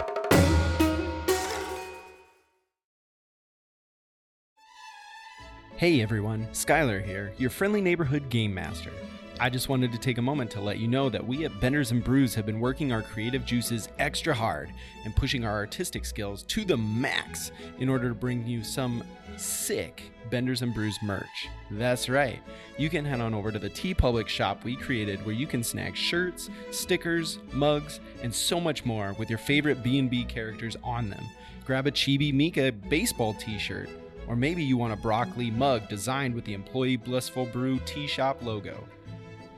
Hey 5.78 6.02
everyone, 6.02 6.48
Skylar 6.54 7.04
here, 7.04 7.34
your 7.38 7.50
friendly 7.50 7.82
neighborhood 7.82 8.30
game 8.30 8.54
master. 8.54 8.92
I 9.40 9.50
just 9.50 9.68
wanted 9.68 9.92
to 9.92 9.98
take 9.98 10.20
a 10.20 10.22
moment 10.22 10.52
to 10.52 10.62
let 10.62 10.78
you 10.78 10.88
know 10.88 11.10
that 11.10 11.26
we 11.26 11.44
at 11.44 11.60
Benders 11.60 11.92
and 11.92 12.04
Brews 12.04 12.36
have 12.36 12.46
been 12.46 12.60
working 12.60 12.92
our 12.92 13.02
creative 13.02 13.46
juices 13.46 13.90
extra 13.98 14.34
hard 14.34 14.72
and 15.06 15.16
pushing 15.16 15.44
our 15.44 15.54
artistic 15.54 16.06
skills 16.06 16.44
to 16.44 16.64
the 16.64 16.78
max 16.78 17.52
in 17.80 17.90
order 17.90 18.10
to 18.10 18.16
bring 18.16 18.46
you 18.46 18.64
some 18.64 19.04
sick 19.36 20.12
Benders 20.30 20.62
and 20.62 20.74
Brews 20.74 20.98
merch. 21.02 21.50
That's 21.72 22.10
right. 22.10 22.40
You 22.78 22.90
can 22.90 23.06
head 23.06 23.22
on 23.22 23.34
over 23.34 23.52
to 23.52 23.60
the 23.60 23.70
TeePublic 23.70 24.28
shop 24.28 24.64
we 24.64 24.76
created 24.76 25.26
where 25.26 25.36
you 25.36 25.48
can 25.48 25.64
snag 25.64 25.96
shirts, 25.96 26.50
stickers, 26.72 27.40
mugs, 27.52 28.00
and 28.22 28.34
so 28.34 28.60
much 28.60 28.86
more 28.86 29.16
with 29.18 29.30
your 29.30 29.40
favorite 29.40 29.82
B&B 29.84 30.26
characters 30.26 30.78
on 30.84 31.10
them. 31.10 31.24
Grab 31.66 31.88
a 31.88 31.92
Chibi 31.92 32.32
Mika 32.32 32.72
baseball 32.72 33.34
t-shirt 33.34 33.90
or 34.28 34.36
maybe 34.36 34.64
you 34.64 34.78
want 34.78 34.94
a 34.94 34.98
broccoli 34.98 35.52
mug 35.52 35.90
designed 35.90 36.34
with 36.34 36.46
the 36.46 36.54
Employee 36.54 36.98
Blissful 36.98 37.46
Brew 37.48 37.80
Tea 37.86 38.08
Shop 38.08 38.42
logo. 38.42 38.84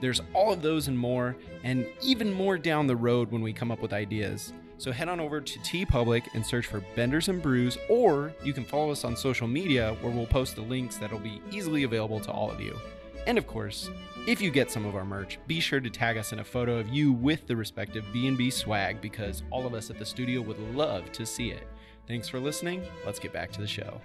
There's 0.02 0.22
all 0.34 0.52
of 0.54 0.62
those 0.62 0.88
and 0.88 0.98
more, 0.98 1.36
and 1.64 1.86
even 2.02 2.34
more 2.34 2.58
down 2.58 2.88
the 2.88 2.96
road 2.96 3.32
when 3.32 3.42
we 3.42 3.54
come 3.54 3.72
up 3.72 3.82
with 3.82 3.94
ideas. 3.94 4.54
So 4.78 4.92
head 4.92 5.08
on 5.08 5.20
over 5.20 5.40
to 5.40 5.60
TeePublic 5.60 6.34
and 6.34 6.46
search 6.46 6.66
for 6.66 6.84
Benders 6.96 7.30
and 7.30 7.42
Brews, 7.42 7.78
or 7.90 8.34
you 8.44 8.52
can 8.52 8.66
follow 8.66 8.92
us 8.92 9.06
on 9.06 9.16
social 9.16 9.48
media 9.48 9.96
where 10.02 10.12
we'll 10.12 10.26
post 10.26 10.56
the 10.56 10.62
links 10.62 10.98
that'll 10.98 11.20
be 11.20 11.42
easily 11.50 11.84
available 11.84 12.20
to 12.20 12.32
all 12.32 12.52
of 12.52 12.60
you. 12.60 12.78
And 13.26 13.38
of 13.38 13.48
course, 13.48 13.90
if 14.28 14.42
you 14.42 14.52
get 14.52 14.70
some 14.70 14.86
of 14.86 14.96
our 14.96 15.06
merch, 15.06 15.40
be 15.48 15.60
sure 15.60 15.80
to 15.80 15.90
tag 15.90 16.18
us 16.18 16.34
in 16.34 16.40
a 16.40 16.44
photo 16.44 16.78
of 16.78 16.90
you 16.90 17.12
with 17.12 17.48
the 17.48 17.56
respective 17.56 18.06
B&B 18.12 18.50
swag 18.50 19.02
because 19.02 19.44
all 19.50 19.66
of 19.66 19.74
us 19.74 19.90
at 19.90 19.98
the 19.98 20.06
studio 20.06 20.42
would 20.42 20.60
love 20.76 21.12
to 21.14 21.26
see 21.26 21.52
it. 21.52 21.68
Thanks 22.08 22.28
for 22.28 22.40
listening. 22.40 22.84
Let's 23.06 23.20
get 23.20 23.34
back 23.34 23.52
to 23.54 23.62
the 23.62 23.68
show. 23.68 24.00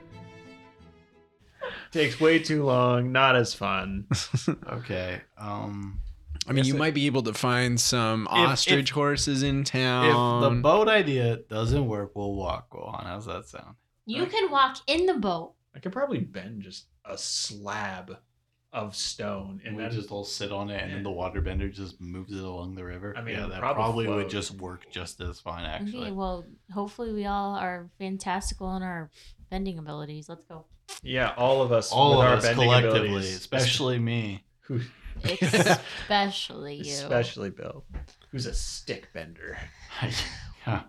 Takes 1.92 2.20
way 2.20 2.38
too 2.38 2.64
long. 2.64 3.12
Not 3.12 3.36
as 3.36 3.52
fun. 3.54 4.06
okay. 4.72 5.20
Um, 5.36 6.00
I 6.46 6.52
mean, 6.52 6.64
you 6.64 6.74
it- 6.74 6.78
might 6.78 6.94
be 6.94 7.06
able 7.06 7.22
to 7.24 7.34
find 7.34 7.80
some 7.80 8.26
If- 8.30 8.32
ostrich 8.32 8.90
if- 8.90 8.94
horses 8.94 9.42
in 9.42 9.64
town. 9.64 10.06
if 10.06 10.50
the 10.50 10.60
boat 10.60 10.88
idea 10.88 11.38
doesn't 11.48 11.86
work, 11.86 12.12
we'll 12.14 12.34
walk. 12.34 12.70
Go 12.70 12.80
on. 12.80 13.04
How's 13.06 13.26
that 13.26 13.46
sound? 13.46 13.74
You 14.06 14.26
can 14.26 14.50
walk 14.50 14.78
in 14.86 15.06
the 15.06 15.14
boat. 15.14 15.54
I 15.74 15.78
could 15.78 15.92
probably 15.92 16.18
bend 16.18 16.62
just 16.62 16.86
a 17.04 17.16
slab 17.16 18.16
of 18.72 18.94
stone, 18.94 19.58
and 19.64 19.68
And 19.68 19.76
we 19.76 19.82
then 19.82 19.90
just 19.92 20.12
all 20.12 20.22
sit 20.24 20.52
on 20.52 20.70
it, 20.70 20.80
and 20.80 20.92
then 20.92 21.02
the 21.02 21.10
waterbender 21.10 21.72
just 21.72 22.00
moves 22.00 22.32
it 22.32 22.42
along 22.44 22.76
the 22.76 22.84
river. 22.84 23.14
I 23.16 23.20
mean, 23.22 23.34
yeah, 23.34 23.46
that 23.46 23.58
probably 23.58 24.04
probably, 24.06 24.22
would 24.24 24.30
just 24.30 24.52
work 24.52 24.88
just 24.92 25.20
as 25.20 25.40
fine, 25.40 25.64
actually. 25.64 26.02
Okay, 26.04 26.10
well, 26.12 26.44
hopefully 26.72 27.12
we 27.12 27.26
all 27.26 27.56
are 27.56 27.90
fantastical 27.98 28.74
in 28.76 28.82
our 28.84 29.10
bending 29.50 29.76
abilities. 29.78 30.28
Let's 30.28 30.44
go. 30.44 30.66
Yeah, 31.02 31.32
all 31.36 31.62
of 31.62 31.72
us, 31.72 31.92
all 31.92 32.10
with 32.10 32.18
of 32.20 32.24
our 32.26 32.36
us 32.36 32.42
bending 32.44 32.64
collectively, 32.64 32.98
abilities, 33.08 33.36
especially 33.36 33.98
me. 33.98 34.44
who, 34.62 34.80
Especially 35.24 36.74
you. 36.84 36.92
especially 36.92 37.50
Bill, 37.50 37.84
who's 38.30 38.46
a 38.46 38.54
stick 38.54 39.08
bender. 39.12 39.58
yeah. 40.66 40.82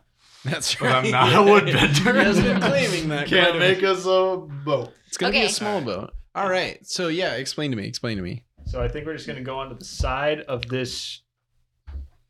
That's 0.44 0.74
But. 0.76 0.90
I'm 0.92 1.12
not 1.12 1.34
a 1.34 1.38
woodbender. 1.38 2.14
He 2.20 2.26
has 2.26 2.42
been 2.42 2.60
claiming 2.60 3.10
that. 3.10 3.28
Can't 3.28 3.60
make 3.60 3.84
us 3.84 4.06
a 4.06 4.38
boat. 4.66 4.94
It's 5.08 5.18
gonna 5.18 5.32
be 5.34 5.44
a 5.44 5.50
small 5.50 5.82
boat. 5.82 6.14
All 6.34 6.50
right. 6.50 6.84
So 6.86 7.10
yeah, 7.10 7.34
explain 7.36 7.72
to 7.72 7.78
me. 7.78 7.86
Explain 7.86 8.18
to 8.18 8.24
me. 8.24 8.44
So 8.66 8.82
I 8.82 8.88
think 8.88 9.06
we're 9.06 9.14
just 9.14 9.28
gonna 9.28 9.42
go 9.42 9.60
onto 9.60 9.78
the 9.78 9.86
side 9.86 10.40
of 10.42 10.66
this 10.68 11.22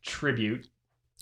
tribute. 0.06 0.68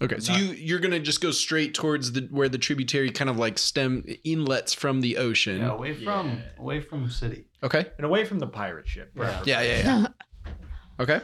Okay. 0.01 0.19
So 0.19 0.31
Not- 0.31 0.41
you 0.41 0.47
you're 0.53 0.79
gonna 0.79 0.99
just 0.99 1.19
go 1.21 1.31
straight 1.31 1.73
towards 1.73 2.13
the 2.13 2.21
where 2.31 2.47
the 2.49 2.57
tributary 2.57 3.09
kind 3.11 3.29
of 3.29 3.37
like 3.37 3.57
stem 3.57 4.03
inlets 4.23 4.73
from 4.73 5.01
the 5.01 5.17
ocean. 5.17 5.57
Yeah, 5.59 5.71
away 5.71 5.93
from 5.93 6.27
Yeah. 6.29 6.35
away 6.57 6.79
from 6.81 7.09
city. 7.09 7.45
Okay. 7.63 7.85
and 7.97 8.05
away 8.05 8.23
from 8.25 8.39
the 8.39 8.47
pirate 8.47 8.87
ship. 8.87 9.11
Yeah. 9.17 9.41
Yeah, 9.45 9.61
yeah, 9.61 9.77
yeah. 9.83 10.07
Okay. 11.01 11.21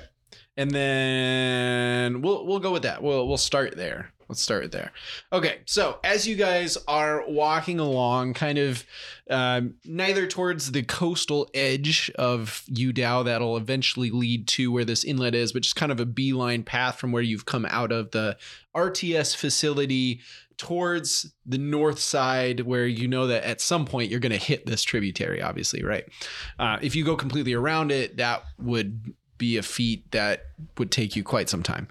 And 0.58 0.72
then 0.72 2.22
we'll 2.22 2.46
we'll 2.46 2.60
go 2.60 2.72
with 2.72 2.84
that. 2.84 3.02
We'll 3.04 3.28
we'll 3.28 3.38
start 3.38 3.76
there. 3.76 4.12
Let's 4.28 4.42
start 4.42 4.72
there. 4.72 4.92
Okay, 5.32 5.60
so 5.66 6.00
as 6.04 6.28
you 6.28 6.36
guys 6.36 6.78
are 6.88 7.24
walking 7.28 7.80
along, 7.80 8.34
kind 8.34 8.58
of 8.58 8.84
um, 9.30 9.76
neither 9.86 10.26
towards 10.26 10.72
the 10.72 10.82
coastal 10.82 11.48
edge 11.54 12.10
of 12.16 12.64
Yu 12.68 12.92
Dao 12.92 13.26
that'll 13.26 13.58
eventually 13.58 14.10
lead 14.10 14.48
to 14.50 14.72
where 14.72 14.86
this 14.86 15.04
inlet 15.04 15.36
is, 15.36 15.54
but 15.54 15.62
just 15.62 15.76
kind 15.76 15.92
of 15.92 16.00
a 16.00 16.06
beeline 16.06 16.64
path 16.64 16.98
from 16.98 17.12
where 17.12 17.22
you've 17.22 17.46
come 17.46 17.68
out 17.70 17.92
of 17.92 18.12
the 18.12 18.36
RTS 18.76 19.36
facility 19.36 20.22
towards 20.58 21.34
the 21.46 21.58
north 21.58 22.00
side 22.00 22.62
where 22.62 22.88
you 22.88 23.08
know 23.08 23.28
that 23.28 23.44
at 23.44 23.62
some 23.62 23.86
point 23.86 24.10
you're 24.10 24.20
going 24.20 24.32
to 24.32 24.38
hit 24.38 24.66
this 24.66 24.84
tributary 24.84 25.42
obviously 25.42 25.84
right 25.84 26.06
uh, 26.60 26.78
if 26.82 26.96
you 26.96 27.04
go 27.04 27.18
completely 27.18 27.54
around 27.54 27.92
it 27.92 28.16
that 28.16 28.42
would 28.58 29.14
be 29.38 29.58
a 29.58 29.64
feat 29.64 30.10
that 30.12 30.46
would 30.78 30.92
take 30.92 31.14
you 31.14 31.24
quite 31.24 31.50
some 31.50 31.62
time 31.62 31.90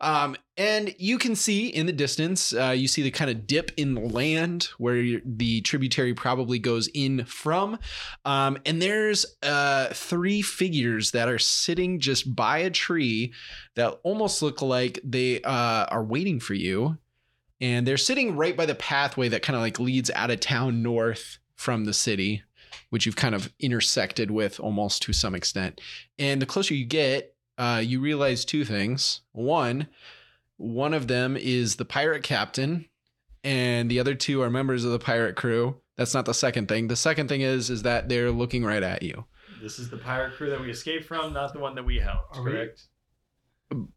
um, 0.00 0.36
and 0.56 0.94
you 0.98 1.18
can 1.18 1.34
see 1.34 1.68
in 1.68 1.86
the 1.86 1.92
distance 1.92 2.52
uh, 2.54 2.74
you 2.76 2.88
see 2.88 3.02
the 3.02 3.10
kind 3.10 3.30
of 3.30 3.46
dip 3.46 3.70
in 3.76 3.94
the 3.94 4.00
land 4.00 4.68
where 4.78 5.20
the 5.24 5.60
tributary 5.62 6.14
probably 6.14 6.58
goes 6.58 6.88
in 6.88 7.24
from 7.24 7.78
um, 8.24 8.58
and 8.66 8.80
there's 8.80 9.26
uh, 9.42 9.88
three 9.92 10.42
figures 10.42 11.10
that 11.12 11.28
are 11.28 11.38
sitting 11.38 11.98
just 11.98 12.34
by 12.34 12.58
a 12.58 12.70
tree 12.70 13.32
that 13.74 13.98
almost 14.02 14.42
look 14.42 14.62
like 14.62 15.00
they 15.04 15.40
uh, 15.42 15.86
are 15.86 16.04
waiting 16.04 16.40
for 16.40 16.54
you 16.54 16.96
and 17.60 17.86
they're 17.86 17.96
sitting 17.96 18.36
right 18.36 18.56
by 18.56 18.66
the 18.66 18.74
pathway 18.74 19.28
that 19.28 19.42
kind 19.42 19.56
of 19.56 19.62
like 19.62 19.80
leads 19.80 20.10
out 20.10 20.30
of 20.30 20.40
town 20.40 20.82
north 20.82 21.38
from 21.54 21.84
the 21.84 21.94
city, 21.94 22.42
which 22.90 23.06
you've 23.06 23.16
kind 23.16 23.34
of 23.34 23.52
intersected 23.58 24.30
with 24.30 24.60
almost 24.60 25.02
to 25.02 25.12
some 25.12 25.34
extent. 25.34 25.80
And 26.18 26.40
the 26.40 26.46
closer 26.46 26.74
you 26.74 26.84
get, 26.84 27.34
uh, 27.58 27.82
you 27.84 28.00
realize 28.00 28.44
two 28.44 28.64
things. 28.64 29.20
One, 29.32 29.88
one 30.56 30.94
of 30.94 31.08
them 31.08 31.36
is 31.36 31.76
the 31.76 31.84
pirate 31.84 32.22
captain, 32.22 32.86
and 33.44 33.90
the 33.90 34.00
other 34.00 34.14
two 34.14 34.42
are 34.42 34.50
members 34.50 34.84
of 34.84 34.92
the 34.92 34.98
pirate 34.98 35.36
crew. 35.36 35.76
That's 35.96 36.14
not 36.14 36.26
the 36.26 36.34
second 36.34 36.68
thing. 36.68 36.88
The 36.88 36.96
second 36.96 37.28
thing 37.28 37.40
is 37.40 37.70
is 37.70 37.82
that 37.82 38.08
they're 38.08 38.30
looking 38.30 38.64
right 38.64 38.82
at 38.82 39.02
you. 39.02 39.24
This 39.62 39.78
is 39.78 39.88
the 39.88 39.96
pirate 39.96 40.34
crew 40.34 40.50
that 40.50 40.60
we 40.60 40.70
escaped 40.70 41.06
from, 41.06 41.32
not 41.32 41.52
the 41.54 41.58
one 41.60 41.74
that 41.76 41.84
we 41.84 41.98
helped. 41.98 42.36
Are 42.36 42.42
we- 42.42 42.50
correct? 42.52 42.82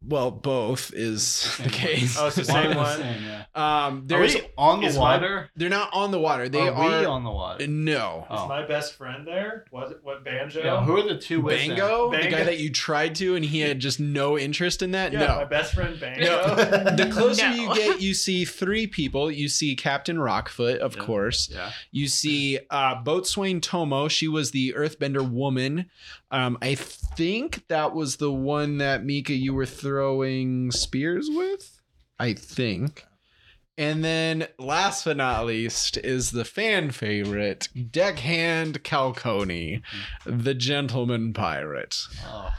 Well, 0.02 0.32
both 0.32 0.92
is 0.96 1.56
the 1.62 1.70
case. 1.70 2.18
Oh, 2.20 2.26
it's 2.28 2.38
the 2.38 2.44
same 2.46 2.76
one? 2.76 2.98
same, 2.98 3.24
yeah. 3.24 3.44
Um, 3.54 3.98
Are 4.00 4.02
there's 4.06 4.34
we 4.34 4.42
on 4.58 4.82
the 4.82 4.88
is 4.88 4.96
my- 4.96 5.02
water? 5.02 5.52
they're 5.56 5.70
not 5.70 5.92
on 5.94 6.10
the 6.10 6.20
water. 6.20 6.50
They 6.50 6.68
are, 6.68 6.74
are, 6.74 7.00
we 7.02 7.06
on 7.06 7.24
the 7.24 7.30
water? 7.30 7.68
no. 7.68 8.26
Oh. 8.32 8.44
Is 8.44 8.50
my 8.50 8.66
best 8.66 8.96
friend 8.96 9.28
there? 9.28 9.66
Was 9.72 9.92
it 9.92 10.00
what 10.02 10.24
banjo? 10.26 10.64
Yeah, 10.64 10.84
who 10.84 10.98
are 10.98 11.04
the 11.04 11.20
two 11.20 11.42
with 11.42 11.60
them? 11.60 11.70
Bango, 11.78 12.10
the 12.12 12.18
guy 12.30 12.44
that 12.46 12.58
you 12.58 12.72
tried 12.72 13.14
to, 13.16 13.36
and 13.36 13.46
he 13.46 13.60
had 13.60 13.80
just 13.80 14.00
no 14.00 14.40
interest 14.40 14.82
in 14.82 14.92
that. 14.92 15.14
Yeah, 15.14 15.20
my 15.20 15.44
no, 15.44 15.46
best 15.46 15.76
friend 15.76 16.00
Bango. 16.00 16.24
no. 16.26 16.56
the 16.96 17.12
closer 17.14 17.48
No. 17.48 17.54
you 17.56 17.76
get, 17.76 18.02
you 18.02 18.16
see 18.16 18.46
three 18.46 18.88
people. 18.88 19.30
You 19.30 19.48
see 19.48 19.76
Captain 19.76 20.18
Rockfoot, 20.18 20.80
of 20.80 20.96
Yeah. 20.96 21.04
course. 21.04 21.48
Yeah. 21.54 21.72
You 21.92 22.08
see 22.08 22.58
uh, 22.72 23.04
Boatswain 23.04 23.62
Tomo. 23.62 24.08
She 24.08 24.28
was 24.28 24.50
the 24.50 24.74
Earthbender 24.76 25.30
woman. 25.30 25.92
Um, 26.32 26.58
I 26.62 26.76
think 26.76 27.68
that 27.70 27.94
was 27.94 28.18
the 28.18 28.32
one 28.32 28.78
that 28.80 29.04
Mika 29.04 29.34
you 29.34 29.54
were 29.54 29.59
throwing 29.66 30.72
spears 30.72 31.30
with. 31.30 31.80
I 32.20 32.34
think. 32.34 33.06
And 33.78 34.04
then, 34.04 34.48
last 34.58 35.06
but 35.06 35.16
not 35.16 35.46
least, 35.46 35.96
is 35.98 36.32
the 36.32 36.44
fan 36.44 36.92
favorite, 36.92 37.70
Deckhand 37.92 38.84
Calcone, 38.84 39.82
mm-hmm. 39.82 40.42
the 40.42 40.54
gentleman 40.54 41.32
pirate. 41.32 41.96
Oh. 42.26 42.52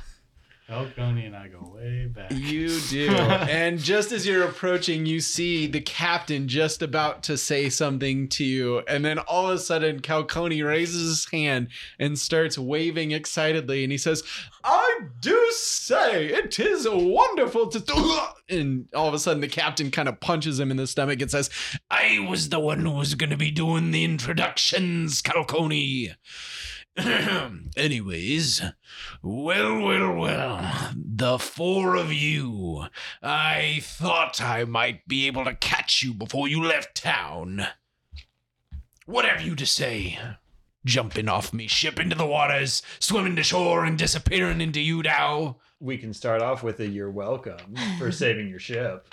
Falcone 0.71 1.27
and 1.27 1.35
I 1.35 1.49
go 1.49 1.73
way 1.75 2.07
back. 2.07 2.31
You 2.31 2.81
do. 2.91 3.11
and 3.11 3.81
just 3.81 4.13
as 4.13 4.25
you're 4.25 4.45
approaching, 4.45 5.05
you 5.05 5.19
see 5.19 5.67
the 5.67 5.81
captain 5.81 6.47
just 6.47 6.81
about 6.81 7.25
to 7.25 7.37
say 7.37 7.69
something 7.69 8.29
to 8.29 8.45
you. 8.45 8.79
And 8.87 9.05
then 9.05 9.19
all 9.19 9.51
of 9.51 9.57
a 9.57 9.59
sudden, 9.59 9.99
Calcone 9.99 10.65
raises 10.65 11.09
his 11.09 11.29
hand 11.29 11.71
and 11.99 12.17
starts 12.17 12.57
waving 12.57 13.11
excitedly. 13.11 13.83
And 13.83 13.91
he 13.91 13.99
says, 13.99 14.23
I 14.63 15.01
do 15.19 15.51
say 15.51 16.27
it 16.27 16.61
is 16.61 16.87
wonderful 16.89 17.67
to 17.69 17.81
do. 17.81 18.19
And 18.51 18.89
all 18.97 19.07
of 19.07 19.15
a 19.15 19.19
sudden, 19.21 19.41
the 19.41 19.47
captain 19.47 19.93
kind 19.93 20.09
of 20.09 20.19
punches 20.19 20.59
him 20.59 20.73
in 20.73 20.77
the 20.77 20.89
stomach 20.89 21.21
and 21.23 21.31
says, 21.31 21.51
I 21.89 22.27
was 22.29 22.49
the 22.49 22.59
one 22.59 22.81
who 22.81 22.91
was 22.91 23.15
going 23.15 23.31
to 23.31 23.37
be 23.37 23.53
doing 23.53 23.93
the 23.93 24.03
introductions, 24.03 25.23
Calcone. 25.23 26.17
Anyways, 27.77 28.63
well, 29.23 29.81
well, 29.81 30.15
well, 30.15 30.93
the 30.95 31.39
four 31.39 31.97
of 31.97 32.13
you. 32.13 32.87
I 33.23 33.81
thought 33.83 34.41
I 34.41 34.65
might 34.65 35.07
be 35.07 35.27
able 35.27 35.45
to 35.45 35.55
catch 35.55 36.03
you 36.03 36.15
before 36.15 36.49
you 36.49 36.63
left 36.63 36.95
town. 36.95 37.67
What 39.07 39.25
have 39.25 39.43
you 39.43 39.55
to 39.57 39.67
say? 39.67 40.19
Jumping 40.85 41.29
off 41.29 41.53
me 41.53 41.67
ship 41.67 42.01
into 42.01 42.17
the 42.17 42.27
waters, 42.27 42.83
swimming 42.99 43.37
to 43.37 43.43
shore, 43.43 43.85
and 43.85 43.99
disappearing 43.99 44.61
into 44.61 44.81
Yu 44.81 45.03
Dao? 45.03 45.57
we 45.81 45.97
can 45.97 46.13
start 46.13 46.43
off 46.43 46.63
with 46.63 46.79
a 46.81 46.87
"You're 46.87 47.11
welcome" 47.11 47.75
for 47.99 48.13
saving 48.13 48.49
your 48.49 48.59
ship. 48.59 49.13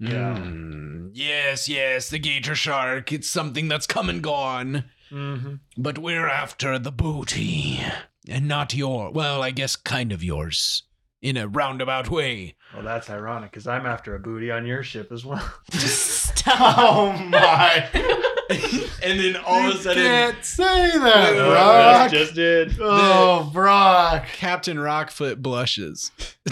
Yeah. 0.00 0.36
Hmm, 0.36 1.08
yes, 1.12 1.68
yes, 1.68 2.10
the 2.10 2.18
gator 2.18 2.56
shark. 2.56 3.12
It's 3.12 3.30
something 3.30 3.68
that's 3.68 3.86
come 3.86 4.10
and 4.10 4.22
gone. 4.22 4.84
Mm-hmm. 5.14 5.54
But 5.76 5.98
we're 5.98 6.26
after 6.28 6.78
the 6.78 6.90
booty. 6.90 7.80
And 8.28 8.48
not 8.48 8.74
your, 8.74 9.12
well, 9.12 9.42
I 9.42 9.50
guess 9.52 9.76
kind 9.76 10.12
of 10.12 10.24
yours. 10.24 10.82
In 11.22 11.36
a 11.38 11.48
roundabout 11.48 12.10
way. 12.10 12.56
Well, 12.74 12.82
that's 12.82 13.08
ironic 13.08 13.50
because 13.52 13.66
I'm 13.66 13.86
after 13.86 14.14
a 14.14 14.18
booty 14.18 14.50
on 14.50 14.66
your 14.66 14.82
ship 14.82 15.10
as 15.10 15.24
well. 15.24 15.54
Stop. 15.70 16.34
Oh 16.46 17.12
my! 17.30 17.88
and 19.02 19.20
then 19.20 19.36
all 19.36 19.68
of 19.70 19.74
a 19.74 19.78
sudden, 19.78 20.02
can't 20.02 20.44
say 20.44 20.90
that, 20.98 21.32
Wait, 21.32 21.36
wait, 21.36 21.42
wait, 21.42 21.50
Brock. 21.50 22.10
just 22.10 22.34
did. 22.34 22.76
Oh, 22.80 23.50
Brock! 23.52 24.26
Captain 24.32 24.76
Rockfoot 24.78 25.36
blushes. 25.42 26.10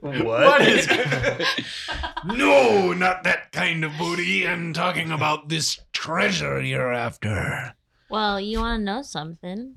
What? 0.00 0.24
What 0.24 0.60
is? 0.62 0.88
no, 2.24 2.92
not 2.94 3.22
that 3.24 3.52
kind 3.52 3.84
of 3.84 3.92
booty. 3.98 4.46
I'm 4.48 4.72
talking 4.72 5.10
about 5.10 5.48
this 5.50 5.78
treasure 5.92 6.60
you're 6.60 6.92
after. 6.92 7.74
Well, 8.08 8.40
you 8.40 8.60
want 8.60 8.80
to 8.80 8.84
know 8.84 9.02
something? 9.02 9.76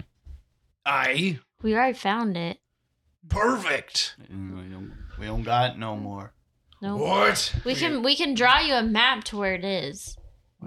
I 0.86 1.40
We 1.62 1.76
already 1.76 1.98
found 1.98 2.38
it. 2.38 2.60
perfect. 3.30 4.16
Mm, 4.32 4.56
we, 4.64 4.70
don't, 4.74 4.94
we 5.20 5.26
don't 5.26 5.44
got 5.44 5.78
no 5.78 5.96
more. 5.98 6.34
No, 6.82 6.98
What? 6.98 7.54
we 7.66 7.76
can 7.76 8.02
we 8.04 8.16
can 8.16 8.34
draw 8.34 8.60
you 8.60 8.74
a 8.76 8.84
map 8.84 9.24
to 9.26 9.38
where 9.38 9.54
it 9.56 9.64
is. 9.66 10.18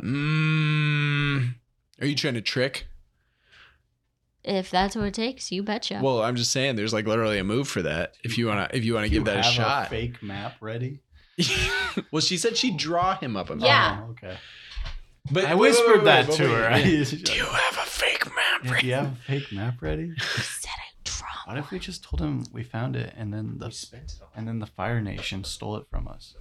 Mmm. 0.03 1.55
Are 2.01 2.07
you 2.07 2.15
trying 2.15 2.35
to 2.35 2.41
trick? 2.43 2.87
If 4.45 4.71
that's 4.71 4.95
what 4.95 5.07
it 5.07 5.15
takes, 5.15 5.51
you 5.51 5.63
betcha. 5.65 6.01
Well, 6.03 6.23
I'm 6.23 6.37
just 6.37 6.53
saying, 6.53 6.77
there's 6.77 6.93
like 6.93 7.07
literally 7.07 7.39
a 7.39 7.45
move 7.45 7.67
for 7.67 7.83
that. 7.83 8.15
If 8.23 8.39
you 8.39 8.47
wanna, 8.47 8.69
if 8.73 8.85
you 8.85 8.95
wanna 8.95 9.07
You 9.09 9.15
give 9.15 9.25
that 9.25 9.39
a 9.39 9.43
have 9.43 9.53
shot. 9.53 9.89
fake 9.91 10.23
map 10.23 10.55
ready? 10.61 11.01
well, 12.13 12.21
she 12.21 12.37
said 12.37 12.57
she'd 12.57 12.77
draw 12.77 13.17
him 13.17 13.37
up 13.37 13.51
a 13.51 13.57
map. 13.57 13.65
Yeah. 13.67 14.01
Oh, 14.07 14.11
okay. 14.11 14.37
But 15.33 15.45
I 15.47 15.55
wait, 15.55 15.61
wait, 15.61 15.69
whispered 15.71 15.97
wait, 15.99 16.05
that 16.05 16.29
wait, 16.29 16.37
to 16.37 16.43
wait, 16.45 16.51
her. 16.53 16.71
wait. 16.71 16.85
Do 17.11 17.17
Do 17.25 17.33
you 17.33 17.45
have 17.45 17.75
a 17.75 17.87
fake 17.87 18.25
map? 18.27 18.71
Ready? 18.71 18.81
Do 18.83 18.87
you 18.87 18.95
have 18.95 19.13
a 19.13 19.17
fake 19.27 19.53
map 19.53 19.83
ready? 19.83 20.13
I 20.19 20.41
said 20.41 20.71
I 20.71 20.93
draw. 21.03 21.27
What 21.47 21.59
if 21.59 21.71
we 21.73 21.81
just 21.81 22.05
told 22.05 22.21
him 22.21 22.45
we 22.53 22.63
found 22.63 22.95
it 22.95 23.13
and 23.17 23.33
then 23.35 23.59
the 23.59 23.71
spent 23.73 24.05
it 24.05 24.21
and 24.37 24.47
then 24.47 24.61
the 24.61 24.67
Fire 24.67 25.01
Nation 25.01 25.43
stole 25.43 25.77
it 25.77 25.87
from 25.91 26.07
us? 26.07 26.37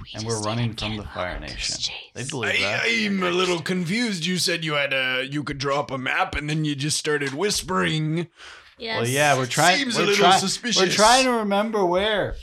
We 0.00 0.10
And 0.14 0.24
we're 0.26 0.40
running 0.42 0.74
from 0.74 0.96
the 0.96 1.02
Fire 1.02 1.38
Nation. 1.40 1.92
They 2.14 2.24
believe 2.24 2.60
that. 2.60 2.84
I, 2.84 3.06
I'm 3.06 3.22
a 3.22 3.30
little 3.30 3.60
confused. 3.60 4.24
You 4.24 4.38
said 4.38 4.64
you 4.64 4.74
had 4.74 4.92
a, 4.92 5.24
you 5.24 5.42
could 5.42 5.58
draw 5.58 5.80
up 5.80 5.90
a 5.90 5.98
map, 5.98 6.36
and 6.36 6.48
then 6.48 6.64
you 6.64 6.74
just 6.76 6.96
started 6.96 7.34
whispering. 7.34 8.28
Yes. 8.78 9.00
Well, 9.00 9.08
yeah, 9.08 9.36
we're 9.36 9.46
trying. 9.46 9.78
Seems 9.78 9.96
a 9.96 10.00
we're 10.00 10.06
little 10.06 10.24
try- 10.26 10.36
suspicious. 10.38 10.80
We're 10.82 10.88
trying 10.88 11.24
to 11.24 11.32
remember 11.32 11.84
where. 11.84 12.36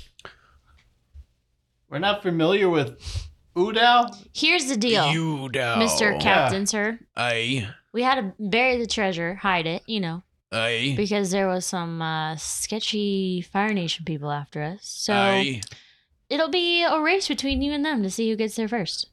We're 1.89 1.99
not 1.99 2.23
familiar 2.23 2.67
with 2.67 2.99
Yu 3.55 3.71
Dao. 3.71 4.13
Here's 4.33 4.65
the 4.65 4.75
deal, 4.75 5.11
You 5.11 5.49
know, 5.53 5.77
Mr. 5.77 6.19
Captain, 6.19 6.65
sir. 6.65 6.99
I, 7.15 7.69
We 7.93 8.01
had 8.03 8.15
to 8.15 8.33
bury 8.37 8.77
the 8.77 8.87
treasure, 8.87 9.35
hide 9.35 9.65
it, 9.65 9.83
you 9.85 10.01
know, 10.01 10.23
I, 10.51 10.93
because 10.97 11.31
there 11.31 11.47
was 11.47 11.65
some 11.65 12.01
uh, 12.01 12.35
sketchy 12.35 13.41
Fire 13.41 13.73
Nation 13.73 14.03
people 14.03 14.29
after 14.31 14.61
us. 14.61 14.81
So 14.83 15.13
I. 15.13 15.61
it'll 16.29 16.49
be 16.49 16.83
a 16.83 16.99
race 17.01 17.27
between 17.27 17.61
you 17.61 17.71
and 17.71 17.83
them 17.85 18.03
to 18.03 18.09
see 18.09 18.29
who 18.29 18.35
gets 18.35 18.55
there 18.55 18.67
first. 18.67 19.09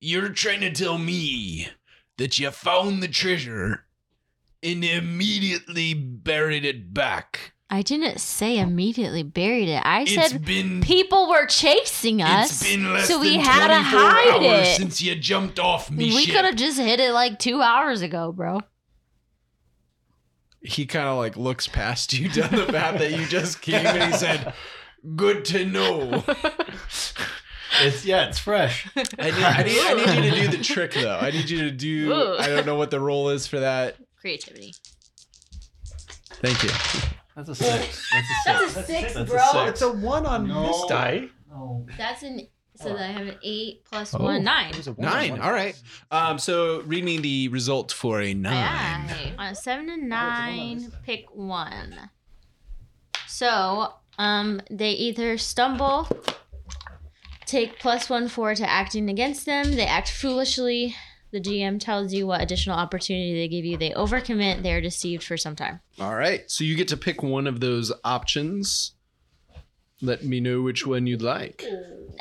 You're 0.00 0.28
trying 0.30 0.60
to 0.60 0.70
tell 0.70 0.98
me 0.98 1.68
that 2.18 2.38
you 2.38 2.50
found 2.50 3.02
the 3.02 3.08
treasure 3.08 3.86
and 4.62 4.84
immediately 4.84 5.94
buried 5.94 6.64
it 6.64 6.92
back. 6.92 7.52
I 7.70 7.82
didn't 7.82 8.20
say 8.20 8.58
immediately 8.58 9.22
buried 9.22 9.68
it. 9.68 9.82
I 9.84 10.02
It's 10.02 10.14
said 10.14 10.44
been 10.44 10.80
people 10.80 11.28
were 11.28 11.46
chasing 11.46 12.22
us. 12.22 12.62
It's 12.62 12.70
been 12.70 12.92
less 12.92 13.08
so 13.08 13.18
we 13.20 13.36
than 13.36 13.40
had 13.40 13.68
to 13.68 13.82
hide 13.82 14.42
hours 14.44 14.68
it. 14.68 14.76
since 14.76 15.02
you 15.02 15.14
jumped 15.16 15.58
off 15.58 15.90
me 15.90 16.14
we 16.14 16.26
could 16.26 16.44
have 16.44 16.56
just 16.56 16.78
hit 16.78 17.00
it 17.00 17.12
like 17.12 17.38
two 17.38 17.62
hours 17.62 18.02
ago, 18.02 18.30
bro. 18.30 18.60
He 20.64 20.86
kind 20.86 21.06
of 21.06 21.18
like 21.18 21.36
looks 21.36 21.68
past 21.68 22.12
you 22.14 22.28
down 22.28 22.50
the 22.50 22.64
path 22.66 22.98
that 22.98 23.12
you 23.12 23.26
just 23.26 23.60
came 23.60 23.84
and 23.86 24.12
he 24.12 24.18
said, 24.18 24.54
Good 25.14 25.44
to 25.46 25.64
know. 25.66 26.24
It's 27.82 28.04
yeah, 28.04 28.28
it's 28.28 28.38
fresh. 28.38 28.88
I 28.96 29.02
need, 29.02 29.08
I, 29.18 29.62
need, 29.62 29.78
I 29.80 30.20
need 30.20 30.24
you 30.24 30.30
to 30.30 30.50
do 30.50 30.56
the 30.56 30.64
trick 30.64 30.92
though. 30.94 31.18
I 31.18 31.30
need 31.30 31.50
you 31.50 31.58
to 31.62 31.70
do, 31.70 32.12
Ooh. 32.12 32.36
I 32.38 32.46
don't 32.46 32.66
know 32.66 32.76
what 32.76 32.90
the 32.90 33.00
role 33.00 33.30
is 33.30 33.46
for 33.46 33.60
that. 33.60 33.96
Creativity. 34.20 34.74
Thank 36.40 36.62
you. 36.62 36.70
That's 37.36 37.48
a 37.48 37.54
six. 37.54 38.08
That's 38.12 38.28
a 38.30 38.68
six. 38.70 38.86
six, 38.86 39.14
That's 39.14 39.30
bro. 39.30 39.38
a 39.40 39.66
six. 39.66 39.70
It's 39.70 39.82
a 39.82 39.92
one 39.92 40.24
on 40.24 40.46
No. 40.48 40.66
this 40.68 40.84
die. 40.88 41.28
No. 41.50 41.86
That's 41.98 42.22
an 42.22 42.46
so 42.76 42.96
I 42.96 43.02
have 43.02 43.26
an 43.28 43.36
eight 43.42 43.84
plus 43.84 44.14
Oh. 44.14 44.22
one 44.22 44.44
nine. 44.44 44.70
It 44.70 44.76
was 44.78 44.86
a 44.88 44.92
one 44.92 45.08
Nine. 45.08 45.30
one. 45.32 45.40
All 45.40 45.52
right. 45.52 45.80
Um, 46.10 46.38
so 46.38 46.80
read 46.82 47.04
me 47.04 47.18
the 47.18 47.48
result 47.48 47.92
for 47.92 48.20
a 48.20 48.34
nine. 48.34 48.54
Aye. 48.54 49.34
On 49.38 49.46
a 49.46 49.54
seven 49.54 49.88
and 49.90 50.08
nine, 50.08 50.92
pick 51.04 51.26
one. 51.34 52.10
So, 53.26 53.94
um, 54.18 54.60
they 54.70 54.90
either 54.90 55.38
stumble, 55.38 56.08
take 57.46 57.78
plus 57.78 58.08
one 58.08 58.28
four 58.28 58.54
to 58.54 58.68
acting 58.68 59.08
against 59.08 59.46
them, 59.46 59.72
they 59.76 59.86
act 59.86 60.10
foolishly. 60.10 60.94
The 61.32 61.40
GM 61.40 61.80
tells 61.80 62.12
you 62.14 62.28
what 62.28 62.40
additional 62.42 62.76
opportunity 62.78 63.34
they 63.34 63.48
give 63.48 63.64
you. 63.64 63.76
They 63.76 63.90
overcommit. 63.90 64.62
They 64.62 64.72
are 64.72 64.80
deceived 64.80 65.24
for 65.24 65.36
some 65.36 65.56
time. 65.56 65.80
All 65.98 66.14
right. 66.14 66.48
So 66.48 66.62
you 66.62 66.76
get 66.76 66.86
to 66.88 66.96
pick 66.96 67.24
one 67.24 67.48
of 67.48 67.58
those 67.58 67.90
options. 68.04 68.92
let 70.00 70.22
me 70.22 70.38
know 70.38 70.60
which 70.62 70.86
one 70.86 71.06
you'd 71.08 71.22
like. 71.22 71.64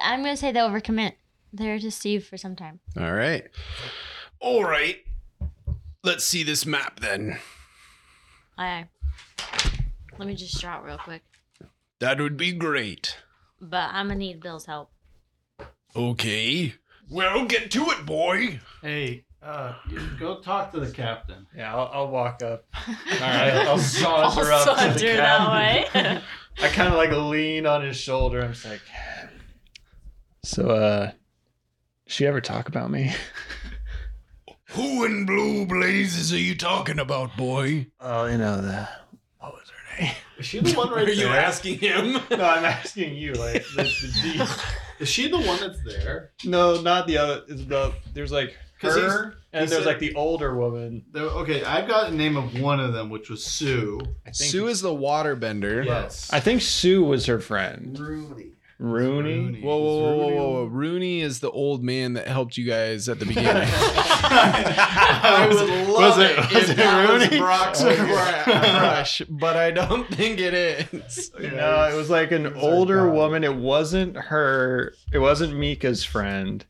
I'm 0.04 0.22
gonna 0.22 0.38
say 0.38 0.52
they 0.52 0.60
overcommit. 0.60 1.14
They're 1.52 1.80
to 1.80 1.92
Steve 1.92 2.26
for 2.26 2.38
some 2.38 2.56
time. 2.56 2.80
All 3.00 3.14
right. 3.14 3.46
All 4.40 4.64
right. 4.64 4.98
Let's 6.04 6.26
see 6.26 6.44
this 6.44 6.66
map 6.66 7.00
then. 7.00 7.40
Aye. 8.58 8.88
Let 10.18 10.28
me 10.28 10.36
just 10.36 10.60
draw 10.60 10.80
it 10.80 10.84
real 10.86 10.98
quick. 10.98 11.22
That 12.00 12.20
would 12.20 12.38
be 12.38 12.52
great. 12.52 13.18
But 13.62 13.90
I'm 13.94 14.08
gonna 14.08 14.20
need 14.20 14.42
Bill's 14.42 14.66
help. 14.66 14.92
Okay. 15.96 16.74
Well, 17.10 17.46
get 17.46 17.72
to 17.72 17.86
it, 17.92 18.06
boy. 18.06 18.60
Hey, 18.82 19.26
uh, 19.42 19.74
go 20.20 20.40
talk 20.40 20.72
to 20.72 20.80
the 20.80 20.92
captain. 20.92 21.46
Yeah, 21.56 21.76
I'll, 21.76 21.90
I'll 21.94 22.08
walk 22.10 22.42
up. 22.42 22.66
All 22.88 22.94
right. 23.20 23.54
I'll 23.68 23.78
saunter 23.78 24.52
I'll 24.52 24.70
up 24.70 24.78
to 24.78 24.94
the 24.94 25.00
saunter 25.00 25.18
that 25.18 25.38
captain. 25.94 26.16
way. 26.16 26.22
I 26.62 26.68
kind 26.70 26.90
of 26.90 26.96
like 26.96 27.12
lean 27.12 27.66
on 27.66 27.84
his 27.84 27.98
shoulder. 27.98 28.42
I'm 28.42 28.54
just 28.54 28.66
like, 28.66 28.82
so, 30.44 30.70
uh, 30.70 31.12
she 32.08 32.26
ever 32.28 32.42
talk 32.42 32.68
about 32.68 32.92
me? 32.92 33.12
Who 34.72 35.06
in 35.06 35.26
blue 35.26 35.66
blazes 35.68 36.34
are 36.34 36.38
you 36.40 36.56
talking 36.56 37.00
about, 37.00 37.38
boy? 37.38 37.88
Oh, 38.00 38.26
you 38.26 38.38
know 38.40 38.60
the 38.62 38.88
what 39.40 39.54
was 39.54 39.70
her 39.70 40.04
name? 40.04 40.12
Is 40.40 40.48
she 40.48 40.60
the 40.60 40.74
one 40.74 40.90
right 40.94 41.08
Are 41.08 41.12
you 41.12 41.28
there? 41.28 41.38
asking 41.40 41.78
him? 41.78 42.14
No, 42.32 42.44
I'm 42.44 42.66
asking 42.66 43.16
you. 43.16 43.34
Like 43.34 43.64
the, 43.76 43.84
the 43.84 44.20
D. 44.24 44.44
Is 45.00 45.10
she 45.10 45.30
the 45.30 45.38
one 45.38 45.60
that's 45.60 45.78
there? 45.86 46.32
No, 46.44 46.82
not 46.82 47.06
the 47.08 47.18
other. 47.18 47.44
It's 47.48 47.66
the 47.66 47.94
there's 48.16 48.32
like 48.32 48.58
'Cause 48.82 48.96
he's- 48.96 49.12
her, 49.12 49.36
he 49.52 49.58
and 49.60 49.70
there's 49.70 49.84
said- 49.84 49.88
like 49.88 50.00
the 50.00 50.16
older 50.16 50.56
woman. 50.56 51.06
There, 51.12 51.22
okay, 51.24 51.64
I've 51.64 51.88
got 51.88 52.10
the 52.10 52.16
name 52.18 52.36
of 52.36 52.60
one 52.60 52.80
of 52.80 52.94
them, 52.94 53.12
which 53.12 53.30
was 53.30 53.46
Sue. 53.46 54.00
I 54.26 54.32
think 54.32 54.50
Sue 54.52 54.68
is 54.68 54.82
the 54.82 54.90
waterbender. 54.90 55.86
Yes. 55.86 56.34
I 56.34 56.40
think 56.40 56.62
Sue 56.64 57.04
was 57.04 57.28
her 57.28 57.40
friend. 57.40 57.98
Rooney. 58.00 58.54
Rooney. 58.84 59.34
Rooney. 59.34 59.62
Whoa, 59.62 59.78
whoa, 59.78 59.96
whoa, 59.96 60.16
whoa, 60.16 60.18
Rooney 60.28 60.36
whoa, 60.36 60.52
whoa. 60.52 60.66
Rooney 60.66 61.22
is 61.22 61.40
the 61.40 61.50
old 61.50 61.84
man 61.84 62.14
that 62.14 62.28
helped 62.28 62.58
you 62.58 62.66
guys 62.66 63.08
at 63.08 63.18
the 63.20 63.26
beginning. 63.26 63.68
I 63.68 65.22
I 65.24 65.48
would 65.48 65.88
love 65.90 66.18
was 66.18 66.18
it- 66.20 66.32
it, 66.32 66.38
was 66.54 66.64
if 66.66 66.70
it 66.72 66.78
that 66.78 67.10
Rooney? 67.10 67.30
was 67.30 67.38
Brock's 67.40 67.82
crush, 68.44 69.22
but 69.30 69.56
I 69.56 69.72
don't 69.72 70.08
think 70.14 70.40
it 70.40 70.54
is. 70.54 71.32
No, 71.40 71.90
it 71.90 71.96
was 71.96 72.10
like 72.10 72.32
an 72.32 72.44
was 72.56 72.64
older 72.64 73.10
woman. 73.10 73.44
It 73.44 73.56
wasn't 73.56 74.18
her. 74.18 74.94
It 75.14 75.20
wasn't 75.20 75.56
Mika's 75.58 76.04
friend. 76.04 76.66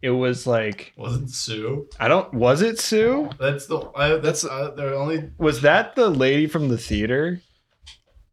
It 0.00 0.10
was 0.10 0.46
like 0.46 0.92
Wasn't 0.96 1.30
Sue? 1.30 1.88
I 1.98 2.06
don't. 2.08 2.32
Was 2.32 2.62
it 2.62 2.78
Sue? 2.78 3.30
That's 3.38 3.66
the. 3.66 3.78
I, 3.96 4.16
that's 4.16 4.44
uh, 4.44 4.70
the 4.76 4.94
only. 4.96 5.30
Was 5.38 5.60
that 5.62 5.94
the 5.96 6.08
lady 6.08 6.46
from 6.46 6.68
the 6.68 6.78
theater? 6.78 7.42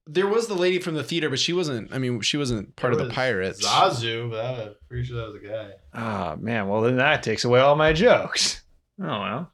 There 0.08 0.28
was 0.28 0.48
the 0.48 0.54
lady 0.54 0.80
from 0.80 0.94
the 0.94 1.04
theater, 1.04 1.30
but 1.30 1.40
she 1.40 1.52
wasn't. 1.52 1.92
I 1.94 1.98
mean, 1.98 2.22
she 2.22 2.38
wasn't 2.38 2.76
part 2.76 2.94
of 2.94 3.00
the 3.00 3.10
pirates. 3.10 3.66
Zazu, 3.66 4.30
but 4.30 4.46
I'm 4.46 4.76
pretty 4.88 5.04
sure 5.06 5.18
that 5.18 5.34
was 5.34 5.36
a 5.44 5.48
guy. 5.48 5.72
Ah 5.94 6.36
man. 6.40 6.68
Well, 6.68 6.82
then 6.82 6.98
that 6.98 7.24
takes 7.24 7.44
away 7.44 7.60
all 7.60 7.76
my 7.76 7.94
jokes. 7.94 8.62
Oh 9.02 9.06
well. 9.08 9.52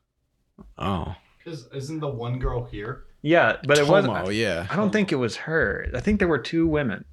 Oh, 0.77 1.15
Because 1.39 1.67
isn't 1.73 1.99
the 1.99 2.07
one 2.07 2.37
girl 2.37 2.63
here? 2.65 3.05
Yeah, 3.23 3.57
but 3.65 3.79
it 3.79 3.87
wasn't. 3.87 4.13
Tomo, 4.15 4.29
yeah. 4.29 4.67
I 4.69 4.75
don't 4.75 4.91
think 4.91 5.11
it 5.11 5.15
was 5.15 5.35
her. 5.35 5.87
I 5.95 5.99
think 5.99 6.19
there 6.19 6.27
were 6.27 6.37
two 6.37 6.67
women. 6.67 7.05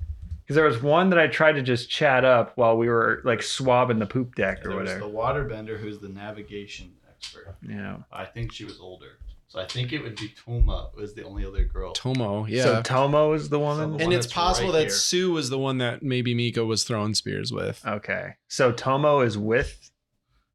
Because 0.42 0.56
there 0.56 0.66
was 0.66 0.82
one 0.82 1.08
that 1.10 1.18
I 1.18 1.26
tried 1.28 1.52
to 1.52 1.62
just 1.62 1.88
chat 1.88 2.26
up 2.26 2.52
while 2.56 2.76
we 2.76 2.88
were 2.88 3.22
like 3.24 3.42
swabbing 3.42 3.98
the 3.98 4.04
poop 4.04 4.34
deck 4.34 4.64
or 4.66 4.68
There 4.70 4.78
was 4.78 4.88
whatever. 4.90 5.06
the 5.06 5.10
waterbender 5.54 5.78
who's 5.78 5.98
the 6.00 6.08
navigation 6.10 6.92
expert. 7.08 7.56
Yeah. 7.66 7.98
I 8.12 8.26
think 8.26 8.52
she 8.52 8.64
was 8.66 8.78
older. 8.78 9.18
So 9.48 9.60
I 9.60 9.66
think 9.66 9.92
it 9.94 10.02
would 10.02 10.16
be 10.16 10.34
Tomo 10.44 10.90
was 10.94 11.14
the 11.14 11.24
only 11.24 11.44
other 11.46 11.64
girl. 11.64 11.92
Tomo, 11.94 12.44
yeah. 12.46 12.62
So 12.64 12.82
Tomo 12.82 13.32
is 13.32 13.48
the 13.48 13.58
woman. 13.58 13.92
So- 13.92 13.98
and 13.98 14.08
one 14.08 14.12
it's 14.12 14.26
possible 14.26 14.68
right 14.68 14.74
that 14.80 14.80
here. 14.82 14.90
Sue 14.90 15.32
was 15.32 15.48
the 15.48 15.58
one 15.58 15.78
that 15.78 16.02
maybe 16.02 16.34
Mika 16.34 16.64
was 16.66 16.84
throwing 16.84 17.14
spears 17.14 17.50
with. 17.52 17.80
okay. 17.86 18.34
So 18.48 18.72
Tomo 18.72 19.20
is 19.20 19.38
with. 19.38 19.90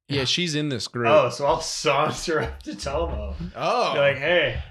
Yeah, 0.07 0.23
she's 0.25 0.53
in 0.53 0.69
this 0.69 0.87
group. 0.87 1.07
Oh, 1.09 1.29
so 1.29 1.45
I'll 1.47 1.61
saunter 1.61 2.41
up 2.41 2.61
to 2.63 2.75
Tomo. 2.75 3.35
Oh. 3.55 3.93
Be 3.93 3.99
like, 3.99 4.17
hey, 4.17 4.61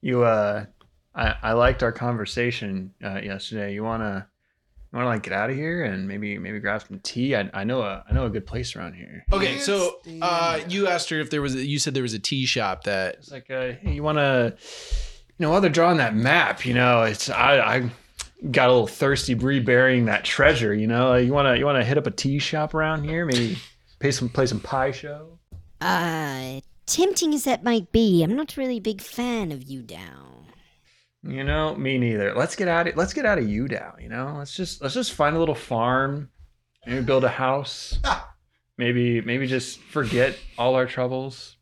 you. 0.00 0.22
uh 0.24 0.66
I 1.14 1.34
I 1.42 1.52
liked 1.52 1.82
our 1.82 1.92
conversation 1.92 2.94
uh, 3.04 3.20
yesterday. 3.22 3.74
You 3.74 3.82
wanna. 3.84 4.28
You 4.92 4.96
want 4.96 5.06
to 5.06 5.10
like 5.10 5.22
get 5.22 5.32
out 5.32 5.50
of 5.50 5.56
here 5.56 5.84
and 5.84 6.08
maybe 6.08 6.36
maybe 6.38 6.58
grab 6.58 6.82
some 6.86 6.98
tea? 6.98 7.36
I, 7.36 7.48
I 7.54 7.62
know 7.62 7.82
a 7.82 8.04
I 8.10 8.12
know 8.12 8.26
a 8.26 8.30
good 8.30 8.44
place 8.44 8.74
around 8.74 8.94
here. 8.94 9.24
Okay, 9.32 9.58
so 9.58 10.00
uh, 10.20 10.58
you 10.68 10.88
asked 10.88 11.10
her 11.10 11.20
if 11.20 11.30
there 11.30 11.40
was. 11.40 11.54
A, 11.54 11.64
you 11.64 11.78
said 11.78 11.94
there 11.94 12.02
was 12.02 12.14
a 12.14 12.18
tea 12.18 12.44
shop 12.44 12.84
that. 12.84 13.16
It's 13.16 13.30
like, 13.30 13.48
uh, 13.50 13.72
hey, 13.80 13.92
you 13.92 14.02
want 14.02 14.18
to, 14.18 14.56
you 15.38 15.44
know, 15.44 15.50
while 15.50 15.60
they're 15.60 15.70
drawing 15.70 15.98
that 15.98 16.16
map, 16.16 16.66
you 16.66 16.74
know, 16.74 17.02
it's 17.02 17.30
I, 17.30 17.60
I 17.60 17.90
got 18.50 18.68
a 18.68 18.72
little 18.72 18.88
thirsty 18.88 19.34
reburying 19.36 20.06
that 20.06 20.24
treasure. 20.24 20.74
You 20.74 20.88
know, 20.88 21.14
you 21.14 21.32
want 21.32 21.46
to 21.46 21.56
you 21.56 21.64
want 21.64 21.78
to 21.78 21.84
hit 21.84 21.96
up 21.96 22.08
a 22.08 22.10
tea 22.10 22.40
shop 22.40 22.74
around 22.74 23.04
here, 23.04 23.24
maybe 23.26 23.58
pay 24.00 24.10
some 24.10 24.28
play 24.28 24.46
some 24.46 24.58
Pai 24.58 24.90
Sho. 24.90 25.38
Uh, 25.80 26.60
tempting 26.86 27.32
as 27.32 27.44
that 27.44 27.62
might 27.62 27.92
be, 27.92 28.24
I'm 28.24 28.34
not 28.34 28.56
really 28.56 28.78
a 28.78 28.80
big 28.80 29.00
fan 29.00 29.52
of 29.52 29.62
Yu 29.62 29.82
Dao. 29.82 30.29
You 31.22 31.44
know, 31.44 31.74
me 31.74 31.98
neither. 31.98 32.34
Let's 32.34 32.56
get 32.56 32.66
out 32.68 32.88
of 32.88 32.96
let's 32.96 33.12
get 33.12 33.26
out 33.26 33.38
of 33.38 33.48
Yu 33.48 33.66
Dao. 33.68 34.00
You 34.02 34.08
know, 34.08 34.34
let's 34.38 34.54
just 34.54 34.80
let's 34.80 34.94
just 34.94 35.12
find 35.12 35.36
a 35.36 35.38
little 35.38 35.54
farm, 35.54 36.30
maybe 36.86 37.02
build 37.02 37.24
a 37.24 37.28
house, 37.28 37.98
maybe 38.78 39.20
maybe 39.20 39.46
just 39.46 39.80
forget 39.80 40.36
all 40.56 40.74
our 40.76 40.86
troubles. 40.86 41.56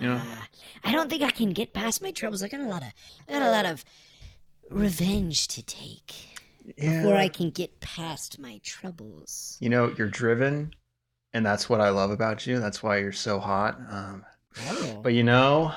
You 0.00 0.08
know, 0.08 0.14
Uh, 0.16 0.36
I 0.82 0.92
don't 0.92 1.08
think 1.10 1.22
I 1.22 1.30
can 1.30 1.50
get 1.52 1.72
past 1.74 2.02
my 2.02 2.10
troubles. 2.10 2.42
I 2.42 2.48
got 2.48 2.60
a 2.60 2.64
lot 2.68 2.82
of, 2.82 2.88
I 3.28 3.32
got 3.32 3.42
a 3.42 3.50
lot 3.50 3.66
of 3.66 3.84
revenge 4.70 5.46
to 5.48 5.62
take 5.62 6.14
before 6.76 7.14
I 7.16 7.28
can 7.28 7.50
get 7.50 7.80
past 7.80 8.38
my 8.38 8.60
troubles. 8.64 9.58
you 9.60 9.68
know, 9.68 9.94
you're 9.98 10.08
driven, 10.08 10.72
and 11.32 11.44
that's 11.44 11.68
what 11.68 11.80
I 11.80 11.90
love 11.90 12.10
about 12.10 12.46
you. 12.46 12.58
That's 12.58 12.82
why 12.82 12.98
you're 12.98 13.12
so 13.12 13.38
hot. 13.38 13.78
Um, 13.90 14.24
Oh. 14.68 15.00
But 15.02 15.14
you 15.14 15.24
know, 15.24 15.72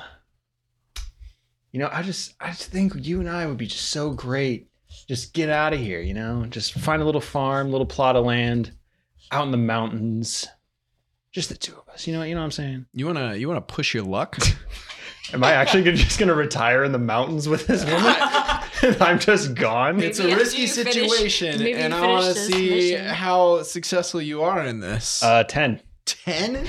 you 1.72 1.80
know, 1.80 1.88
I 1.92 2.02
just 2.02 2.34
I 2.40 2.48
just 2.48 2.70
think 2.70 2.94
you 2.96 3.20
and 3.20 3.28
I 3.28 3.46
would 3.46 3.56
be 3.58 3.66
just 3.66 3.90
so 3.90 4.10
great. 4.10 4.68
Just 5.06 5.34
get 5.34 5.48
out 5.50 5.72
of 5.72 5.80
here, 5.80 6.00
you 6.00 6.14
know. 6.14 6.46
Just 6.48 6.74
find 6.74 7.02
a 7.02 7.04
little 7.04 7.20
farm, 7.20 7.70
little 7.70 7.86
plot 7.86 8.16
of 8.16 8.24
land 8.24 8.72
out 9.30 9.44
in 9.44 9.50
the 9.50 9.56
mountains. 9.58 10.46
Just 11.32 11.50
the 11.50 11.56
two 11.56 11.74
of 11.74 11.88
us. 11.88 12.06
You 12.06 12.14
know, 12.14 12.22
you 12.22 12.34
know 12.34 12.40
what 12.40 12.46
I'm 12.46 12.50
saying? 12.52 12.86
You 12.92 13.06
wanna 13.06 13.36
you 13.36 13.48
wanna 13.48 13.60
push 13.60 13.94
your 13.94 14.04
luck? 14.04 14.38
Am 15.34 15.44
I 15.44 15.52
actually 15.52 15.82
gonna, 15.82 15.96
just 15.96 16.18
gonna 16.18 16.34
retire 16.34 16.84
in 16.84 16.92
the 16.92 16.98
mountains 16.98 17.48
with 17.48 17.66
this 17.66 17.84
woman? 17.84 18.14
I'm 19.00 19.18
just 19.18 19.54
gone. 19.54 20.00
it's 20.00 20.20
a 20.20 20.34
risky 20.34 20.62
you 20.62 20.68
finish- 20.68 20.94
situation, 20.94 21.60
and 21.66 21.92
I 21.92 22.06
want 22.06 22.24
to 22.24 22.34
see 22.34 22.70
mission. 22.70 23.06
how 23.06 23.62
successful 23.62 24.22
you 24.22 24.42
are 24.42 24.64
in 24.64 24.80
this. 24.80 25.22
Uh, 25.22 25.44
ten. 25.44 25.80
Ten? 26.06 26.66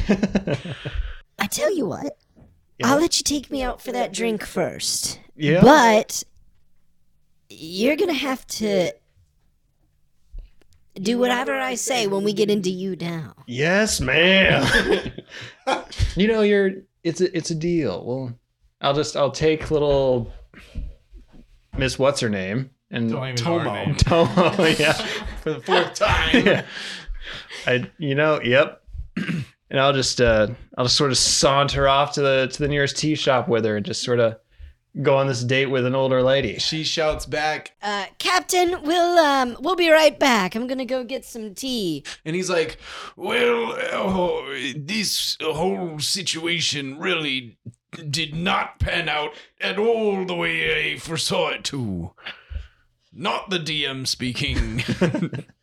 I 1.40 1.48
tell 1.48 1.74
you 1.74 1.86
what, 1.86 2.18
Yeah. 2.80 2.92
I'll 2.92 3.00
let 3.00 3.18
you 3.20 3.24
take 3.24 3.52
me 3.52 3.62
out 3.62 3.82
for 3.82 3.92
that 3.92 4.14
drink 4.14 4.46
first. 4.46 5.20
Yeah. 5.36 5.62
But 5.62 6.24
you're 7.50 7.96
gonna 7.98 8.14
have 8.14 8.46
to 8.48 8.94
do 10.96 11.18
whatever 11.18 11.56
I 11.56 11.76
say 11.76 12.08
when 12.08 12.24
we 12.24 12.34
get 12.34 12.50
into 12.50 12.70
you 12.70 12.96
now. 12.96 13.34
Yes, 13.48 14.00
ma'am. 14.00 15.12
you 16.16 16.28
know, 16.28 16.42
you're 16.42 16.72
it's 17.04 17.22
a 17.22 17.36
it's 17.36 17.52
a 17.52 17.56
deal. 17.56 18.04
Well, 18.06 18.34
I'll 18.82 18.94
just 18.94 19.16
I'll 19.18 19.32
take 19.32 19.72
little 19.72 20.32
Miss 21.78 22.00
what's 22.00 22.20
her 22.22 22.30
name 22.30 22.72
and 22.92 23.12
Don't 23.12 23.28
even 23.28 23.44
know 23.46 23.60
her 23.60 23.66
Tomo. 23.66 23.74
name. 23.86 23.96
Tomo, 23.96 24.66
yeah, 24.66 24.94
For 25.42 25.54
the 25.54 25.60
fourth 25.62 25.94
time. 25.96 26.46
yeah. 26.46 26.66
I 27.68 27.90
you 27.98 28.16
know, 28.16 28.42
yep. 28.42 28.84
And 29.70 29.80
I'll 29.80 29.94
just 29.94 30.20
uh 30.20 30.48
I'll 30.78 30.86
just 30.86 30.98
sort 30.98 31.12
of 31.12 31.18
saunter 31.18 31.88
off 31.88 32.14
to 32.14 32.22
the 32.22 32.50
to 32.52 32.60
the 32.60 32.68
nearest 32.68 32.98
tea 32.98 33.16
shop 33.16 33.48
with 33.48 33.66
her 33.66 33.78
and 33.78 33.86
just 33.86 34.04
sort 34.04 34.20
of 34.20 34.38
go 35.02 35.18
on 35.18 35.28
this 35.28 35.44
date 35.44 35.68
with 35.68 35.86
an 35.86 35.94
older 35.96 36.24
lady. 36.24 36.58
She 36.58 36.84
shouts 36.84 37.26
back, 37.26 37.76
Uh, 37.82 38.06
Captain, 38.18 38.82
we'll 38.82 39.20
um, 39.20 39.56
we'll 39.60 39.76
be 39.76 39.90
right 39.90 40.18
back. 40.18 40.56
I'm 40.56 40.68
gonna 40.68 40.86
go 40.86 41.04
get 41.04 41.24
some 41.26 41.54
tea. 41.54 42.04
And 42.26 42.36
he's 42.36 42.50
like, 42.50 42.78
Well, 43.16 43.74
uh, 43.74 44.74
this 44.76 45.38
whole 45.42 46.00
situation 46.00 46.98
really 46.98 47.58
did 48.10 48.36
not 48.36 48.80
pan 48.80 49.10
out 49.10 49.32
at 49.62 49.78
all 49.78 50.26
the 50.26 50.36
way 50.36 50.94
I 50.94 50.98
foresaw 50.98 51.50
it 51.50 51.64
to. 51.66 52.12
Not 53.12 53.50
the 53.50 53.60
DM 53.60 54.08
speaking. 54.08 54.84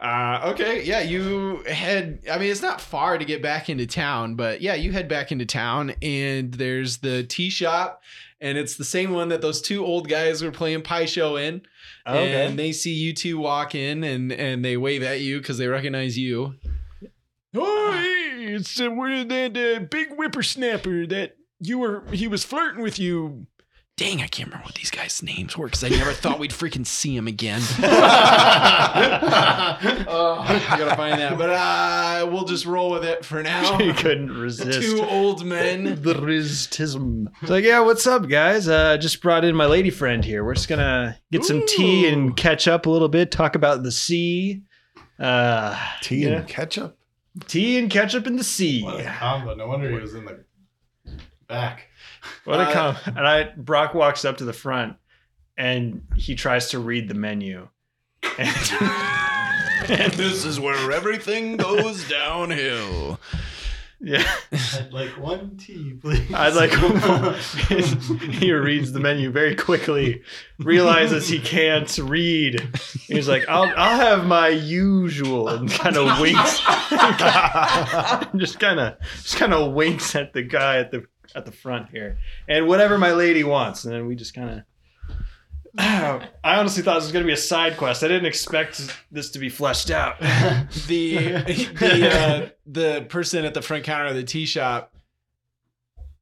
Uh, 0.00 0.50
okay, 0.52 0.82
yeah, 0.84 1.00
you 1.00 1.62
head. 1.66 2.20
I 2.30 2.38
mean, 2.38 2.50
it's 2.50 2.62
not 2.62 2.80
far 2.80 3.16
to 3.16 3.24
get 3.24 3.40
back 3.42 3.70
into 3.70 3.86
town, 3.86 4.34
but 4.34 4.60
yeah, 4.60 4.74
you 4.74 4.92
head 4.92 5.08
back 5.08 5.32
into 5.32 5.46
town, 5.46 5.94
and 6.02 6.52
there's 6.52 6.98
the 6.98 7.22
tea 7.24 7.48
shop, 7.48 8.02
and 8.40 8.58
it's 8.58 8.76
the 8.76 8.84
same 8.84 9.12
one 9.12 9.30
that 9.30 9.40
those 9.40 9.62
two 9.62 9.84
old 9.84 10.08
guys 10.08 10.42
were 10.42 10.50
playing 10.50 10.82
Pai 10.82 11.06
Sho 11.06 11.36
in. 11.36 11.62
And 12.04 12.58
they 12.58 12.72
see 12.72 12.92
you 12.92 13.14
two 13.14 13.38
walk 13.38 13.74
in, 13.74 14.04
and 14.04 14.30
and 14.32 14.64
they 14.64 14.76
wave 14.76 15.02
at 15.02 15.20
you 15.20 15.38
because 15.38 15.56
they 15.56 15.66
recognize 15.66 16.18
you. 16.18 16.54
oh, 17.54 17.92
hey, 17.92 18.54
it's 18.54 18.78
uh, 18.78 18.90
we're 18.90 19.24
that 19.24 19.56
uh, 19.56 19.80
big 19.90 20.10
whippersnapper 20.10 21.06
that 21.06 21.36
you 21.58 21.78
were, 21.78 22.04
he 22.12 22.28
was 22.28 22.44
flirting 22.44 22.82
with 22.82 22.98
you 22.98 23.46
Dang, 23.96 24.20
I 24.20 24.26
can't 24.26 24.48
remember 24.50 24.66
what 24.66 24.74
these 24.74 24.90
guys' 24.90 25.22
names 25.22 25.56
were 25.56 25.68
because 25.68 25.82
I 25.82 25.88
never 25.88 26.12
thought 26.12 26.38
we'd 26.38 26.50
freaking 26.50 26.84
see 26.84 27.16
them 27.16 27.26
again. 27.26 27.62
oh, 30.06 30.44
I 30.46 30.76
gotta 30.76 30.94
find 30.96 31.18
that. 31.18 31.38
But 31.38 31.48
uh, 31.48 32.28
we'll 32.30 32.44
just 32.44 32.66
roll 32.66 32.90
with 32.90 33.04
it 33.06 33.24
for 33.24 33.42
now. 33.42 33.78
he 33.82 33.94
couldn't 33.94 34.38
resist. 34.38 34.82
Two 34.82 35.02
old 35.02 35.46
men. 35.46 35.84
the 36.02 36.12
riztism. 36.12 37.28
It's 37.40 37.50
like, 37.50 37.64
yeah, 37.64 37.80
what's 37.80 38.06
up, 38.06 38.28
guys? 38.28 38.68
Uh, 38.68 38.98
just 38.98 39.22
brought 39.22 39.46
in 39.46 39.56
my 39.56 39.64
lady 39.64 39.88
friend 39.88 40.22
here. 40.22 40.44
We're 40.44 40.52
just 40.54 40.68
gonna 40.68 41.18
get 41.32 41.46
some 41.46 41.64
tea 41.66 42.06
and 42.06 42.36
catch 42.36 42.68
up 42.68 42.84
a 42.84 42.90
little 42.90 43.08
bit, 43.08 43.30
talk 43.30 43.54
about 43.54 43.82
the 43.82 43.92
sea. 43.92 44.62
Uh, 45.18 45.74
Tea 46.02 46.24
yeah. 46.24 46.40
and 46.40 46.46
ketchup. 46.48 46.98
tea 47.46 47.78
and 47.78 47.90
ketchup 47.90 48.26
in 48.26 48.36
the 48.36 48.44
sea. 48.44 48.82
What 48.82 49.00
a 49.00 49.04
combo. 49.04 49.54
No 49.54 49.68
wonder 49.68 49.90
he 49.90 49.98
was 49.98 50.12
in 50.14 50.26
the 50.26 50.44
back. 51.48 51.88
What 52.44 52.60
a 52.60 52.64
Uh, 52.64 52.72
com! 52.72 52.96
And 53.06 53.26
I 53.26 53.52
Brock 53.56 53.94
walks 53.94 54.24
up 54.24 54.36
to 54.38 54.44
the 54.44 54.52
front, 54.52 54.96
and 55.56 56.02
he 56.16 56.34
tries 56.34 56.70
to 56.70 56.78
read 56.78 57.08
the 57.08 57.14
menu. 57.14 57.68
And, 58.38 58.72
and 59.88 60.12
this 60.14 60.44
is 60.44 60.58
where 60.60 60.90
everything 60.92 61.56
goes 61.56 62.08
downhill. 62.08 63.18
yeah, 64.00 64.30
I'd 64.52 64.92
like 64.92 65.10
one 65.18 65.56
tea, 65.56 65.94
please. 66.00 66.32
I'd 66.34 66.54
like. 66.54 66.70
he 68.34 68.52
reads 68.52 68.92
the 68.92 69.00
menu 69.00 69.30
very 69.30 69.54
quickly, 69.54 70.22
realizes 70.58 71.28
he 71.28 71.38
can't 71.38 71.96
read. 71.98 72.60
He's 73.06 73.26
like, 73.28 73.48
"I'll 73.48 73.72
I'll 73.76 73.96
have 73.98 74.26
my 74.26 74.48
usual," 74.48 75.48
and 75.48 75.70
kind 75.70 75.96
of 75.96 76.20
winks. 76.20 76.60
just 78.36 78.58
kind 78.60 78.80
of 78.80 78.94
just 79.22 79.36
kind 79.36 79.54
of 79.54 79.72
winks 79.72 80.14
at 80.14 80.32
the 80.34 80.42
guy 80.42 80.76
at 80.78 80.90
the 80.90 81.06
at 81.36 81.44
the 81.44 81.52
front 81.52 81.90
here, 81.90 82.18
and 82.48 82.66
whatever 82.66 82.98
my 82.98 83.12
lady 83.12 83.44
wants, 83.44 83.84
and 83.84 83.94
then 83.94 84.06
we 84.06 84.16
just 84.16 84.34
kind 84.34 84.50
of. 84.50 84.62
I 85.78 86.28
honestly 86.42 86.82
thought 86.82 86.94
this 86.94 87.04
was 87.04 87.12
going 87.12 87.24
to 87.24 87.26
be 87.26 87.34
a 87.34 87.36
side 87.36 87.76
quest. 87.76 88.02
I 88.02 88.08
didn't 88.08 88.24
expect 88.24 88.98
this 89.12 89.30
to 89.32 89.38
be 89.38 89.50
fleshed 89.50 89.90
out. 89.90 90.16
The 90.86 91.16
the 91.78 92.10
uh, 92.10 92.48
the 92.66 93.06
person 93.08 93.44
at 93.44 93.54
the 93.54 93.62
front 93.62 93.84
counter 93.84 94.06
of 94.06 94.16
the 94.16 94.24
tea 94.24 94.46
shop, 94.46 94.94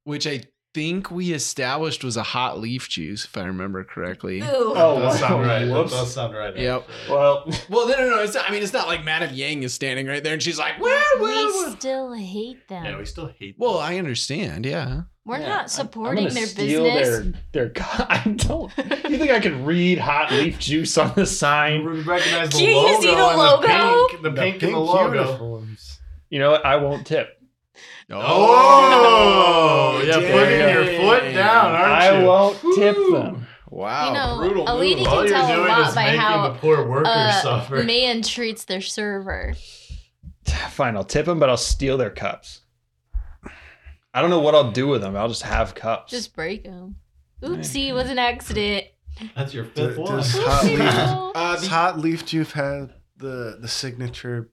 which 0.02 0.26
I 0.26 0.42
think 0.74 1.10
we 1.10 1.32
established 1.32 2.02
was 2.04 2.16
a 2.16 2.22
hot 2.22 2.58
leaf 2.58 2.88
juice, 2.88 3.24
if 3.24 3.36
I 3.36 3.44
remember 3.44 3.84
correctly. 3.84 4.40
Ooh. 4.42 4.44
Oh, 4.74 4.98
That 5.00 5.06
does 5.06 5.18
sound 5.20 5.34
wow. 5.42 5.48
right. 5.48 5.64
That 5.64 5.72
Whoops. 5.72 5.92
does 5.92 6.12
sound 6.14 6.34
right. 6.34 6.56
Yep. 6.56 6.88
Well, 7.08 7.50
Well, 7.70 7.88
no, 7.88 7.96
no, 7.96 8.10
no. 8.16 8.22
It's 8.22 8.34
not, 8.34 8.48
I 8.48 8.52
mean, 8.52 8.62
it's 8.62 8.72
not 8.72 8.88
like 8.88 9.04
Madame 9.04 9.32
Yang 9.34 9.62
is 9.62 9.72
standing 9.72 10.06
right 10.06 10.22
there 10.22 10.32
and 10.34 10.42
she's 10.42 10.58
like, 10.58 10.80
well, 10.80 11.02
we 11.16 11.22
well, 11.22 11.46
well. 11.46 11.76
still 11.76 12.12
hate 12.12 12.66
them. 12.68 12.84
Yeah, 12.84 12.98
we 12.98 13.04
still 13.06 13.32
hate 13.38 13.54
Well, 13.58 13.78
I 13.78 13.96
understand. 13.98 14.66
Yeah. 14.66 15.02
We're 15.26 15.38
Yeah, 15.38 15.48
not 15.48 15.70
supporting 15.70 16.26
I'm 16.26 16.34
gonna 16.34 16.40
their 16.40 16.46
steal 16.48 16.84
business. 16.84 17.34
Their, 17.52 17.68
their, 17.68 17.72
I 18.10 18.22
don't. 18.36 18.70
You 19.08 19.16
think 19.16 19.30
I 19.30 19.40
can 19.40 19.64
read 19.64 19.98
hot 19.98 20.30
leaf 20.32 20.58
juice 20.58 20.98
on 20.98 21.12
the 21.14 21.24
sign? 21.24 21.84
Recognize 22.04 22.50
the 22.50 22.58
Can 22.58 22.68
you 22.68 22.76
logo 22.76 23.00
see 23.00 23.06
the 23.06 23.12
and 23.16 23.38
logo? 23.38 23.62
the 23.62 23.68
pink, 24.10 24.22
the 24.22 24.32
pink, 24.32 24.62
and 24.64 24.74
the 24.74 24.78
logo. 24.78 25.14
uniforms. 25.24 25.98
You 26.28 26.40
know 26.40 26.50
what? 26.50 26.66
I 26.66 26.76
won't 26.76 27.06
tip. 27.06 27.28
Oh, 28.10 30.02
yeah, 30.04 30.12
dang. 30.20 30.32
putting 30.32 30.58
your 30.60 30.84
foot 31.00 31.32
down, 31.34 31.74
aren't 31.74 32.02
you? 32.02 32.10
I 32.10 32.20
you? 32.20 32.26
won't 32.26 32.58
tip 32.76 32.96
them. 32.96 33.46
Wow. 33.70 34.06
you 34.06 34.12
know, 34.14 34.38
brutal 34.38 34.64
a 34.68 34.74
lady 34.76 35.00
move. 35.00 35.08
All 35.08 35.22
can 35.22 35.26
you're 35.28 35.36
tell 35.36 35.50
a 35.50 35.54
doing 35.56 35.68
lot 35.68 35.88
is 35.88 35.94
by 35.96 36.04
making 36.04 36.20
how 36.20 36.48
the 36.48 36.54
poor 36.58 36.86
workers 36.88 37.08
uh, 37.08 37.42
suffer. 37.42 37.82
man 37.82 38.22
treats 38.22 38.64
their 38.64 38.80
server. 38.80 39.54
Fine, 40.70 40.96
I'll 40.96 41.04
tip 41.04 41.26
them, 41.26 41.40
but 41.40 41.48
I'll 41.48 41.56
steal 41.56 41.96
their 41.96 42.10
cups. 42.10 42.60
I 44.12 44.20
don't 44.20 44.30
know 44.30 44.38
what 44.40 44.54
I'll 44.54 44.70
do 44.70 44.86
with 44.86 45.00
them. 45.00 45.16
I'll 45.16 45.28
just 45.28 45.42
have 45.42 45.74
cups. 45.74 46.12
Just 46.12 46.36
break 46.36 46.62
them. 46.64 46.96
Oopsie, 47.42 47.88
it 47.88 47.92
was 47.94 48.08
an 48.10 48.18
accident. 48.18 48.86
That's 49.34 49.52
your 49.52 49.64
Does, 49.64 49.88
fifth 49.88 49.98
one. 49.98 50.16
does 50.16 50.32
hot 50.32 50.64
leaf, 50.64 50.78
No. 50.78 51.32
Uh, 51.34 51.52
does 51.54 51.62
the, 51.62 51.68
hot 51.68 51.98
leaf 51.98 52.24
juice 52.24 52.52
have 52.52 52.64
had 52.64 52.94
the 53.16 53.58
the 53.60 53.68
signature 53.68 54.50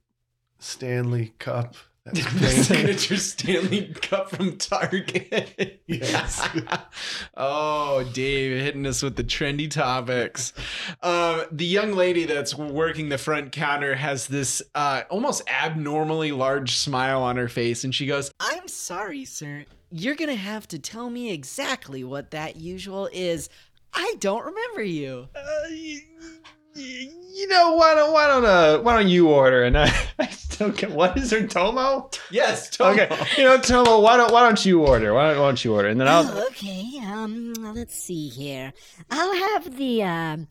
Stanley 0.58 1.32
cup? 1.38 1.76
That's 2.04 2.24
the 2.24 2.40
pink. 2.40 2.64
signature 2.64 3.16
Stanley 3.16 3.94
Cup 3.94 4.30
from 4.30 4.56
Target. 4.58 5.78
Yes. 5.92 6.48
oh, 7.36 8.02
Dave, 8.14 8.62
hitting 8.62 8.86
us 8.86 9.02
with 9.02 9.14
the 9.16 9.22
trendy 9.24 9.70
topics. 9.70 10.54
Um, 11.02 11.42
the 11.52 11.66
young 11.66 11.92
lady 11.92 12.24
that's 12.24 12.54
working 12.54 13.10
the 13.10 13.18
front 13.18 13.52
counter 13.52 13.94
has 13.94 14.26
this 14.26 14.62
uh, 14.74 15.02
almost 15.10 15.42
abnormally 15.50 16.32
large 16.32 16.74
smile 16.76 17.22
on 17.22 17.36
her 17.36 17.48
face, 17.48 17.84
and 17.84 17.94
she 17.94 18.06
goes, 18.06 18.32
I'm 18.40 18.68
sorry, 18.68 19.26
sir. 19.26 19.66
You're 19.90 20.14
gonna 20.14 20.34
have 20.34 20.66
to 20.68 20.78
tell 20.78 21.10
me 21.10 21.30
exactly 21.30 22.04
what 22.04 22.30
that 22.30 22.56
usual 22.56 23.08
is. 23.12 23.50
I 23.92 24.14
don't 24.18 24.44
remember 24.46 24.82
you. 24.82 25.28
Uh, 25.36 25.40
y- 25.68 26.00
y- 26.20 26.28
you 26.74 27.48
know 27.48 27.72
why 27.74 27.94
don't 27.94 28.12
why 28.12 28.26
don't 28.26 28.44
uh 28.44 28.78
why 28.80 28.96
don't 28.96 29.08
you 29.08 29.28
order 29.28 29.62
and 29.64 29.76
I, 29.76 29.92
I 30.18 30.26
still 30.28 30.72
can 30.72 30.94
what 30.94 31.16
is 31.18 31.30
her 31.30 31.46
Tomo? 31.46 32.10
"Yes, 32.30 32.70
Tomo." 32.70 32.92
Okay, 32.92 33.26
you 33.36 33.44
know 33.44 33.58
Tomo, 33.58 34.00
why 34.00 34.16
don't 34.16 34.32
why 34.32 34.42
don't 34.42 34.64
you 34.64 34.82
order? 34.84 35.12
Why 35.14 35.28
don't, 35.32 35.40
why 35.40 35.46
don't 35.48 35.64
you 35.64 35.74
order? 35.74 35.88
And 35.88 36.00
then 36.00 36.08
I'll 36.08 36.26
Oh, 36.26 36.46
okay. 36.48 36.98
Um, 37.04 37.52
let's 37.74 37.96
see 37.96 38.28
here. 38.28 38.72
I'll 39.10 39.34
have 39.34 39.76
the 39.76 40.02
um, 40.02 40.48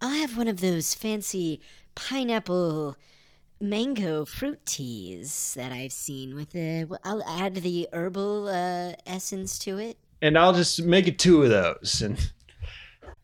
I'll 0.00 0.10
have 0.10 0.36
one 0.36 0.48
of 0.48 0.60
those 0.60 0.94
fancy 0.94 1.60
pineapple 1.94 2.96
mango 3.60 4.24
fruit 4.24 4.64
teas 4.64 5.54
that 5.56 5.72
I've 5.72 5.92
seen 5.92 6.34
with 6.34 6.50
the. 6.50 6.98
I'll 7.04 7.24
add 7.24 7.56
the 7.56 7.88
herbal 7.92 8.48
uh, 8.48 8.92
essence 9.06 9.58
to 9.60 9.78
it. 9.78 9.98
and 10.22 10.38
I'll 10.38 10.52
just 10.52 10.82
make 10.82 11.06
it 11.08 11.18
two 11.18 11.42
of 11.42 11.50
those. 11.50 12.00
And 12.02 12.32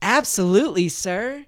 Absolutely, 0.02 0.88
sir. 0.88 1.46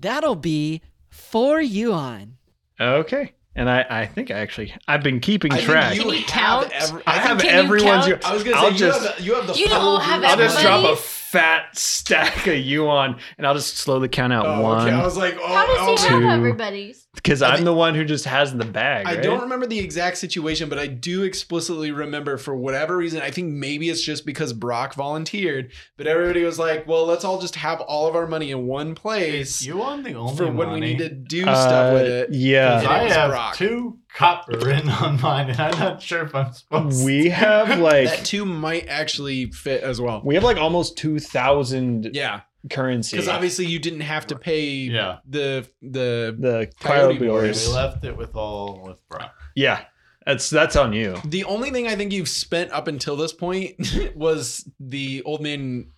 That'll 0.00 0.36
be 0.36 0.80
four 1.08 1.60
yuan. 1.60 2.36
okay, 2.80 3.32
and 3.54 3.68
I 3.68 3.84
I 3.88 4.06
think 4.06 4.30
I 4.30 4.34
actually 4.38 4.74
I've 4.86 5.02
been 5.02 5.20
keeping 5.20 5.52
I 5.52 5.56
think 5.56 5.68
track. 5.68 5.94
you 5.96 6.02
Can 6.02 6.10
you 6.10 6.16
have 6.20 6.26
count? 6.28 6.70
every- 6.72 7.02
I 7.06 7.12
have 7.18 7.38
Can 7.38 7.46
you 7.68 7.74
everyone's. 7.76 8.06
count? 8.06 8.24
I 8.26 8.34
was 8.34 8.44
gonna 8.44 8.56
I'll 8.56 8.70
say 8.70 8.76
just 8.76 9.00
you 9.00 9.06
have 9.08 9.16
the, 9.18 9.22
you 9.24 9.34
have 9.34 9.46
the 9.46 9.54
You 9.54 9.68
full 9.68 9.96
don't 9.98 10.02
have. 10.02 10.24
I'll 10.24 10.36
just 10.36 10.60
drop 10.60 10.74
a 10.74 10.76
everybody? 10.88 11.00
Fat 11.30 11.76
stack 11.76 12.46
of 12.46 12.56
yuan, 12.56 13.16
and 13.36 13.46
I'll 13.46 13.54
just 13.54 13.76
slowly 13.78 14.08
count 14.08 14.32
out 14.32 14.46
Oh, 14.46 14.62
one 14.62 14.86
okay. 14.88 14.96
I 14.96 15.02
was 15.04 15.16
like, 15.16 15.36
oh, 15.40 15.46
How 15.46 15.66
does 15.66 16.00
he 16.02 16.06
okay. 16.06 16.24
have 16.24 16.38
everybody's? 16.38 17.06
because 17.14 17.42
I 17.42 17.48
I'm 17.50 17.54
think- 17.56 17.64
the 17.64 17.74
one 17.74 17.94
who 17.94 18.04
just 18.04 18.24
has 18.26 18.54
the 18.54 18.64
bag. 18.64 19.06
I 19.06 19.14
right? 19.14 19.22
don't 19.22 19.40
remember 19.42 19.66
the 19.66 19.78
exact 19.78 20.18
situation, 20.18 20.68
but 20.68 20.78
I 20.78 20.86
do 20.86 21.24
explicitly 21.24 21.90
remember 21.90 22.36
for 22.38 22.54
whatever 22.54 22.96
reason. 22.96 23.20
I 23.22 23.30
think 23.30 23.52
maybe 23.52 23.88
it's 23.90 24.02
just 24.02 24.24
because 24.24 24.52
Brock 24.52 24.94
volunteered, 24.94 25.72
but 25.96 26.06
everybody 26.06 26.44
was 26.44 26.58
like, 26.58 26.86
"Well, 26.86 27.06
let's 27.06 27.24
all 27.24 27.40
just 27.40 27.56
have 27.56 27.80
all 27.82 28.06
of 28.06 28.14
our 28.14 28.26
money 28.26 28.50
in 28.52 28.66
one 28.66 28.94
place 28.94 29.60
Is 29.60 29.66
you 29.66 29.82
on 29.82 30.02
the 30.04 30.14
only 30.14 30.36
for 30.36 30.50
when 30.52 30.70
we 30.72 30.80
need 30.80 30.98
to 30.98 31.08
do 31.08 31.42
stuff 31.42 31.92
with 31.94 32.02
Uh, 32.02 32.14
it." 32.24 32.28
Yeah, 32.32 32.84
I 32.88 33.08
have 33.08 33.30
Brock. 33.30 33.56
two 33.56 33.98
copper 34.18 34.58
written 34.58 34.88
on 34.90 35.20
mine, 35.20 35.50
and 35.50 35.60
I'm 35.60 35.78
not 35.78 36.02
sure 36.02 36.22
if 36.24 36.34
I'm 36.34 36.52
supposed. 36.52 37.04
we 37.04 37.28
have 37.30 37.78
like 37.90 38.08
That 38.08 38.24
too 38.24 38.44
might 38.44 38.86
actually 38.88 39.50
fit 39.52 39.82
as 39.82 40.00
well. 40.00 40.20
we 40.24 40.34
have 40.34 40.44
like 40.44 40.56
almost 40.56 40.96
two 40.98 41.18
thousand 41.18 42.10
Yeah, 42.14 42.40
currency. 42.70 43.16
because 43.16 43.28
obviously 43.28 43.66
you 43.66 43.78
didn't 43.78 44.00
have 44.00 44.26
to 44.28 44.36
pay 44.38 44.64
Yeah. 44.70 45.18
the 45.28 45.68
the 45.82 46.36
the 46.38 46.70
Coyote 46.80 47.18
Coyote 47.18 47.28
Wars. 47.28 47.42
Wars. 47.42 47.68
We 47.68 47.74
left 47.74 48.04
it 48.04 48.16
with 48.16 48.34
all 48.34 48.82
with 48.86 49.08
Brock. 49.08 49.34
Yeah, 49.54 49.84
that's 50.26 50.50
that's 50.50 50.76
on 50.76 50.92
you. 50.92 51.16
The 51.24 51.44
only 51.44 51.70
thing 51.70 51.86
I 51.86 51.94
think 51.96 52.12
you've 52.12 52.28
spent 52.28 52.70
up 52.72 52.88
until 52.88 53.16
this 53.16 53.32
point 53.32 53.76
was 54.14 54.68
the 54.80 55.22
old 55.24 55.40
man 55.42 55.92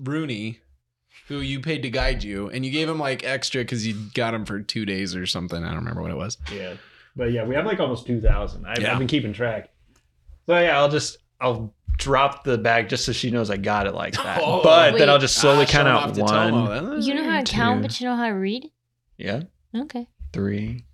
Rooney, 0.00 0.58
who 1.28 1.38
you 1.40 1.60
paid 1.60 1.82
to 1.82 1.90
guide 1.90 2.22
you, 2.24 2.48
and 2.50 2.64
you 2.66 2.72
gave 2.72 2.88
him 2.88 2.98
like 2.98 3.24
extra 3.24 3.62
because 3.62 3.86
you 3.86 3.94
got 4.14 4.34
him 4.34 4.44
for 4.44 4.60
two 4.60 4.84
days 4.84 5.14
or 5.14 5.26
something. 5.26 5.62
I 5.62 5.68
don't 5.68 5.78
remember 5.78 6.02
what 6.02 6.10
it 6.10 6.16
was. 6.16 6.36
Yeah, 6.52 6.74
but 7.16 7.32
yeah, 7.32 7.44
we 7.44 7.54
have 7.54 7.66
like 7.66 7.80
almost 7.80 8.06
two 8.06 8.20
thousand. 8.20 8.66
I've, 8.66 8.78
Yeah. 8.80 8.92
I've 8.92 8.98
been 8.98 9.08
keeping 9.08 9.32
track. 9.32 9.70
So 10.46 10.58
yeah, 10.58 10.78
I'll 10.78 10.88
just 10.88 11.18
I'll 11.40 11.74
drop 11.98 12.44
the 12.44 12.56
bag 12.58 12.88
just 12.88 13.04
so 13.04 13.12
she 13.12 13.30
knows 13.30 13.50
I 13.50 13.56
got 13.58 13.86
it 13.86 13.94
like 13.94 14.14
that. 14.14 14.40
Oh. 14.42 14.62
but 14.62 14.94
Wait. 14.94 14.98
then 14.98 15.10
I'll 15.10 15.18
just 15.18 15.36
slowly 15.36 15.64
Ah, 15.64 15.70
count 15.70 15.88
out 15.88 16.16
one, 16.16 17.02
You 17.02 17.14
know 17.14 17.24
how 17.28 17.38
to 17.40 17.44
two. 17.44 17.52
count, 17.52 17.82
but 17.82 18.00
you 18.00 18.06
know 18.08 18.16
how 18.16 18.26
to 18.26 18.32
read? 18.32 18.70
yeah, 19.18 19.42
Okay. 19.76 20.06
three, 20.32 20.84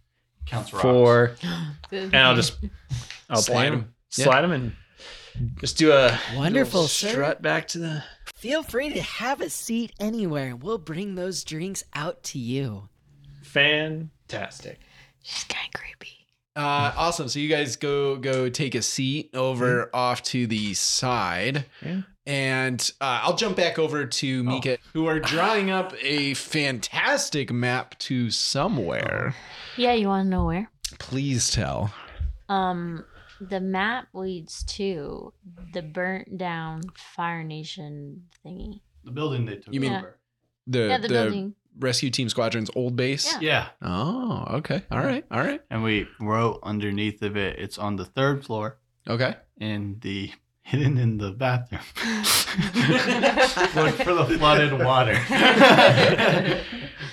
Counts 0.47 0.73
rocks. 0.73 0.83
four, 0.83 1.37
and 1.93 2.15
I'll 2.17 2.35
just 2.35 2.59
I'll 3.31 3.37
Slide 3.39 3.55
slide 3.55 3.67
'em. 3.67 3.73
them, 3.81 3.95
slide 4.11 4.41
them, 4.43 4.53
and 4.53 4.73
just 5.61 5.79
do 5.79 5.93
a 5.93 6.19
Wonderful, 6.37 6.89
strut 6.89 7.41
back 7.43 7.69
to 7.69 7.79
the. 7.79 8.05
Feel 8.35 8.63
free 8.63 8.91
to 8.91 9.01
have 9.03 9.41
a 9.41 9.49
seat 9.51 9.93
anywhere. 9.99 10.55
We'll 10.57 10.79
bring 10.79 11.15
those 11.15 11.43
drinks 11.45 11.85
out 11.95 12.23
to 12.25 12.39
you. 12.39 12.89
Fantastic. 13.43 14.81
She's 15.27 15.45
kind 15.45 15.69
of 15.75 15.81
creepy. 15.81 16.27
Uh, 16.55 16.93
awesome. 16.97 17.29
So 17.29 17.39
you 17.39 17.49
guys 17.49 17.77
go 17.77 18.17
go 18.17 18.49
take 18.49 18.75
a 18.75 18.83
seat 18.83 19.31
over 19.35 19.91
off 19.95 20.23
to 20.25 20.47
the 20.47 20.73
side. 20.75 21.67
Yeah. 21.85 22.03
And 22.27 22.91
uh, 23.01 23.21
I'll 23.23 23.37
jump 23.37 23.57
back 23.57 23.79
over 23.79 24.05
to 24.05 24.43
Mika, 24.43 24.79
who 24.93 25.07
are 25.07 25.21
drawing 25.21 25.71
up 25.71 25.93
a 26.03 26.35
fantastic 26.35 27.53
map 27.53 27.97
to 28.01 28.31
somewhere. 28.31 29.35
Yeah, 29.77 29.93
you 29.93 30.09
want 30.09 30.27
to 30.27 30.31
know 30.31 30.47
where? 30.47 30.71
Please 30.99 31.51
tell. 31.51 31.93
Um, 32.49 33.05
the 33.41 33.61
map 33.61 34.09
leads 34.13 34.65
to 34.65 35.33
the 35.73 35.83
burnt 35.83 36.37
down 36.39 36.83
Fire 36.95 37.45
Nation 37.45 38.25
thingy. 38.45 38.81
The 39.05 39.11
building 39.13 39.45
they 39.45 39.57
took 39.57 39.73
You 39.75 39.81
mean- 39.81 39.93
over. 39.95 40.19
The, 40.69 40.89
yeah, 40.89 40.99
the, 40.99 41.09
building. 41.09 41.55
Rescue 41.79 42.11
team 42.11 42.29
squadron's 42.29 42.71
old 42.75 42.97
base. 42.97 43.33
Yeah. 43.35 43.41
Yeah. 43.41 43.69
Oh, 43.83 44.45
okay. 44.59 44.83
All 44.91 44.99
right. 45.01 45.25
All 45.31 45.41
right. 45.41 45.61
And 45.71 45.83
we 45.83 46.07
wrote 46.21 46.61
underneath 46.63 47.23
of 47.23 47.37
it, 47.37 47.59
it's 47.59 47.79
on 47.79 47.97
the 47.97 48.05
third 48.05 48.45
floor 48.45 48.79
Okay. 49.09 49.35
in 49.61 49.99
the 50.01 50.31
hidden 50.63 50.99
in 50.99 51.19
the 51.19 51.31
bathroom. 51.33 51.81
Look 53.77 53.95
for 53.97 54.15
the 54.15 54.37
flooded 54.39 54.73
water. 54.83 55.13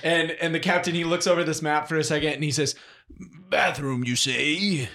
and 0.02 0.30
and 0.32 0.54
the 0.54 0.60
captain 0.60 0.94
he 0.94 1.04
looks 1.04 1.26
over 1.26 1.44
this 1.44 1.62
map 1.62 1.88
for 1.88 1.96
a 1.96 2.04
second 2.04 2.32
and 2.34 2.42
he 2.44 2.50
says, 2.50 2.74
Bathroom, 3.50 4.02
you 4.04 4.16
say? 4.16 4.88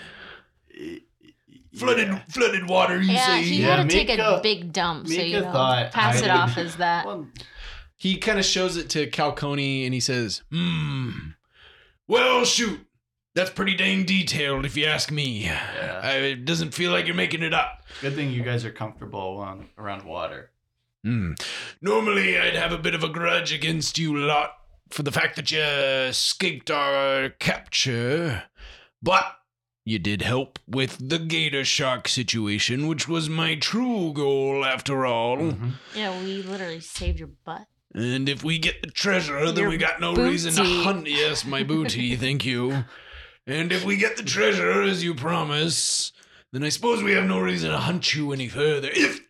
Flooded, 1.76 2.07
Yeah. 2.07 2.20
flooded 2.30 2.67
water, 2.67 2.99
you 3.01 3.13
Yeah, 3.13 3.26
say? 3.28 3.43
he 3.43 3.61
Yeah, 3.61 3.78
had 3.78 3.89
to 3.89 3.95
take 3.95 4.09
a 4.09 4.39
big 4.41 4.74
dump, 4.74 5.07
so 5.07 5.13
you 5.22 5.39
know, 5.41 5.51
pass 5.93 6.15
I 6.15 6.17
it 6.17 6.22
did- 6.22 6.30
off 6.32 6.57
as 6.57 6.76
that. 6.78 7.05
Well, 7.05 7.28
he 7.99 8.17
kind 8.17 8.39
of 8.39 8.45
shows 8.45 8.75
it 8.77 8.89
to 8.89 9.05
Calconi 9.07 9.85
and 9.85 9.93
he 9.93 9.99
says, 9.99 10.41
Hmm. 10.51 11.11
Well, 12.07 12.43
shoot. 12.45 12.79
That's 13.35 13.51
pretty 13.51 13.75
dang 13.75 14.05
detailed, 14.05 14.65
if 14.65 14.75
you 14.75 14.85
ask 14.87 15.11
me. 15.11 15.43
Yeah. 15.43 16.01
I, 16.03 16.13
it 16.13 16.45
doesn't 16.45 16.73
feel 16.73 16.91
like 16.91 17.05
you're 17.05 17.13
making 17.15 17.43
it 17.43 17.53
up. 17.53 17.83
good 18.01 18.15
thing 18.15 18.31
you 18.31 18.41
guys 18.41 18.65
are 18.65 18.71
comfortable 18.71 19.39
around, 19.39 19.67
around 19.77 20.03
water. 20.03 20.49
Hmm. 21.03 21.33
Normally, 21.81 22.39
I'd 22.39 22.55
have 22.55 22.71
a 22.71 22.77
bit 22.79 22.95
of 22.95 23.03
a 23.03 23.09
grudge 23.09 23.53
against 23.53 23.97
you 23.99 24.17
lot 24.17 24.53
for 24.89 25.03
the 25.03 25.11
fact 25.11 25.35
that 25.35 25.51
you 25.51 25.59
escaped 25.61 26.71
our 26.71 27.29
capture, 27.29 28.43
but 29.03 29.35
you 29.85 29.99
did 29.99 30.21
help 30.23 30.57
with 30.67 30.97
the 31.09 31.19
gator 31.19 31.63
shark 31.63 32.07
situation, 32.07 32.87
which 32.87 33.07
was 33.07 33.29
my 33.29 33.55
true 33.55 34.11
goal 34.13 34.65
after 34.65 35.05
all. 35.05 35.37
Mhm. 35.37 35.73
Yeah, 35.95 36.19
we 36.21 36.41
literally 36.41 36.79
saved 36.81 37.19
your 37.19 37.29
butt. 37.45 37.67
And 37.93 38.29
if 38.29 38.43
we 38.43 38.59
get 38.59 38.81
the 38.81 38.91
treasure, 38.91 39.45
then 39.51 39.63
Your 39.63 39.69
we 39.69 39.77
got 39.77 39.99
no 39.99 40.13
reason 40.13 40.53
to 40.53 40.61
booty. 40.61 40.83
hunt. 40.83 41.07
Yes, 41.07 41.45
my 41.45 41.63
booty, 41.63 42.15
thank 42.17 42.45
you. 42.45 42.85
And 43.47 43.71
if 43.71 43.83
we 43.83 43.97
get 43.97 44.15
the 44.17 44.23
treasure, 44.23 44.83
as 44.83 45.03
you 45.03 45.15
promise, 45.15 46.11
then 46.51 46.63
I 46.63 46.69
suppose 46.69 47.01
we 47.01 47.13
have 47.13 47.25
no 47.25 47.39
reason 47.39 47.71
to 47.71 47.77
hunt 47.79 48.13
you 48.13 48.31
any 48.31 48.47
further. 48.47 48.89
If 48.91 49.21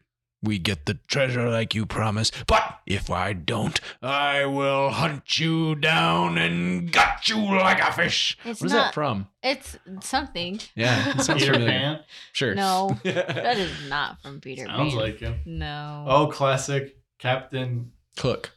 we 0.42 0.58
get 0.58 0.86
the 0.86 0.94
treasure 1.08 1.50
like 1.50 1.74
you 1.76 1.86
promise. 1.86 2.32
But 2.48 2.80
if 2.86 3.10
I 3.10 3.34
don't, 3.34 3.80
I 4.02 4.46
will 4.46 4.90
hunt 4.90 5.38
you 5.40 5.76
down 5.76 6.38
and 6.38 6.92
gut 6.92 7.28
you 7.30 7.38
like 7.38 7.80
a 7.82 7.92
fish. 7.92 8.38
It's 8.46 8.62
"Where's 8.62 8.72
not. 8.74 8.88
that 8.88 8.94
from?" 8.94 9.28
It's 9.44 9.78
something. 10.02 10.60
Yeah, 10.76 11.10
it 11.12 11.22
sounds 11.24 11.42
Peter 11.42 11.54
familiar. 11.54 11.72
Pan? 11.80 12.00
Sure. 12.34 12.56
No, 12.56 12.98
that 13.04 13.58
is 13.58 13.90
not 13.90 14.22
from 14.22 14.40
Peter 14.42 14.66
Pan. 14.66 14.76
Sounds 14.78 14.94
Pan. 14.94 15.02
like 15.02 15.20
him. 15.20 15.36
no. 15.46 16.06
Oh, 16.08 16.28
classic 16.28 16.98
Captain 17.20 17.92
Cook. 18.20 18.52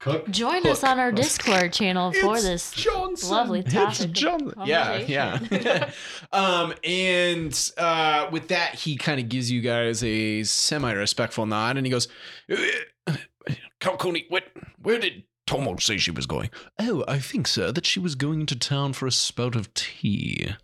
Cook. 0.00 0.30
Join 0.30 0.66
us 0.66 0.82
on 0.84 0.98
our 0.98 1.12
Discord 1.12 1.72
channel 1.72 2.12
for 2.12 2.34
It's 2.36 2.44
this 2.44 2.70
Johnson. 2.72 3.30
lovely 3.30 3.60
It's 3.60 3.72
topic. 3.72 4.00
of 4.00 4.12
Johnson. 4.12 4.52
Yeah, 4.64 4.96
yeah. 4.98 5.90
um, 6.32 6.72
and 6.84 7.70
uh, 7.76 8.28
with 8.30 8.48
that, 8.48 8.74
he 8.76 8.96
kind 8.96 9.20
of 9.20 9.28
gives 9.28 9.50
you 9.50 9.60
guys 9.60 10.02
a 10.04 10.42
semi-respectful 10.44 11.44
nod, 11.46 11.76
and 11.76 11.86
he 11.86 11.90
goes, 11.90 12.08
Calconi, 13.80 14.24
what? 14.28 14.44
Where 14.82 14.98
did 14.98 15.24
Tomo 15.46 15.76
say 15.76 15.98
she 15.98 16.10
was 16.10 16.26
going? 16.26 16.50
"Oh, 16.78 17.04
I 17.08 17.18
think, 17.18 17.46
sir, 17.46 17.72
that 17.72 17.84
she 17.86 17.98
was 18.00 18.14
going 18.14 18.40
into 18.40 18.56
town 18.56 18.92
for 18.92 19.06
a 19.06 19.12
spout 19.12 19.56
of 19.56 19.72
tea." 19.74 20.54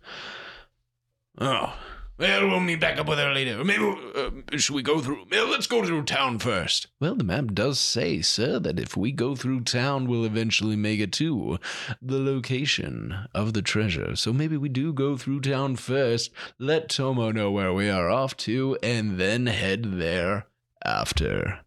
Oh, 1.39 1.75
well, 2.17 2.47
we'll 2.47 2.59
meet 2.59 2.79
back 2.79 2.97
up 2.99 3.07
with 3.07 3.19
her 3.19 3.33
later. 3.33 3.63
Maybe, 3.63 3.83
uh, 4.15 4.57
should 4.57 4.75
we 4.75 4.81
go 4.81 4.99
through? 4.99 5.25
Let's 5.31 5.67
go 5.67 5.85
through 5.85 6.03
town 6.03 6.39
first. 6.39 6.87
Well, 6.99 7.15
the 7.15 7.23
map 7.23 7.53
does 7.53 7.79
say, 7.79 8.21
sir, 8.21 8.59
that 8.59 8.79
if 8.79 8.97
we 8.97 9.11
go 9.11 9.35
through 9.35 9.61
town, 9.61 10.07
we'll 10.07 10.25
eventually 10.25 10.75
make 10.75 10.99
it 10.99 11.11
to 11.13 11.59
the 12.01 12.19
location 12.19 13.27
of 13.33 13.53
the 13.53 13.61
treasure. 13.61 14.15
So 14.15 14.33
maybe 14.33 14.57
we 14.57 14.69
do 14.69 14.93
go 14.93 15.17
through 15.17 15.41
town 15.41 15.75
first, 15.75 16.31
let 16.59 16.89
Tomo 16.89 17.31
know 17.31 17.51
where 17.51 17.73
we 17.73 17.89
are 17.89 18.09
off 18.09 18.35
to, 18.37 18.77
and 18.81 19.19
then 19.19 19.45
head 19.47 19.99
there 19.99 20.47
after. 20.83 21.59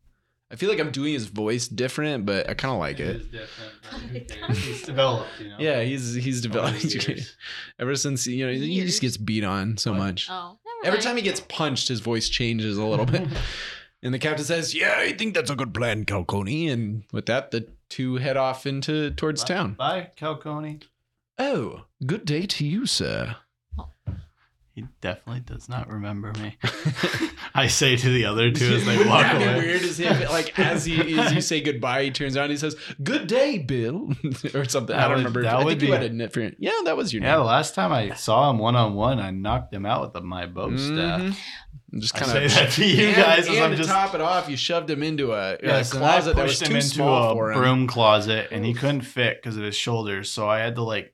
I 0.52 0.56
feel 0.56 0.68
like 0.68 0.80
I'm 0.80 0.90
doing 0.90 1.12
his 1.12 1.26
voice 1.26 1.68
different, 1.68 2.26
but 2.26 2.48
I 2.50 2.54
kind 2.54 2.72
of 2.74 2.80
like 2.80 2.98
it. 2.98 3.08
it. 3.08 3.16
is 3.16 3.26
different. 3.28 4.28
but? 4.48 4.56
He's 4.56 4.82
developed, 4.82 5.28
you 5.40 5.48
know. 5.48 5.56
Yeah, 5.58 5.82
he's 5.82 6.14
he's 6.14 6.40
developed. 6.40 6.84
Ever 7.78 7.94
since 7.96 8.26
you 8.26 8.46
know 8.46 8.52
he 8.52 8.80
just 8.80 9.00
gets 9.00 9.16
beat 9.16 9.44
on 9.44 9.76
so 9.76 9.92
What? 9.92 9.98
much. 9.98 10.26
Oh, 10.30 10.58
never 10.82 10.86
Every 10.86 10.98
mind. 10.98 11.02
time 11.04 11.16
he 11.16 11.22
gets 11.22 11.40
punched, 11.40 11.88
his 11.88 12.00
voice 12.00 12.28
changes 12.28 12.78
a 12.78 12.84
little 12.84 13.06
bit. 13.06 13.26
And 14.02 14.14
the 14.14 14.18
captain 14.18 14.46
says, 14.46 14.74
"Yeah, 14.74 14.94
I 14.96 15.12
think 15.12 15.34
that's 15.34 15.50
a 15.50 15.54
good 15.54 15.74
plan, 15.74 16.06
Calconi." 16.06 16.72
And 16.72 17.02
with 17.12 17.26
that, 17.26 17.50
the 17.50 17.68
two 17.90 18.16
head 18.16 18.38
off 18.38 18.64
into 18.64 19.10
towards 19.10 19.42
Bye- 19.44 19.48
town. 19.54 19.74
Bye, 19.74 20.10
Calconi. 20.18 20.82
Oh, 21.38 21.84
good 22.06 22.24
day 22.24 22.46
to 22.46 22.64
you, 22.66 22.86
sir. 22.86 23.36
He 24.72 24.84
definitely 25.00 25.40
does 25.40 25.68
not 25.68 25.88
remember 25.90 26.32
me. 26.40 26.56
I 27.54 27.66
say 27.66 27.96
to 27.96 28.08
the 28.08 28.24
other 28.24 28.52
two 28.52 28.72
as 28.72 28.86
they 28.86 28.98
walk 29.04 29.22
That'd 29.22 29.42
away. 29.42 29.58
weird 29.58 29.82
as 29.82 29.98
him, 29.98 30.28
like 30.30 30.56
as 30.58 30.84
he 30.84 31.18
as 31.18 31.32
you 31.32 31.40
say 31.40 31.60
goodbye, 31.60 32.04
he 32.04 32.10
turns 32.12 32.36
around 32.36 32.44
and 32.44 32.52
he 32.52 32.56
says, 32.56 32.76
"Good 33.02 33.26
day, 33.26 33.58
Bill," 33.58 34.12
or 34.54 34.64
something. 34.66 34.94
I 34.94 35.02
don't 35.02 35.10
would- 35.10 35.16
remember. 35.18 35.42
that 35.42 35.54
I 35.56 35.64
would 35.64 35.80
think 35.80 35.82
you 35.82 35.88
be- 35.88 35.92
had 35.92 36.02
a 36.04 36.08
different. 36.10 36.56
Yeah, 36.60 36.70
that 36.84 36.96
was 36.96 37.12
your 37.12 37.22
Yeah, 37.22 37.32
the 37.32 37.38
name. 37.38 37.46
last 37.48 37.74
time 37.74 37.92
I 37.92 38.14
saw 38.14 38.48
him 38.48 38.58
one 38.58 38.76
on 38.76 38.94
one, 38.94 39.18
I 39.18 39.30
knocked 39.32 39.74
him 39.74 39.84
out 39.84 40.02
with 40.02 40.12
the, 40.12 40.20
my 40.20 40.46
bow 40.46 40.76
staff. 40.76 41.20
Mhm. 41.20 41.36
Just 41.98 42.14
I 42.14 42.18
kind 42.20 42.30
say 42.30 42.44
of 42.44 42.54
that 42.54 42.70
to 42.70 42.86
you 42.86 43.12
guys 43.12 43.40
as 43.40 43.48
and 43.48 43.58
I'm 43.58 43.70
to 43.72 43.76
just 43.76 43.88
top 43.90 44.14
it 44.14 44.20
off, 44.20 44.48
you 44.48 44.56
shoved 44.56 44.88
him 44.88 45.02
into 45.02 45.32
a, 45.32 45.54
a 45.54 45.58
Yes, 45.60 45.92
and 45.92 46.04
I 46.04 46.12
closet 46.12 46.36
that 46.36 46.42
was 46.44 46.52
pushed 46.52 46.62
him 46.62 46.68
too 46.68 46.74
into 46.76 46.86
small 46.88 47.32
a 47.32 47.34
for 47.34 47.50
him. 47.52 47.58
broom 47.58 47.86
closet, 47.88 48.48
and 48.52 48.64
he 48.64 48.72
couldn't 48.72 49.00
fit 49.00 49.42
because 49.42 49.56
of 49.56 49.64
his 49.64 49.74
shoulders. 49.74 50.30
So 50.30 50.48
I 50.48 50.60
had 50.60 50.76
to 50.76 50.82
like 50.84 51.12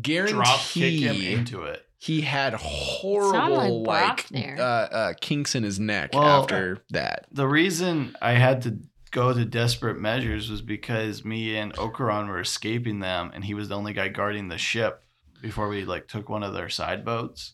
Guarantee 0.00 0.32
drop 0.32 0.60
kick 0.60 1.00
him 1.00 1.16
into 1.16 1.64
it. 1.64 1.84
He 2.02 2.22
had 2.22 2.54
horrible 2.54 3.82
like 3.82 4.30
like, 4.30 4.58
uh, 4.58 4.62
uh, 4.62 5.12
kinks 5.20 5.54
in 5.54 5.62
his 5.62 5.78
neck 5.78 6.14
Well, 6.14 6.22
after 6.42 6.78
that. 6.90 7.26
The 7.30 7.46
reason 7.46 8.16
I 8.22 8.32
had 8.32 8.62
to 8.62 8.78
go 9.10 9.34
to 9.34 9.44
desperate 9.44 9.98
measures 10.00 10.50
was 10.50 10.62
because 10.62 11.26
me 11.26 11.56
and 11.58 11.74
Okuran 11.74 12.28
were 12.28 12.40
escaping 12.40 13.00
them, 13.00 13.30
and 13.34 13.44
he 13.44 13.52
was 13.52 13.68
the 13.68 13.76
only 13.76 13.92
guy 13.92 14.08
guarding 14.08 14.48
the 14.48 14.56
ship 14.56 15.04
before 15.42 15.68
we 15.68 15.84
like 15.84 16.08
took 16.08 16.30
one 16.30 16.42
of 16.42 16.54
their 16.54 16.70
side 16.70 17.04
boats. 17.04 17.52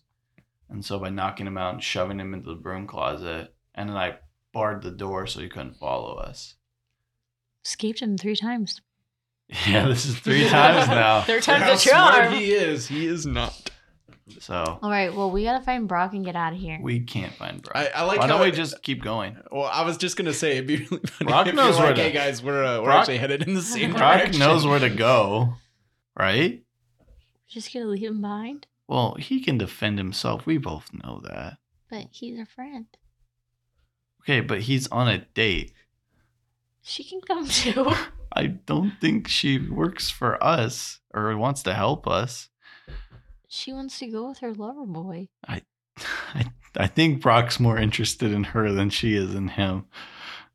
And 0.71 0.85
so 0.85 1.01
by 1.01 1.11
knocking 1.11 1.49
him 1.49 1.59
out 1.59 1.75
and 1.75 1.83
shoving 1.83 2.21
him 2.21 2.33
into 2.33 2.49
the 2.51 2.55
broom 2.61 2.87
closet, 2.87 3.53
and 3.75 3.89
then 3.89 3.97
I 3.97 4.19
barred 4.53 4.83
the 4.83 4.93
door 4.93 5.27
so 5.27 5.41
he 5.41 5.49
couldn't 5.49 5.77
follow 5.77 6.15
us. 6.19 6.55
escaped 7.65 7.99
him 8.01 8.17
three 8.17 8.37
times. 8.37 8.81
Yeah, 9.69 9.87
this 9.87 10.07
is 10.07 10.19
three 10.19 10.49
times 10.49 10.89
now. 11.03 11.23
Third 11.23 11.45
For 11.45 11.51
time's 11.53 11.63
how 11.65 11.71
the 11.73 11.77
smart 11.79 12.15
charm. 12.31 12.35
he 12.35 12.53
is. 12.53 12.89
He 12.89 13.07
is 13.07 13.27
not. 13.27 13.71
So 14.41 14.79
All 14.83 14.91
right, 14.91 15.15
well, 15.15 15.31
we 15.31 15.45
gotta 15.45 15.65
find 15.65 15.87
Brock 15.87 16.13
and 16.13 16.25
get 16.25 16.35
out 16.35 16.53
of 16.53 16.59
here. 16.59 16.79
we 16.83 17.01
can't 17.01 17.33
find 17.35 17.63
Brock. 17.63 17.77
I, 17.77 17.87
I 17.95 18.03
like 18.03 18.19
Why 18.19 18.27
how 18.27 18.33
don't 18.35 18.41
we 18.43 18.49
it- 18.49 18.55
just 18.57 18.83
keep 18.83 19.03
going? 19.03 19.37
Well, 19.53 19.71
I 19.73 19.83
was 19.85 19.97
just 19.97 20.17
gonna 20.17 20.33
say 20.33 20.53
it'd 20.53 20.67
be 20.67 20.79
really 20.91 21.07
funny 21.07 21.29
Brock 21.31 21.47
if 21.47 21.55
knows 21.55 21.75
you're 21.77 21.87
where 21.87 21.87
like, 21.89 21.97
to- 21.97 22.03
hey 22.03 22.13
guys, 22.13 22.43
we're 22.43 22.65
uh, 22.65 22.79
we're 22.79 22.85
Brock- 22.87 23.01
actually 23.01 23.19
headed 23.19 23.43
in 23.47 23.55
the 23.55 23.63
same 23.77 23.93
Brock 23.93 24.19
direction. 24.19 24.41
knows 24.41 24.67
where 24.67 24.81
to 24.81 24.91
go, 24.91 25.55
right? 26.19 26.63
We're 26.99 27.07
just 27.49 27.73
gonna 27.73 27.87
leave 27.87 28.11
him 28.11 28.21
behind, 28.21 28.67
Well, 28.89 29.15
he 29.19 29.41
can 29.41 29.59
defend 29.59 29.99
himself. 29.99 30.45
We 30.45 30.59
both 30.59 30.91
know 30.93 31.21
that. 31.25 31.59
but 31.89 32.09
he's 32.11 32.39
a 32.41 32.47
friend. 32.47 32.87
Okay, 34.23 34.41
but 34.41 34.63
he's 34.63 34.89
on 34.89 35.07
a 35.09 35.19
date. 35.19 35.73
She 36.83 37.05
can 37.05 37.21
come 37.21 37.47
too. 37.49 37.93
I 38.33 38.47
don't 38.47 38.93
think 39.01 39.29
she 39.29 39.59
works 39.59 40.11
for 40.11 40.43
us 40.43 40.99
or 41.15 41.37
wants 41.37 41.63
to 41.63 41.75
help 41.75 42.09
us. 42.09 42.49
She 43.49 43.73
wants 43.73 43.99
to 43.99 44.07
go 44.07 44.29
with 44.29 44.39
her 44.39 44.53
lover 44.53 44.87
boy. 44.87 45.29
I, 45.47 45.63
I 46.35 46.47
I 46.79 46.87
think 46.87 47.23
Brock's 47.23 47.59
more 47.59 47.79
interested 47.79 48.33
in 48.33 48.45
her 48.45 48.71
than 48.73 48.91
she 48.91 49.17
is 49.17 49.35
in 49.35 49.49
him. 49.49 49.87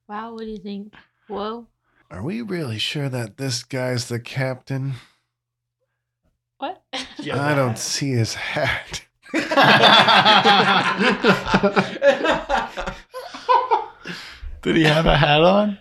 Wow, 0.07 0.33
what 0.33 0.41
do 0.41 0.47
you 0.47 0.57
think? 0.57 0.93
Whoa. 1.27 1.67
Are 2.11 2.21
we 2.21 2.41
really 2.41 2.77
sure 2.77 3.09
that 3.09 3.37
this 3.37 3.63
guy's 3.63 4.07
the 4.07 4.19
captain? 4.19 4.93
What? 6.57 6.83
I 6.93 7.55
don't 7.55 7.79
see 7.79 8.11
his 8.11 8.35
hat. 8.35 9.05
Did 14.61 14.75
he 14.75 14.83
have 14.83 15.07
a 15.07 15.17
hat 15.17 15.41
on? 15.41 15.79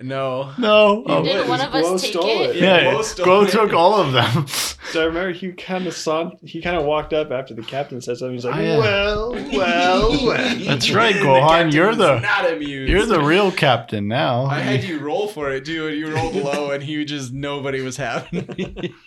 No. 0.00 0.52
No. 0.58 1.02
Oh, 1.06 1.22
Did 1.24 1.48
one 1.48 1.60
of 1.60 1.74
us 1.74 1.84
Guo 1.86 2.00
take 2.00 2.10
stole 2.12 2.42
it? 2.42 2.56
it. 2.56 2.62
yeah, 2.62 2.84
Guo 2.92 3.02
stole 3.02 3.26
Guo 3.26 3.46
it. 3.48 3.50
took 3.52 3.72
all 3.72 3.94
of 4.00 4.12
them. 4.12 4.46
So 4.92 5.02
I 5.02 5.06
remember 5.06 5.32
he 5.32 5.50
kind 5.50 5.88
of 5.88 5.94
saw, 5.94 6.30
he 6.44 6.62
kind 6.62 6.76
of 6.76 6.84
walked 6.84 7.12
up 7.12 7.32
after 7.32 7.54
the 7.54 7.62
captain 7.62 8.00
said 8.00 8.18
something. 8.18 8.34
He's 8.34 8.44
like, 8.44 8.54
Oh, 8.54 8.60
yeah. 8.62 8.78
well, 8.78 9.32
well, 9.32 10.10
well. 10.26 10.58
That's 10.64 10.92
right, 10.92 11.16
Gohan. 11.16 11.48
captain 11.48 11.72
You're 11.72 11.94
the 11.96 12.20
not 12.20 12.48
amused. 12.48 12.88
you're 12.92 13.04
the 13.04 13.20
real 13.20 13.50
captain 13.50 14.06
now. 14.06 14.44
I 14.46 14.60
had 14.60 14.84
you 14.84 15.00
roll 15.00 15.26
for 15.26 15.50
it 15.50 15.64
too, 15.64 15.88
and 15.88 15.96
you 15.98 16.14
rolled 16.14 16.36
low, 16.36 16.70
and 16.70 16.84
he 16.84 17.04
just 17.04 17.32
nobody 17.32 17.80
was 17.82 17.96
having 17.96 18.46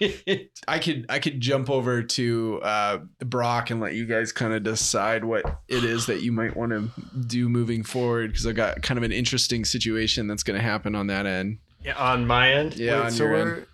it. 0.01 0.51
I 0.67 0.79
could 0.79 1.05
I 1.07 1.19
could 1.19 1.39
jump 1.39 1.69
over 1.69 2.03
to 2.03 2.59
uh, 2.61 2.97
Brock 3.21 3.69
and 3.69 3.79
let 3.79 3.93
you 3.93 4.05
guys 4.05 4.33
kind 4.33 4.53
of 4.53 4.63
decide 4.63 5.23
what 5.23 5.45
it 5.69 5.85
is 5.85 6.07
that 6.07 6.21
you 6.23 6.33
might 6.33 6.57
want 6.57 6.73
to 6.73 6.89
do 7.25 7.47
moving 7.47 7.83
forward 7.83 8.31
because 8.31 8.45
I 8.45 8.51
got 8.51 8.81
kind 8.81 8.97
of 8.97 9.03
an 9.05 9.13
interesting 9.13 9.63
situation 9.63 10.27
that's 10.27 10.43
going 10.43 10.59
to 10.59 10.63
happen 10.63 10.78
on 10.95 11.07
that 11.07 11.25
end. 11.25 11.59
Yeah, 11.83 11.95
on 11.95 12.25
my 12.27 12.51
end. 12.51 12.75
Yeah, 12.75 12.97
Wait, 12.99 13.05
on 13.05 13.11
so 13.11 13.23
your 13.23 13.33
we're 13.33 13.55
end. 13.55 13.65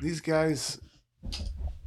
these 0.00 0.20
guys 0.20 0.80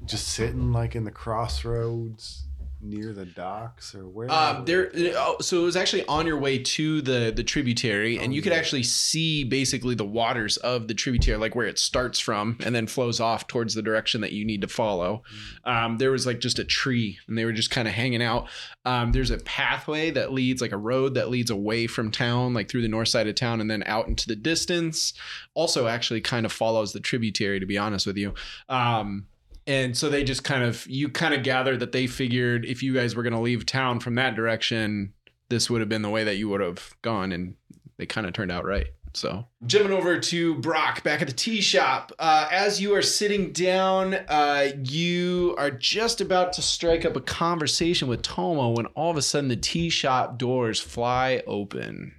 just 0.05 0.27
sitting 0.29 0.71
like 0.71 0.95
in 0.95 1.03
the 1.03 1.11
crossroads 1.11 2.47
near 2.81 3.13
the 3.13 3.25
docks 3.25 3.93
or 3.93 4.07
where? 4.07 4.31
Um, 4.31 4.65
there. 4.65 4.91
Oh, 5.15 5.37
so 5.41 5.61
it 5.61 5.63
was 5.63 5.75
actually 5.75 6.05
on 6.05 6.25
your 6.25 6.37
way 6.37 6.59
to 6.59 7.01
the 7.01 7.31
the 7.35 7.43
tributary, 7.43 8.17
and 8.17 8.31
Oh, 8.31 8.35
you 8.35 8.41
could 8.41 8.53
actually 8.53 8.83
see 8.83 9.43
basically 9.43 9.95
the 9.95 10.05
waters 10.05 10.57
of 10.57 10.87
the 10.87 10.93
tributary, 10.93 11.37
like 11.37 11.55
where 11.55 11.67
it 11.67 11.79
starts 11.79 12.19
from, 12.19 12.57
and 12.63 12.73
then 12.73 12.87
flows 12.87 13.19
off 13.19 13.47
towards 13.47 13.73
the 13.73 13.81
direction 13.81 14.21
that 14.21 14.31
you 14.31 14.45
need 14.45 14.61
to 14.61 14.67
follow. 14.67 15.23
Um, 15.63 15.97
there 15.97 16.11
was 16.11 16.25
like 16.25 16.39
just 16.39 16.59
a 16.59 16.65
tree, 16.65 17.17
and 17.27 17.37
they 17.37 17.45
were 17.45 17.53
just 17.53 17.71
kind 17.71 17.87
of 17.87 17.93
hanging 17.93 18.21
out. 18.23 18.47
Um, 18.85 19.11
there's 19.11 19.31
a 19.31 19.37
pathway 19.37 20.11
that 20.11 20.31
leads, 20.33 20.61
like 20.61 20.71
a 20.71 20.77
road 20.77 21.13
that 21.15 21.29
leads 21.29 21.51
away 21.51 21.87
from 21.87 22.11
town, 22.11 22.53
like 22.53 22.69
through 22.69 22.81
the 22.81 22.87
north 22.87 23.09
side 23.09 23.27
of 23.27 23.35
town, 23.35 23.61
and 23.61 23.69
then 23.69 23.83
out 23.85 24.07
into 24.07 24.27
the 24.27 24.35
distance. 24.35 25.13
Also, 25.53 25.87
actually, 25.87 26.21
kind 26.21 26.45
of 26.45 26.51
follows 26.51 26.93
the 26.93 26.99
tributary. 26.99 27.59
To 27.59 27.65
be 27.65 27.77
honest 27.77 28.05
with 28.05 28.17
you. 28.17 28.33
Um, 28.67 29.25
and 29.69 29.95
so 29.95 30.09
they 30.09 30.23
just 30.23 30.43
kind 30.43 30.63
of 30.63 30.85
you 30.87 31.07
kind 31.07 31.33
of 31.33 31.43
gather 31.43 31.77
that 31.77 31.91
they 31.91 32.07
figured 32.07 32.65
if 32.65 32.81
you 32.81 32.93
guys 32.93 33.15
were 33.15 33.23
going 33.23 33.33
to 33.33 33.39
leave 33.39 33.65
town 33.65 33.99
from 33.99 34.15
that 34.15 34.35
direction 34.35 35.13
this 35.49 35.69
would 35.69 35.79
have 35.79 35.89
been 35.89 36.01
the 36.01 36.09
way 36.09 36.23
that 36.23 36.37
you 36.37 36.49
would 36.49 36.59
have 36.59 36.95
gone 37.01 37.31
and 37.31 37.55
they 37.97 38.05
kind 38.05 38.27
of 38.27 38.33
turned 38.33 38.51
out 38.51 38.65
right 38.65 38.87
so. 39.15 39.47
Jumping 39.65 39.91
over 39.91 40.19
to 40.19 40.55
brock 40.55 41.01
back 41.01 41.19
at 41.19 41.27
the 41.27 41.33
tea 41.33 41.61
shop. 41.61 42.11
Uh, 42.19 42.47
as 42.51 42.79
you 42.79 42.93
are 42.93 43.01
sitting 43.01 43.51
down 43.51 44.13
uh, 44.13 44.69
you 44.83 45.55
are 45.57 45.71
just 45.71 46.21
about 46.21 46.53
to 46.53 46.61
strike 46.61 47.05
up 47.05 47.15
a 47.15 47.21
conversation 47.21 48.07
with 48.07 48.21
tomo 48.21 48.69
when 48.69 48.85
all 48.87 49.09
of 49.09 49.17
a 49.17 49.21
sudden 49.21 49.49
the 49.49 49.55
tea 49.55 49.89
shop 49.89 50.37
doors 50.37 50.79
fly 50.79 51.41
open 51.47 52.13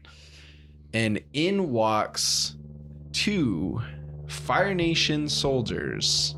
and 0.92 1.20
in 1.32 1.70
walks 1.70 2.56
two 3.12 3.80
fire 4.26 4.74
nation 4.74 5.28
soldiers 5.28 6.34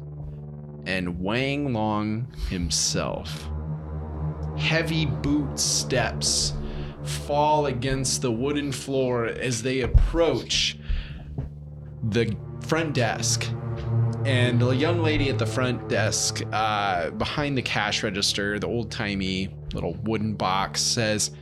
and 0.86 1.20
Wang 1.20 1.72
Long 1.72 2.26
himself. 2.48 3.48
Heavy 4.56 5.06
boot 5.06 5.58
steps 5.58 6.54
fall 7.04 7.66
against 7.66 8.22
the 8.22 8.30
wooden 8.30 8.72
floor 8.72 9.26
as 9.26 9.62
they 9.62 9.80
approach 9.80 10.78
the 12.02 12.36
front 12.66 12.94
desk. 12.94 13.48
And 14.24 14.60
the 14.60 14.70
young 14.70 15.02
lady 15.02 15.30
at 15.30 15.38
the 15.38 15.46
front 15.46 15.88
desk, 15.88 16.42
uh, 16.52 17.10
behind 17.10 17.58
the 17.58 17.62
cash 17.62 18.04
register, 18.04 18.58
the 18.58 18.68
old 18.68 18.90
timey 18.90 19.48
little 19.74 19.94
wooden 20.04 20.34
box, 20.34 20.80
says, 20.80 21.32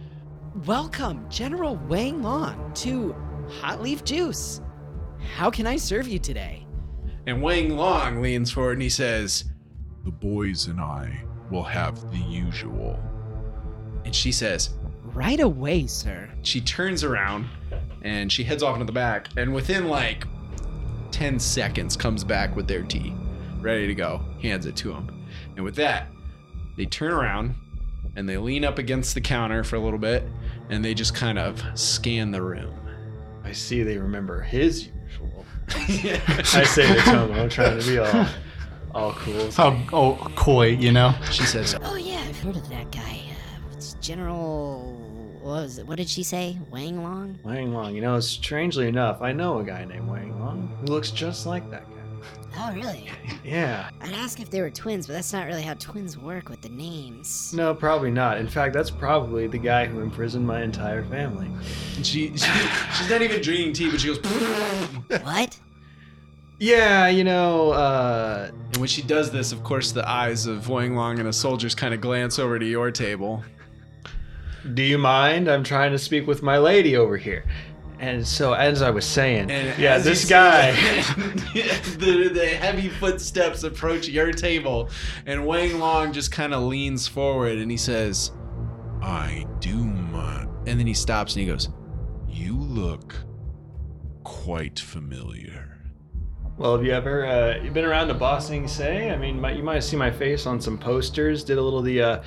Welcome, 0.65 1.29
General 1.29 1.77
Wang 1.89 2.23
Long, 2.23 2.73
to 2.77 3.15
Hot 3.61 3.83
Leaf 3.83 4.03
Juice. 4.05 4.63
How 5.37 5.51
can 5.51 5.67
I 5.67 5.77
serve 5.77 6.09
you 6.09 6.19
today? 6.19 6.60
And 7.27 7.43
Wang 7.43 7.77
Long 7.77 8.21
leans 8.23 8.51
forward 8.51 8.73
and 8.75 8.83
he 8.83 8.89
says, 8.89 9.45
The 10.05 10.11
boys 10.11 10.67
and 10.67 10.81
I 10.81 11.23
will 11.51 11.63
have 11.65 12.11
the 12.11 12.19
usual. 12.19 12.99
and 14.05 14.15
she 14.15 14.33
says, 14.33 14.71
Right 15.05 15.41
away, 15.41 15.87
sir. 15.87 16.31
she 16.43 16.61
turns 16.61 17.03
around 17.05 17.49
and 18.03 18.31
she 18.31 18.45
heads 18.45 18.63
off 18.63 18.75
into 18.75 18.87
the 18.87 18.93
back 18.93 19.29
and 19.37 19.53
within 19.53 19.89
like 19.89 20.25
10 21.11 21.39
seconds 21.41 21.97
comes 21.97 22.23
back 22.25 22.55
with 22.57 22.67
their 22.69 22.83
tea 22.83 23.15
ready 23.61 23.87
to 23.87 23.95
go 23.95 24.21
hands 24.41 24.65
it 24.67 24.77
to 24.77 24.93
him 24.93 25.27
and 25.57 25.65
with 25.65 25.75
that 25.75 26.07
they 26.77 26.87
turn 26.87 27.13
around 27.13 27.55
and 28.17 28.27
they 28.29 28.37
lean 28.39 28.65
up 28.65 28.79
against 28.79 29.15
the 29.15 29.21
counter 29.21 29.63
for 29.65 29.77
a 29.77 29.81
little 29.81 29.99
bit 29.99 30.25
and 30.71 30.83
they 30.85 30.95
just 30.95 31.15
kind 31.15 31.39
of 31.39 31.63
scan 31.79 32.31
the 32.31 32.41
room 32.41 32.73
I 33.45 33.53
see 33.53 33.83
they 33.83 33.99
remember 33.99 34.41
his 34.41 34.89
usual. 35.89 36.19
I 36.29 36.65
say 36.65 36.87
to 36.87 37.01
Tomo, 37.03 37.49
trying 37.49 37.81
to 37.81 37.87
be 37.87 37.99
all, 37.99 38.27
all 38.95 39.13
cool. 39.15 39.51
How 39.53 39.81
oh 39.93 40.17
coy, 40.37 40.69
you 40.69 40.93
know? 40.93 41.15
she 41.31 41.45
says 41.45 41.77
Oh 41.83 41.97
yeah, 41.97 42.23
I've 42.27 42.39
heard 42.41 42.57
of 42.57 42.69
that 42.71 42.91
guy. 42.91 43.21
Uh, 43.31 43.75
it's 43.77 43.95
General. 43.95 44.93
What 45.41 45.63
was 45.63 45.79
it? 45.79 45.87
What 45.87 45.97
did 45.97 46.09
she 46.09 46.23
say? 46.23 46.59
Wang 46.71 47.03
Long? 47.03 47.39
Wang 47.43 47.73
Long, 47.73 47.95
you 47.95 48.03
know, 48.03 48.21
strangely 48.21 48.89
enough, 48.89 49.23
I 49.23 49.33
know 49.33 49.59
a 49.59 49.65
guy 49.65 49.85
named 49.85 50.09
Wang 50.09 50.39
Long 50.39 50.77
who 50.81 50.87
looks 50.87 51.11
just 51.11 51.47
like 51.47 51.71
that 51.71 51.89
guy. 51.91 52.00
Oh 52.57 52.73
really? 52.75 53.09
Yeah. 53.45 53.91
I'd 54.01 54.13
ask 54.13 54.41
if 54.41 54.51
they 54.51 54.61
were 54.61 54.71
twins, 54.71 55.07
but 55.07 55.15
that's 55.15 55.33
not 55.33 55.47
really 55.47 55.63
how 55.63 55.75
twins 55.75 56.19
work 56.19 56.49
with 56.49 56.61
the 56.61 56.69
names. 56.69 57.53
No, 57.55 57.75
probably 57.75 58.11
not. 58.11 58.39
In 58.39 58.49
fact, 58.49 58.75
that's 58.75 58.91
probably 58.91 59.47
the 59.47 59.59
guy 59.59 59.87
who 59.87 60.01
imprisoned 60.01 60.47
my 60.47 60.63
entire 60.63 61.05
family. 61.05 61.51
she, 62.03 62.37
she 62.37 62.37
she's 62.37 63.11
not 63.11 63.23
even 63.23 63.41
drinking 63.41 63.73
tea 63.75 63.91
but 63.91 64.01
she 64.01 64.09
goes 64.09 64.19
What? 65.23 65.59
Yeah, 66.59 67.09
you 67.09 67.25
know, 67.25 67.71
uh, 67.71 68.51
and 68.53 68.77
when 68.77 68.89
she 68.89 69.03
does 69.03 69.31
this 69.31 69.53
of 69.53 69.63
course 69.65 69.93
the 69.93 70.07
eyes 70.09 70.47
of 70.47 70.69
Wang 70.69 70.95
Long 70.95 71.19
and 71.19 71.29
the 71.29 71.33
soldiers 71.33 71.75
kind 71.75 71.95
of 71.95 72.01
glance 72.01 72.39
over 72.39 72.59
to 72.59 72.67
your 72.67 72.91
table 72.91 73.43
do 74.75 74.83
you 74.83 74.99
mind? 74.99 75.49
I'm 75.49 75.65
trying 75.65 75.93
to 75.93 75.99
speak 75.99 76.27
with 76.27 76.43
my 76.43 76.59
lady 76.59 76.97
over 76.97 77.17
here. 77.17 77.47
And 78.01 78.27
so, 78.27 78.55
as 78.55 78.81
I 78.81 78.89
was 78.89 79.05
saying, 79.05 79.51
And 79.51 79.79
yeah, 79.79 79.99
this 79.99 80.27
guy. 80.27 80.73
the, 81.53 82.31
the 82.33 82.47
heavy 82.47 82.89
footsteps 82.89 83.63
approach 83.63 84.09
your 84.09 84.33
table, 84.33 84.89
and 85.27 85.45
Wang 85.45 85.79
Long 85.79 86.11
just 86.11 86.33
kind 86.33 86.55
of 86.55 86.63
leans 86.63 87.07
forward 87.07 87.59
and 87.59 87.71
he 87.71 87.77
says, 87.77 88.33
I 89.03 89.47
do 89.61 89.75
mind. 89.77 90.49
and 90.67 90.81
then 90.81 90.87
he 90.87 90.95
stops 90.95 91.35
and 91.35 91.43
he 91.43 91.47
goes, 91.47 91.69
You 92.27 92.57
look 92.57 93.15
quite 94.25 94.79
familiar. 94.79 95.79
Well, 96.57 96.77
have 96.77 96.85
you 96.85 96.93
ever 96.93 97.27
uh, 97.27 97.63
you 97.63 97.71
been 97.71 97.85
around 97.85 98.09
to 98.09 98.15
Ba 98.15 98.41
Sing 98.41 98.67
Se? 98.67 99.11
I 99.11 99.17
mean, 99.17 99.39
might, 99.41 99.57
you 99.57 99.63
might 99.63 99.75
have 99.75 99.85
seen 99.85 99.99
my 99.99 100.11
face 100.11 100.47
on 100.47 100.59
some 100.59 100.79
posters. 100.79 101.45
Did 101.45 101.59
a 101.59 101.63
little 101.63 101.81
of 101.81 101.85
the 101.85 102.01
uh, 102.01 102.23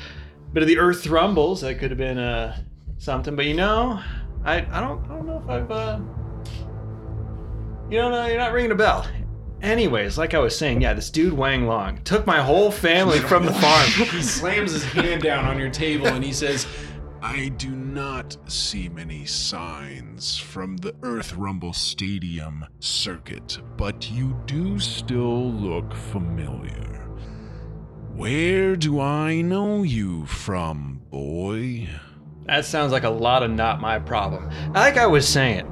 bit 0.53 0.61
of 0.61 0.67
the 0.67 0.78
Earth 0.78 1.07
Rumbles. 1.07 1.61
That 1.61 1.80
could 1.80 1.89
have 1.89 1.97
been 1.97 2.17
uh, 2.19 2.57
something. 2.97 3.36
But 3.36 3.45
you 3.45 3.53
know, 3.53 4.01
I, 4.45 4.57
I 4.71 4.81
don't 4.81 5.03
I 5.05 5.07
don't 5.07 5.25
know 5.25 5.41
if 5.43 5.49
I've 5.49 5.71
uh, 5.71 5.99
you 7.89 7.97
don't 7.97 8.11
know 8.11 8.25
you're 8.25 8.37
not 8.37 8.53
ringing 8.53 8.71
a 8.71 8.75
bell. 8.75 9.07
Anyways, 9.61 10.17
like 10.17 10.33
I 10.33 10.39
was 10.39 10.57
saying, 10.57 10.81
yeah, 10.81 10.93
this 10.93 11.09
dude 11.09 11.31
Wang 11.31 11.67
Long 11.67 12.01
took 12.03 12.27
my 12.27 12.41
whole 12.41 12.69
family 12.69 13.19
from 13.19 13.45
the 13.45 13.53
farm. 13.53 13.87
he 14.11 14.21
slams 14.21 14.73
his 14.73 14.83
hand 14.83 15.23
down 15.23 15.45
on 15.45 15.57
your 15.57 15.69
table 15.69 16.07
and 16.07 16.21
he 16.21 16.33
says, 16.33 16.67
I 17.21 17.47
do 17.47 17.69
not 17.69 18.35
see 18.51 18.89
many 18.89 19.25
signs 19.25 20.37
from 20.37 20.75
the 20.75 20.93
Earth 21.01 21.33
Rumble 21.35 21.71
Stadium 21.71 22.65
circuit, 22.81 23.57
but 23.77 24.11
you 24.11 24.37
do 24.45 24.77
still 24.77 25.49
look 25.49 25.93
familiar. 25.93 27.07
Where 28.13 28.75
do 28.75 28.99
I 28.99 29.39
know 29.39 29.83
you 29.83 30.25
from, 30.25 31.03
boy? 31.09 31.87
That 32.45 32.65
sounds 32.65 32.91
like 32.91 33.03
a 33.03 33.09
lot 33.09 33.43
of 33.43 33.51
not 33.51 33.79
my 33.79 33.99
problem. 33.99 34.49
Like 34.73 34.97
I 34.97 35.07
was 35.07 35.27
saying, 35.27 35.65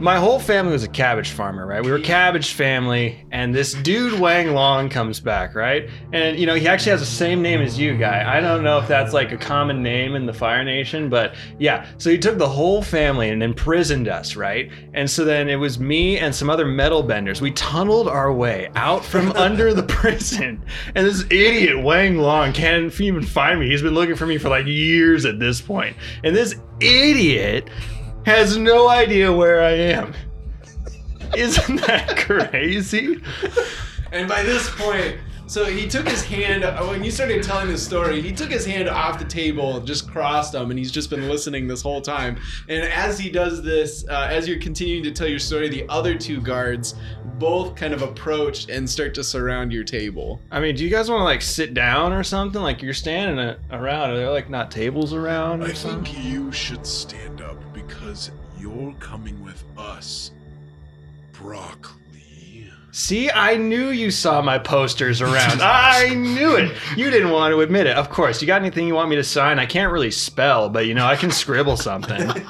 my 0.00 0.16
whole 0.16 0.38
family 0.38 0.72
was 0.72 0.82
a 0.82 0.88
cabbage 0.88 1.30
farmer, 1.30 1.66
right? 1.66 1.84
We 1.84 1.90
were 1.90 1.98
a 1.98 2.02
cabbage 2.02 2.54
family, 2.54 3.24
and 3.30 3.54
this 3.54 3.74
dude 3.74 4.18
Wang 4.18 4.54
Long 4.54 4.88
comes 4.88 5.20
back, 5.20 5.54
right? 5.54 5.90
And 6.12 6.38
you 6.38 6.46
know, 6.46 6.54
he 6.54 6.66
actually 6.66 6.92
has 6.92 7.00
the 7.00 7.06
same 7.06 7.42
name 7.42 7.60
as 7.60 7.78
you, 7.78 7.96
guy. 7.96 8.36
I 8.36 8.40
don't 8.40 8.64
know 8.64 8.78
if 8.78 8.88
that's 8.88 9.12
like 9.12 9.30
a 9.32 9.36
common 9.36 9.82
name 9.82 10.14
in 10.14 10.24
the 10.24 10.32
Fire 10.32 10.64
Nation, 10.64 11.10
but 11.10 11.34
yeah. 11.58 11.86
So 11.98 12.10
he 12.10 12.18
took 12.18 12.38
the 12.38 12.48
whole 12.48 12.82
family 12.82 13.28
and 13.28 13.42
imprisoned 13.42 14.08
us, 14.08 14.36
right? 14.36 14.70
And 14.94 15.08
so 15.08 15.24
then 15.24 15.48
it 15.48 15.56
was 15.56 15.78
me 15.78 16.18
and 16.18 16.34
some 16.34 16.48
other 16.48 16.66
metal 16.66 17.02
benders. 17.02 17.42
We 17.42 17.50
tunneled 17.52 18.08
our 18.08 18.32
way 18.32 18.70
out 18.76 19.04
from 19.04 19.32
under 19.36 19.74
the 19.74 19.82
prison, 19.82 20.64
and 20.94 21.06
this 21.06 21.24
idiot 21.24 21.82
Wang 21.82 22.16
Long 22.16 22.52
can't 22.52 22.98
even 23.00 23.22
find 23.22 23.60
me. 23.60 23.68
He's 23.68 23.82
been 23.82 23.94
looking 23.94 24.16
for 24.16 24.26
me 24.26 24.38
for 24.38 24.48
like 24.48 24.66
years 24.66 25.26
at 25.26 25.38
this 25.38 25.60
point, 25.60 25.94
and 26.24 26.34
this 26.34 26.56
idiot 26.80 27.68
has 28.24 28.56
no 28.56 28.88
idea 28.88 29.32
where 29.32 29.62
I 29.62 29.70
am. 29.72 30.14
Isn't 31.36 31.76
that 31.86 32.16
crazy? 32.18 33.20
and 34.12 34.28
by 34.28 34.42
this 34.42 34.68
point, 34.76 35.16
So 35.46 35.64
he 35.64 35.88
took 35.88 36.08
his 36.08 36.22
hand 36.24 36.62
when 36.88 37.02
you 37.02 37.10
started 37.10 37.42
telling 37.42 37.66
this 37.68 37.84
story. 37.84 38.22
He 38.22 38.30
took 38.30 38.50
his 38.50 38.64
hand 38.64 38.88
off 38.88 39.18
the 39.18 39.24
table, 39.24 39.80
just 39.80 40.08
crossed 40.08 40.52
them, 40.52 40.70
and 40.70 40.78
he's 40.78 40.92
just 40.92 41.10
been 41.10 41.28
listening 41.28 41.66
this 41.66 41.82
whole 41.82 42.00
time. 42.00 42.38
And 42.68 42.84
as 42.84 43.18
he 43.18 43.30
does 43.30 43.60
this, 43.62 44.04
uh, 44.08 44.28
as 44.30 44.46
you're 44.46 44.60
continuing 44.60 45.02
to 45.02 45.10
tell 45.10 45.26
your 45.26 45.40
story, 45.40 45.68
the 45.68 45.84
other 45.88 46.16
two 46.16 46.40
guards 46.40 46.94
both 47.40 47.74
kind 47.74 47.92
of 47.94 48.02
approach 48.02 48.68
and 48.68 48.88
start 48.88 49.12
to 49.14 49.24
surround 49.24 49.72
your 49.72 49.82
table. 49.82 50.40
I 50.52 50.60
mean, 50.60 50.76
do 50.76 50.84
you 50.84 50.90
guys 50.90 51.10
want 51.10 51.20
to 51.20 51.24
like 51.24 51.42
sit 51.42 51.74
down 51.74 52.12
or 52.12 52.22
something? 52.22 52.60
Like 52.62 52.80
you're 52.82 52.92
standing 52.94 53.38
around. 53.72 54.10
Are 54.10 54.16
there 54.16 54.30
like 54.30 54.50
not 54.50 54.70
tables 54.70 55.12
around? 55.14 55.62
Or 55.62 55.66
I 55.66 55.72
something? 55.72 56.04
think 56.14 56.24
you 56.24 56.52
should 56.52 56.86
stand 56.86 57.40
up 57.40 57.56
because 57.90 58.30
you're 58.58 58.94
coming 59.00 59.42
with 59.44 59.64
us. 59.76 60.30
Broccoli. 61.32 61.96
See, 62.92 63.30
I 63.30 63.56
knew 63.56 63.90
you 63.90 64.10
saw 64.10 64.42
my 64.42 64.58
posters 64.58 65.20
around. 65.20 65.60
I 65.62 66.14
knew 66.14 66.56
it. 66.56 66.76
You 66.96 67.10
didn't 67.10 67.30
want 67.30 67.52
to 67.52 67.60
admit 67.60 67.86
it. 67.86 67.96
Of 67.96 68.10
course. 68.10 68.40
You 68.40 68.46
got 68.46 68.60
anything 68.60 68.86
you 68.86 68.94
want 68.94 69.10
me 69.10 69.16
to 69.16 69.24
sign? 69.24 69.58
I 69.58 69.66
can't 69.66 69.92
really 69.92 70.10
spell, 70.10 70.68
but 70.68 70.86
you 70.86 70.94
know, 70.94 71.06
I 71.06 71.16
can 71.16 71.30
scribble 71.30 71.76
something. 71.76 72.20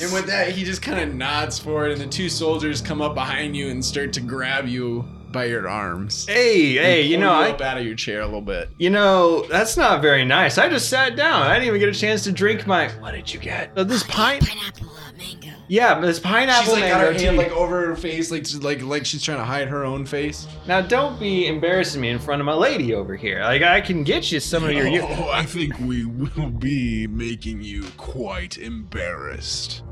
And 0.00 0.12
with 0.12 0.26
that, 0.26 0.52
he 0.52 0.64
just 0.64 0.80
kind 0.80 1.00
of 1.00 1.14
nods 1.14 1.58
forward, 1.58 1.90
and 1.90 2.00
the 2.00 2.06
two 2.06 2.28
soldiers 2.28 2.80
come 2.80 3.02
up 3.02 3.14
behind 3.14 3.56
you 3.56 3.68
and 3.68 3.84
start 3.84 4.12
to 4.14 4.20
grab 4.20 4.68
you 4.68 5.04
by 5.32 5.44
your 5.46 5.68
arms. 5.68 6.26
hey, 6.26 6.74
hey, 6.74 7.02
you 7.02 7.16
know, 7.18 7.32
I 7.32 7.50
up 7.50 7.60
out 7.60 7.78
of 7.78 7.84
your 7.84 7.94
chair 7.94 8.20
a 8.20 8.24
little 8.26 8.40
bit. 8.40 8.70
You 8.78 8.90
know, 8.90 9.44
that's 9.46 9.76
not 9.76 10.02
very 10.02 10.24
nice. 10.24 10.58
I 10.58 10.68
just 10.68 10.88
sat 10.88 11.16
down. 11.16 11.42
I 11.42 11.54
didn't 11.54 11.68
even 11.68 11.80
get 11.80 11.88
a 11.88 11.98
chance 11.98 12.24
to 12.24 12.32
drink 12.32 12.66
my. 12.66 12.88
What 13.00 13.12
did 13.12 13.32
you 13.32 13.40
get? 13.40 13.72
Uh, 13.76 13.84
this 13.84 14.02
pine. 14.04 14.40
Pineapple 14.40 14.88
uh, 14.88 15.12
mango. 15.16 15.48
Yeah, 15.70 16.00
this 16.00 16.18
pineapple 16.18 16.72
She's 16.72 16.80
like 16.80 16.90
got 16.90 16.98
mango 17.02 17.12
her 17.12 17.18
hand 17.18 17.36
tea. 17.36 17.42
like 17.44 17.52
over 17.52 17.86
her 17.88 17.94
face, 17.96 18.30
like 18.30 18.46
like 18.62 18.82
like 18.82 19.04
she's 19.04 19.22
trying 19.22 19.36
to 19.38 19.44
hide 19.44 19.68
her 19.68 19.84
own 19.84 20.06
face. 20.06 20.46
Now, 20.66 20.80
don't 20.80 21.20
be 21.20 21.46
embarrassing 21.46 22.00
me 22.00 22.08
in 22.08 22.18
front 22.18 22.40
of 22.40 22.46
my 22.46 22.54
lady 22.54 22.94
over 22.94 23.16
here. 23.16 23.42
Like, 23.42 23.62
I 23.62 23.80
can 23.82 24.02
get 24.02 24.32
you 24.32 24.40
some 24.40 24.64
of 24.64 24.72
your. 24.72 24.86
your 24.86 25.02
Oh, 25.04 25.28
I 25.30 25.44
think 25.44 25.78
we 25.80 26.06
will 26.06 26.48
be 26.50 27.06
making 27.06 27.60
you 27.62 27.84
quite 27.98 28.56
embarrassed. 28.56 29.82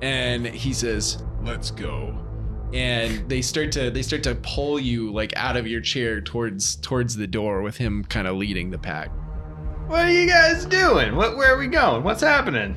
And 0.00 0.46
he 0.46 0.72
says, 0.72 1.22
Let's 1.42 1.70
go. 1.70 2.18
And 2.72 3.28
they 3.28 3.40
start 3.42 3.72
to 3.72 3.90
they 3.90 4.02
start 4.02 4.22
to 4.24 4.34
pull 4.36 4.78
you 4.78 5.12
like 5.12 5.32
out 5.36 5.56
of 5.56 5.66
your 5.66 5.80
chair 5.80 6.20
towards 6.20 6.76
towards 6.76 7.16
the 7.16 7.26
door 7.26 7.62
with 7.62 7.76
him 7.76 8.04
kind 8.04 8.26
of 8.26 8.36
leading 8.36 8.70
the 8.70 8.78
pack. 8.78 9.10
what 9.86 10.04
are 10.04 10.10
you 10.10 10.26
guys 10.28 10.64
doing? 10.66 11.16
What? 11.16 11.36
Where 11.36 11.54
are 11.54 11.58
we 11.58 11.66
going? 11.68 12.02
What's 12.04 12.20
happening? 12.22 12.76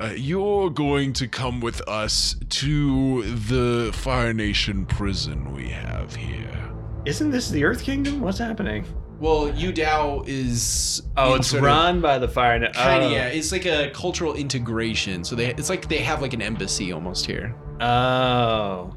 Uh, 0.00 0.12
you're 0.14 0.70
going 0.70 1.12
to 1.14 1.26
come 1.26 1.58
with 1.60 1.80
us 1.88 2.36
to 2.50 3.22
the 3.34 3.90
Fire 3.92 4.32
Nation 4.32 4.86
prison 4.86 5.52
we 5.52 5.68
have 5.70 6.14
here. 6.14 6.70
Isn't 7.04 7.30
this 7.32 7.48
the 7.50 7.64
Earth 7.64 7.82
Kingdom? 7.82 8.20
What's 8.20 8.38
happening? 8.38 8.84
Well, 9.18 9.52
Yu 9.56 9.72
Dao 9.72 10.22
is 10.28 11.02
Oh, 11.16 11.34
it's 11.34 11.48
sort 11.48 11.58
of- 11.62 11.66
run 11.66 12.00
by 12.00 12.18
the 12.18 12.28
Fire. 12.28 12.60
Nation. 12.60 12.74
Kind 12.74 13.02
of, 13.06 13.10
oh. 13.10 13.14
yeah. 13.14 13.26
It's 13.26 13.50
like 13.50 13.66
a 13.66 13.90
cultural 13.90 14.34
integration. 14.34 15.24
So 15.24 15.34
they, 15.34 15.46
it's 15.54 15.68
like 15.68 15.88
they 15.88 15.98
have 15.98 16.22
like 16.22 16.32
an 16.34 16.42
embassy 16.42 16.92
almost 16.92 17.26
here. 17.26 17.56
Oh. 17.80 18.94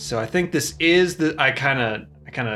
So 0.00 0.18
I 0.18 0.24
think 0.24 0.50
this 0.50 0.74
is 0.80 1.16
the. 1.16 1.34
I 1.38 1.50
kind 1.50 1.78
of. 1.78 2.08
I 2.26 2.30
kind 2.30 2.48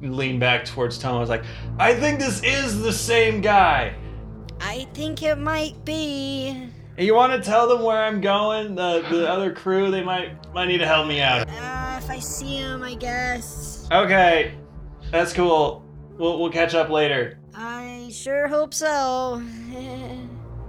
of 0.00 0.10
lean 0.10 0.38
back 0.38 0.64
towards 0.64 0.96
Tom. 0.96 1.16
I 1.16 1.20
was 1.20 1.28
like, 1.28 1.44
I 1.78 1.94
think 1.94 2.18
this 2.18 2.42
is 2.42 2.80
the 2.80 2.92
same 2.92 3.42
guy. 3.42 3.94
I 4.60 4.86
think 4.94 5.22
it 5.22 5.36
might 5.36 5.84
be. 5.84 6.70
You 6.96 7.14
want 7.14 7.34
to 7.34 7.46
tell 7.46 7.68
them 7.68 7.82
where 7.82 8.02
I'm 8.02 8.22
going? 8.22 8.74
The 8.74 9.04
the 9.10 9.30
other 9.30 9.52
crew, 9.52 9.90
they 9.90 10.02
might 10.02 10.32
might 10.54 10.68
need 10.68 10.78
to 10.78 10.86
help 10.86 11.06
me 11.06 11.20
out. 11.20 11.46
Uh, 11.46 12.00
if 12.02 12.08
I 12.08 12.18
see 12.20 12.56
him, 12.56 12.82
I 12.82 12.94
guess. 12.94 13.86
Okay, 13.92 14.54
that's 15.10 15.34
cool. 15.34 15.84
We'll 16.16 16.40
we'll 16.40 16.50
catch 16.50 16.74
up 16.74 16.88
later. 16.88 17.38
I 17.54 18.08
sure 18.10 18.48
hope 18.48 18.72
so. 18.72 19.42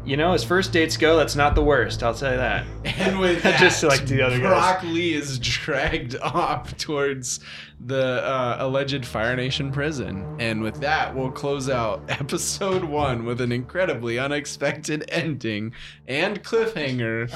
You 0.08 0.16
know, 0.18 0.32
as 0.34 0.44
first 0.44 0.72
dates 0.72 0.96
go, 0.98 1.18
that's 1.18 1.36
not 1.36 1.54
the 1.54 1.62
worst. 1.64 2.02
I'll 2.02 2.14
tell 2.14 2.32
you 2.32 2.38
that. 2.38 2.66
And 2.98 3.20
with 3.20 3.44
that, 3.44 3.60
Just 3.60 3.84
like 3.84 4.06
the 4.06 4.22
other 4.22 4.40
guys. 4.40 4.48
Brock 4.50 4.84
Lee 4.84 5.14
is 5.14 5.38
dragged 5.40 6.16
off 6.22 6.76
towards 6.78 7.42
the 7.86 8.24
uh, 8.24 8.58
alleged 8.60 9.06
Fire 9.06 9.36
Nation 9.36 9.72
prison. 9.72 10.38
And 10.40 10.62
with 10.62 10.80
that, 10.82 11.16
we'll 11.16 11.30
close 11.32 11.70
out 11.70 12.02
episode 12.10 12.84
one 12.84 13.26
with 13.26 13.40
an 13.42 13.52
incredibly 13.52 14.18
unexpected 14.18 15.06
ending 15.10 15.74
and 16.08 16.42
cliffhanger 16.44 17.30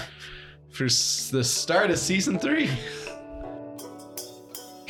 for 0.72 0.86
s- 0.86 1.30
the 1.32 1.44
start 1.44 1.92
of 1.92 2.00
season 2.00 2.40
three. 2.40 2.70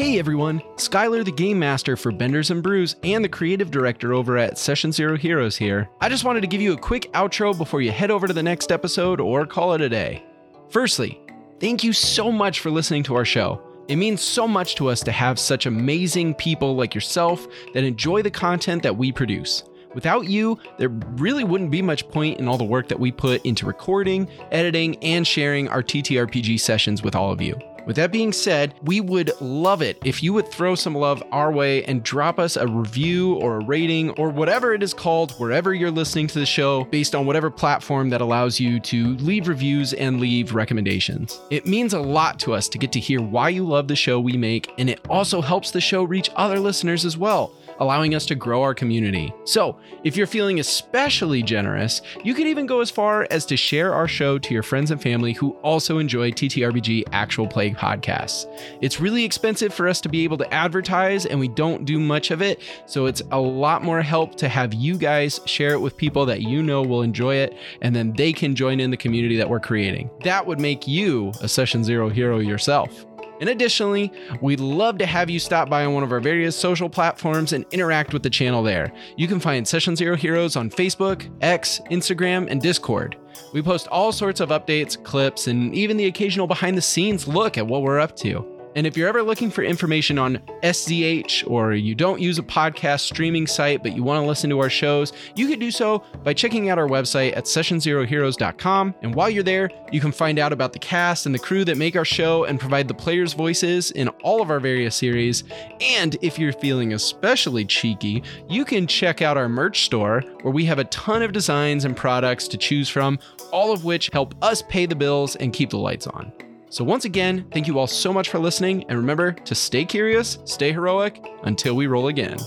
Hey 0.02 0.18
everyone, 0.18 0.62
Skylar 0.78 1.24
the 1.24 1.32
Game 1.32 1.60
Master 1.60 1.96
for 1.96 2.12
Benders 2.12 2.50
and 2.50 2.64
Brews 2.64 2.96
and 3.04 3.24
the 3.24 3.30
creative 3.30 3.70
director 3.70 4.16
over 4.16 4.36
at 4.36 4.58
Session 4.58 4.92
Zero 4.92 5.16
Heroes 5.16 5.56
here. 5.56 5.92
I 6.02 6.10
just 6.10 6.24
wanted 6.24 6.42
to 6.42 6.48
give 6.48 6.60
you 6.60 6.74
a 6.74 6.78
quick 6.78 7.14
outro 7.14 7.56
before 7.56 7.84
you 7.84 7.92
head 7.92 8.10
over 8.10 8.26
to 8.26 8.34
the 8.34 8.42
next 8.42 8.72
episode 8.72 9.22
or 9.22 9.46
call 9.46 9.74
it 9.74 9.82
a 9.82 9.88
day. 9.88 10.26
Firstly, 10.70 11.22
thank 11.60 11.84
you 11.84 11.94
so 11.94 12.32
much 12.32 12.62
for 12.62 12.72
listening 12.72 13.04
to 13.04 13.16
our 13.16 13.24
show. 13.24 13.62
It 13.90 13.98
means 13.98 14.22
so 14.22 14.48
much 14.48 14.74
to 14.78 14.88
us 14.88 15.02
to 15.02 15.12
have 15.12 15.38
such 15.38 15.68
amazing 15.68 16.34
people 16.34 16.76
like 16.76 16.96
yourself 16.96 17.46
that 17.76 17.84
enjoy 17.84 18.24
the 18.24 18.32
content 18.32 18.82
that 18.82 18.98
we 18.98 19.12
produce. 19.12 19.62
Without 19.94 20.26
you, 20.26 20.58
there 20.80 20.90
really 20.90 21.44
wouldn't 21.44 21.70
be 21.70 21.84
much 21.84 22.10
point 22.10 22.40
in 22.40 22.48
all 22.48 22.58
the 22.58 22.64
work 22.64 22.88
that 22.88 23.00
we 23.00 23.12
put 23.12 23.46
into 23.46 23.68
recording, 23.68 24.28
editing, 24.52 24.98
and 25.04 25.28
sharing 25.28 25.68
our 25.68 25.84
TTRPG 25.84 26.60
sessions 26.60 27.04
with 27.04 27.14
all 27.14 27.32
of 27.32 27.40
you. 27.40 27.60
With 27.86 27.96
that 27.96 28.12
being 28.12 28.32
said, 28.32 28.76
we 28.84 29.02
would 29.02 29.32
love 29.42 29.82
it 29.82 29.98
if 30.06 30.22
you 30.22 30.34
would 30.34 30.48
throw 30.48 30.76
some 30.76 30.96
love 30.96 31.24
our 31.32 31.52
way 31.52 31.84
and 31.86 32.04
drop 32.04 32.40
us 32.40 32.56
a 32.56 32.68
review 32.68 33.36
or 33.36 33.58
a 33.58 33.66
rating 33.66 34.12
or 34.12 34.30
whatever 34.30 34.74
it 34.74 34.84
is 34.84 34.94
called 34.94 35.32
wherever 35.34 35.74
you're 35.74 35.92
listening 35.92 36.28
to 36.28 36.40
the 36.40 36.46
show 36.46 36.86
based 36.86 37.16
on 37.16 37.26
whatever 37.26 37.50
platform 37.50 38.10
that 38.10 38.22
allows 38.22 38.60
you 38.60 38.80
to 38.80 39.16
leave 39.18 39.48
reviews 39.48 39.94
and 39.94 40.20
leave 40.20 40.54
recommendations. 40.54 41.40
It 41.50 41.66
means 41.66 41.94
a 41.94 42.00
lot 42.00 42.40
to 42.42 42.54
us 42.54 42.68
to 42.70 42.78
get 42.78 42.92
to 42.94 43.00
hear 43.00 43.22
why 43.22 43.50
you 43.50 43.66
love 43.66 43.88
the 43.88 43.96
show 43.96 44.20
we 44.20 44.38
make, 44.38 44.72
and 44.78 44.90
it 44.90 45.02
also 45.10 45.42
helps 45.42 45.72
the 45.72 45.82
show 45.82 46.04
reach 46.04 46.30
other 46.36 46.60
listeners 46.60 47.06
as 47.06 47.18
well 47.18 47.54
allowing 47.82 48.14
us 48.16 48.26
to 48.28 48.36
grow 48.36 48.62
our 48.62 48.76
community. 48.76 49.34
So, 49.44 49.78
if 50.04 50.16
you're 50.16 50.28
feeling 50.28 50.60
especially 50.60 51.42
generous, 51.42 52.02
you 52.24 52.34
could 52.34 52.48
even 52.48 52.68
go 52.68 52.80
as 52.80 52.92
far 52.92 53.28
as 53.32 53.46
to 53.48 53.58
share 53.58 53.94
our 53.94 54.08
show 54.08 54.38
to 54.38 54.54
your 54.54 54.64
friends 54.64 54.92
and 54.92 55.02
family 55.02 55.34
who 55.34 55.52
also 55.64 55.98
enjoy 55.98 56.32
TTRPG 56.32 57.06
actual 57.12 57.48
play 57.48 57.72
podcasts. 57.72 58.46
It's 58.82 59.02
really 59.02 59.26
expensive 59.26 59.74
for 59.74 59.88
us 59.88 60.00
to 60.02 60.10
be 60.10 60.24
able 60.24 60.38
to 60.38 60.54
advertise, 60.54 61.26
and 61.26 61.40
we 61.40 61.48
don't 61.48 61.84
do 61.84 62.00
much 62.00 62.30
of 62.30 62.42
it, 62.42 62.62
so 62.86 63.08
it's 63.08 63.24
a 63.32 63.40
lot 63.40 63.84
more 63.84 64.02
help 64.02 64.36
to 64.36 64.48
have 64.48 64.74
you 64.76 64.96
guys 64.96 65.42
share 65.46 65.74
it 65.74 65.82
with 65.82 65.98
people 65.98 66.26
that 66.28 66.42
you 66.42 66.62
know 66.62 66.84
will 66.84 67.02
enjoy 67.02 67.36
it, 67.36 67.58
and 67.82 67.96
then 67.96 68.14
they 68.14 68.32
can 68.32 68.56
join 68.56 68.80
in 68.80 68.92
the 68.92 68.98
community 68.98 69.38
that 69.38 69.50
we're 69.50 69.60
creating. 69.60 70.10
That 70.24 70.46
would 70.46 70.60
make 70.60 70.88
you 70.88 71.32
a 71.42 71.48
Session 71.48 71.84
Zero 71.84 72.10
hero 72.10 72.38
yourself. 72.38 73.06
And 73.42 73.50
additionally, 73.50 74.14
we'd 74.40 74.60
love 74.60 75.00
to 75.00 75.06
have 75.06 75.30
you 75.30 75.40
stop 75.40 75.70
by 75.70 75.84
on 75.84 75.94
one 75.94 76.04
of 76.04 76.12
our 76.12 76.20
various 76.20 76.56
social 76.56 76.88
platforms 76.88 77.54
and 77.54 77.66
interact 77.72 78.14
with 78.14 78.22
the 78.22 78.30
channel 78.30 78.62
there. 78.62 78.94
You 79.18 79.28
can 79.28 79.40
find 79.40 79.68
Session 79.68 79.96
Zero 79.96 80.16
Heroes 80.16 80.56
on 80.56 80.70
Facebook, 80.70 81.30
X, 81.42 81.82
Instagram, 81.90 82.50
and 82.50 82.62
Discord. 82.62 83.18
We 83.52 83.64
post 83.64 83.88
all 83.88 84.12
sorts 84.12 84.40
of 84.40 84.50
updates, 84.50 85.02
clips, 85.04 85.48
and 85.48 85.74
even 85.74 85.98
the 85.98 86.06
occasional 86.06 86.46
behind 86.46 86.78
the 86.78 86.82
scenes 86.82 87.28
look 87.28 87.58
at 87.58 87.66
what 87.66 87.82
we're 87.82 88.00
up 88.00 88.16
to. 88.18 88.61
And 88.76 88.88
if 88.88 88.96
you're 88.96 89.10
ever 89.10 89.22
looking 89.22 89.52
for 89.52 89.64
information 89.64 90.18
on 90.18 90.38
SZH 90.64 91.50
or 91.50 91.74
you 91.74 91.94
don't 91.94 92.22
use 92.22 92.40
a 92.40 92.44
podcast 92.44 93.02
streaming 93.02 93.46
site 93.48 93.84
but 93.84 93.96
you 93.96 94.04
want 94.04 94.24
to 94.24 94.28
listen 94.28 94.50
to 94.50 94.60
our 94.60 94.70
shows, 94.70 95.12
you 95.36 95.48
could 95.48 95.60
do 95.60 95.72
so 95.72 96.04
by 96.24 96.34
checking 96.34 96.70
out 96.70 96.80
our 96.80 96.88
website 96.88 97.36
at 97.36 97.46
sessionzeroheroes.com. 97.46 98.96
And 99.02 99.14
while 99.14 99.30
you're 99.30 99.44
there, 99.44 99.70
you 99.92 100.00
can 100.00 100.12
find 100.12 100.40
out 100.40 100.54
about 100.54 100.74
the 100.74 100.80
cast 100.80 101.26
and 101.26 101.36
the 101.36 101.40
crew 101.40 101.66
that 101.66 101.78
make 101.78 101.96
our 101.96 102.06
show 102.06 102.46
and 102.46 102.60
provide 102.60 102.88
the 102.88 102.94
players' 102.94 103.34
voices 103.34 103.92
in 103.92 104.08
all 104.24 104.42
of 104.42 104.50
our 104.50 104.60
various 104.60 104.96
series. 104.96 105.44
And 105.82 106.16
if 106.22 106.40
you're 106.40 106.54
feeling 106.54 106.94
especially 106.94 107.66
cheeky, 107.66 108.24
you 108.48 108.64
can 108.64 108.88
check 108.88 109.22
out 109.22 109.38
our 109.38 109.50
merch 109.50 109.84
store 109.84 110.22
where 110.42 110.54
we 110.54 110.66
have 110.66 110.80
a 110.80 110.86
ton 110.86 111.22
of 111.22 111.34
designs 111.34 111.84
and 111.84 111.96
products 111.96 112.48
to 112.50 112.58
choose 112.58 112.88
from, 112.88 113.20
all 113.52 113.74
of 113.74 113.84
which 113.84 114.10
help 114.14 114.34
us 114.42 114.62
pay 114.62 114.86
the 114.86 114.96
bills 114.96 115.36
and 115.36 115.54
keep 115.54 115.72
the 115.72 115.78
lights 115.78 116.08
on. 116.08 116.32
So, 116.72 116.86
once 116.86 117.04
again, 117.04 117.46
thank 117.52 117.68
you 117.68 117.78
all 117.78 117.86
so 117.86 118.14
much 118.14 118.30
for 118.30 118.40
listening, 118.40 118.86
and 118.88 118.98
remember 118.98 119.34
to 119.34 119.54
stay 119.54 119.84
curious, 119.84 120.38
stay 120.46 120.72
heroic 120.72 121.22
until 121.44 121.76
we 121.76 121.86
roll 121.86 122.08
again. 122.08 122.38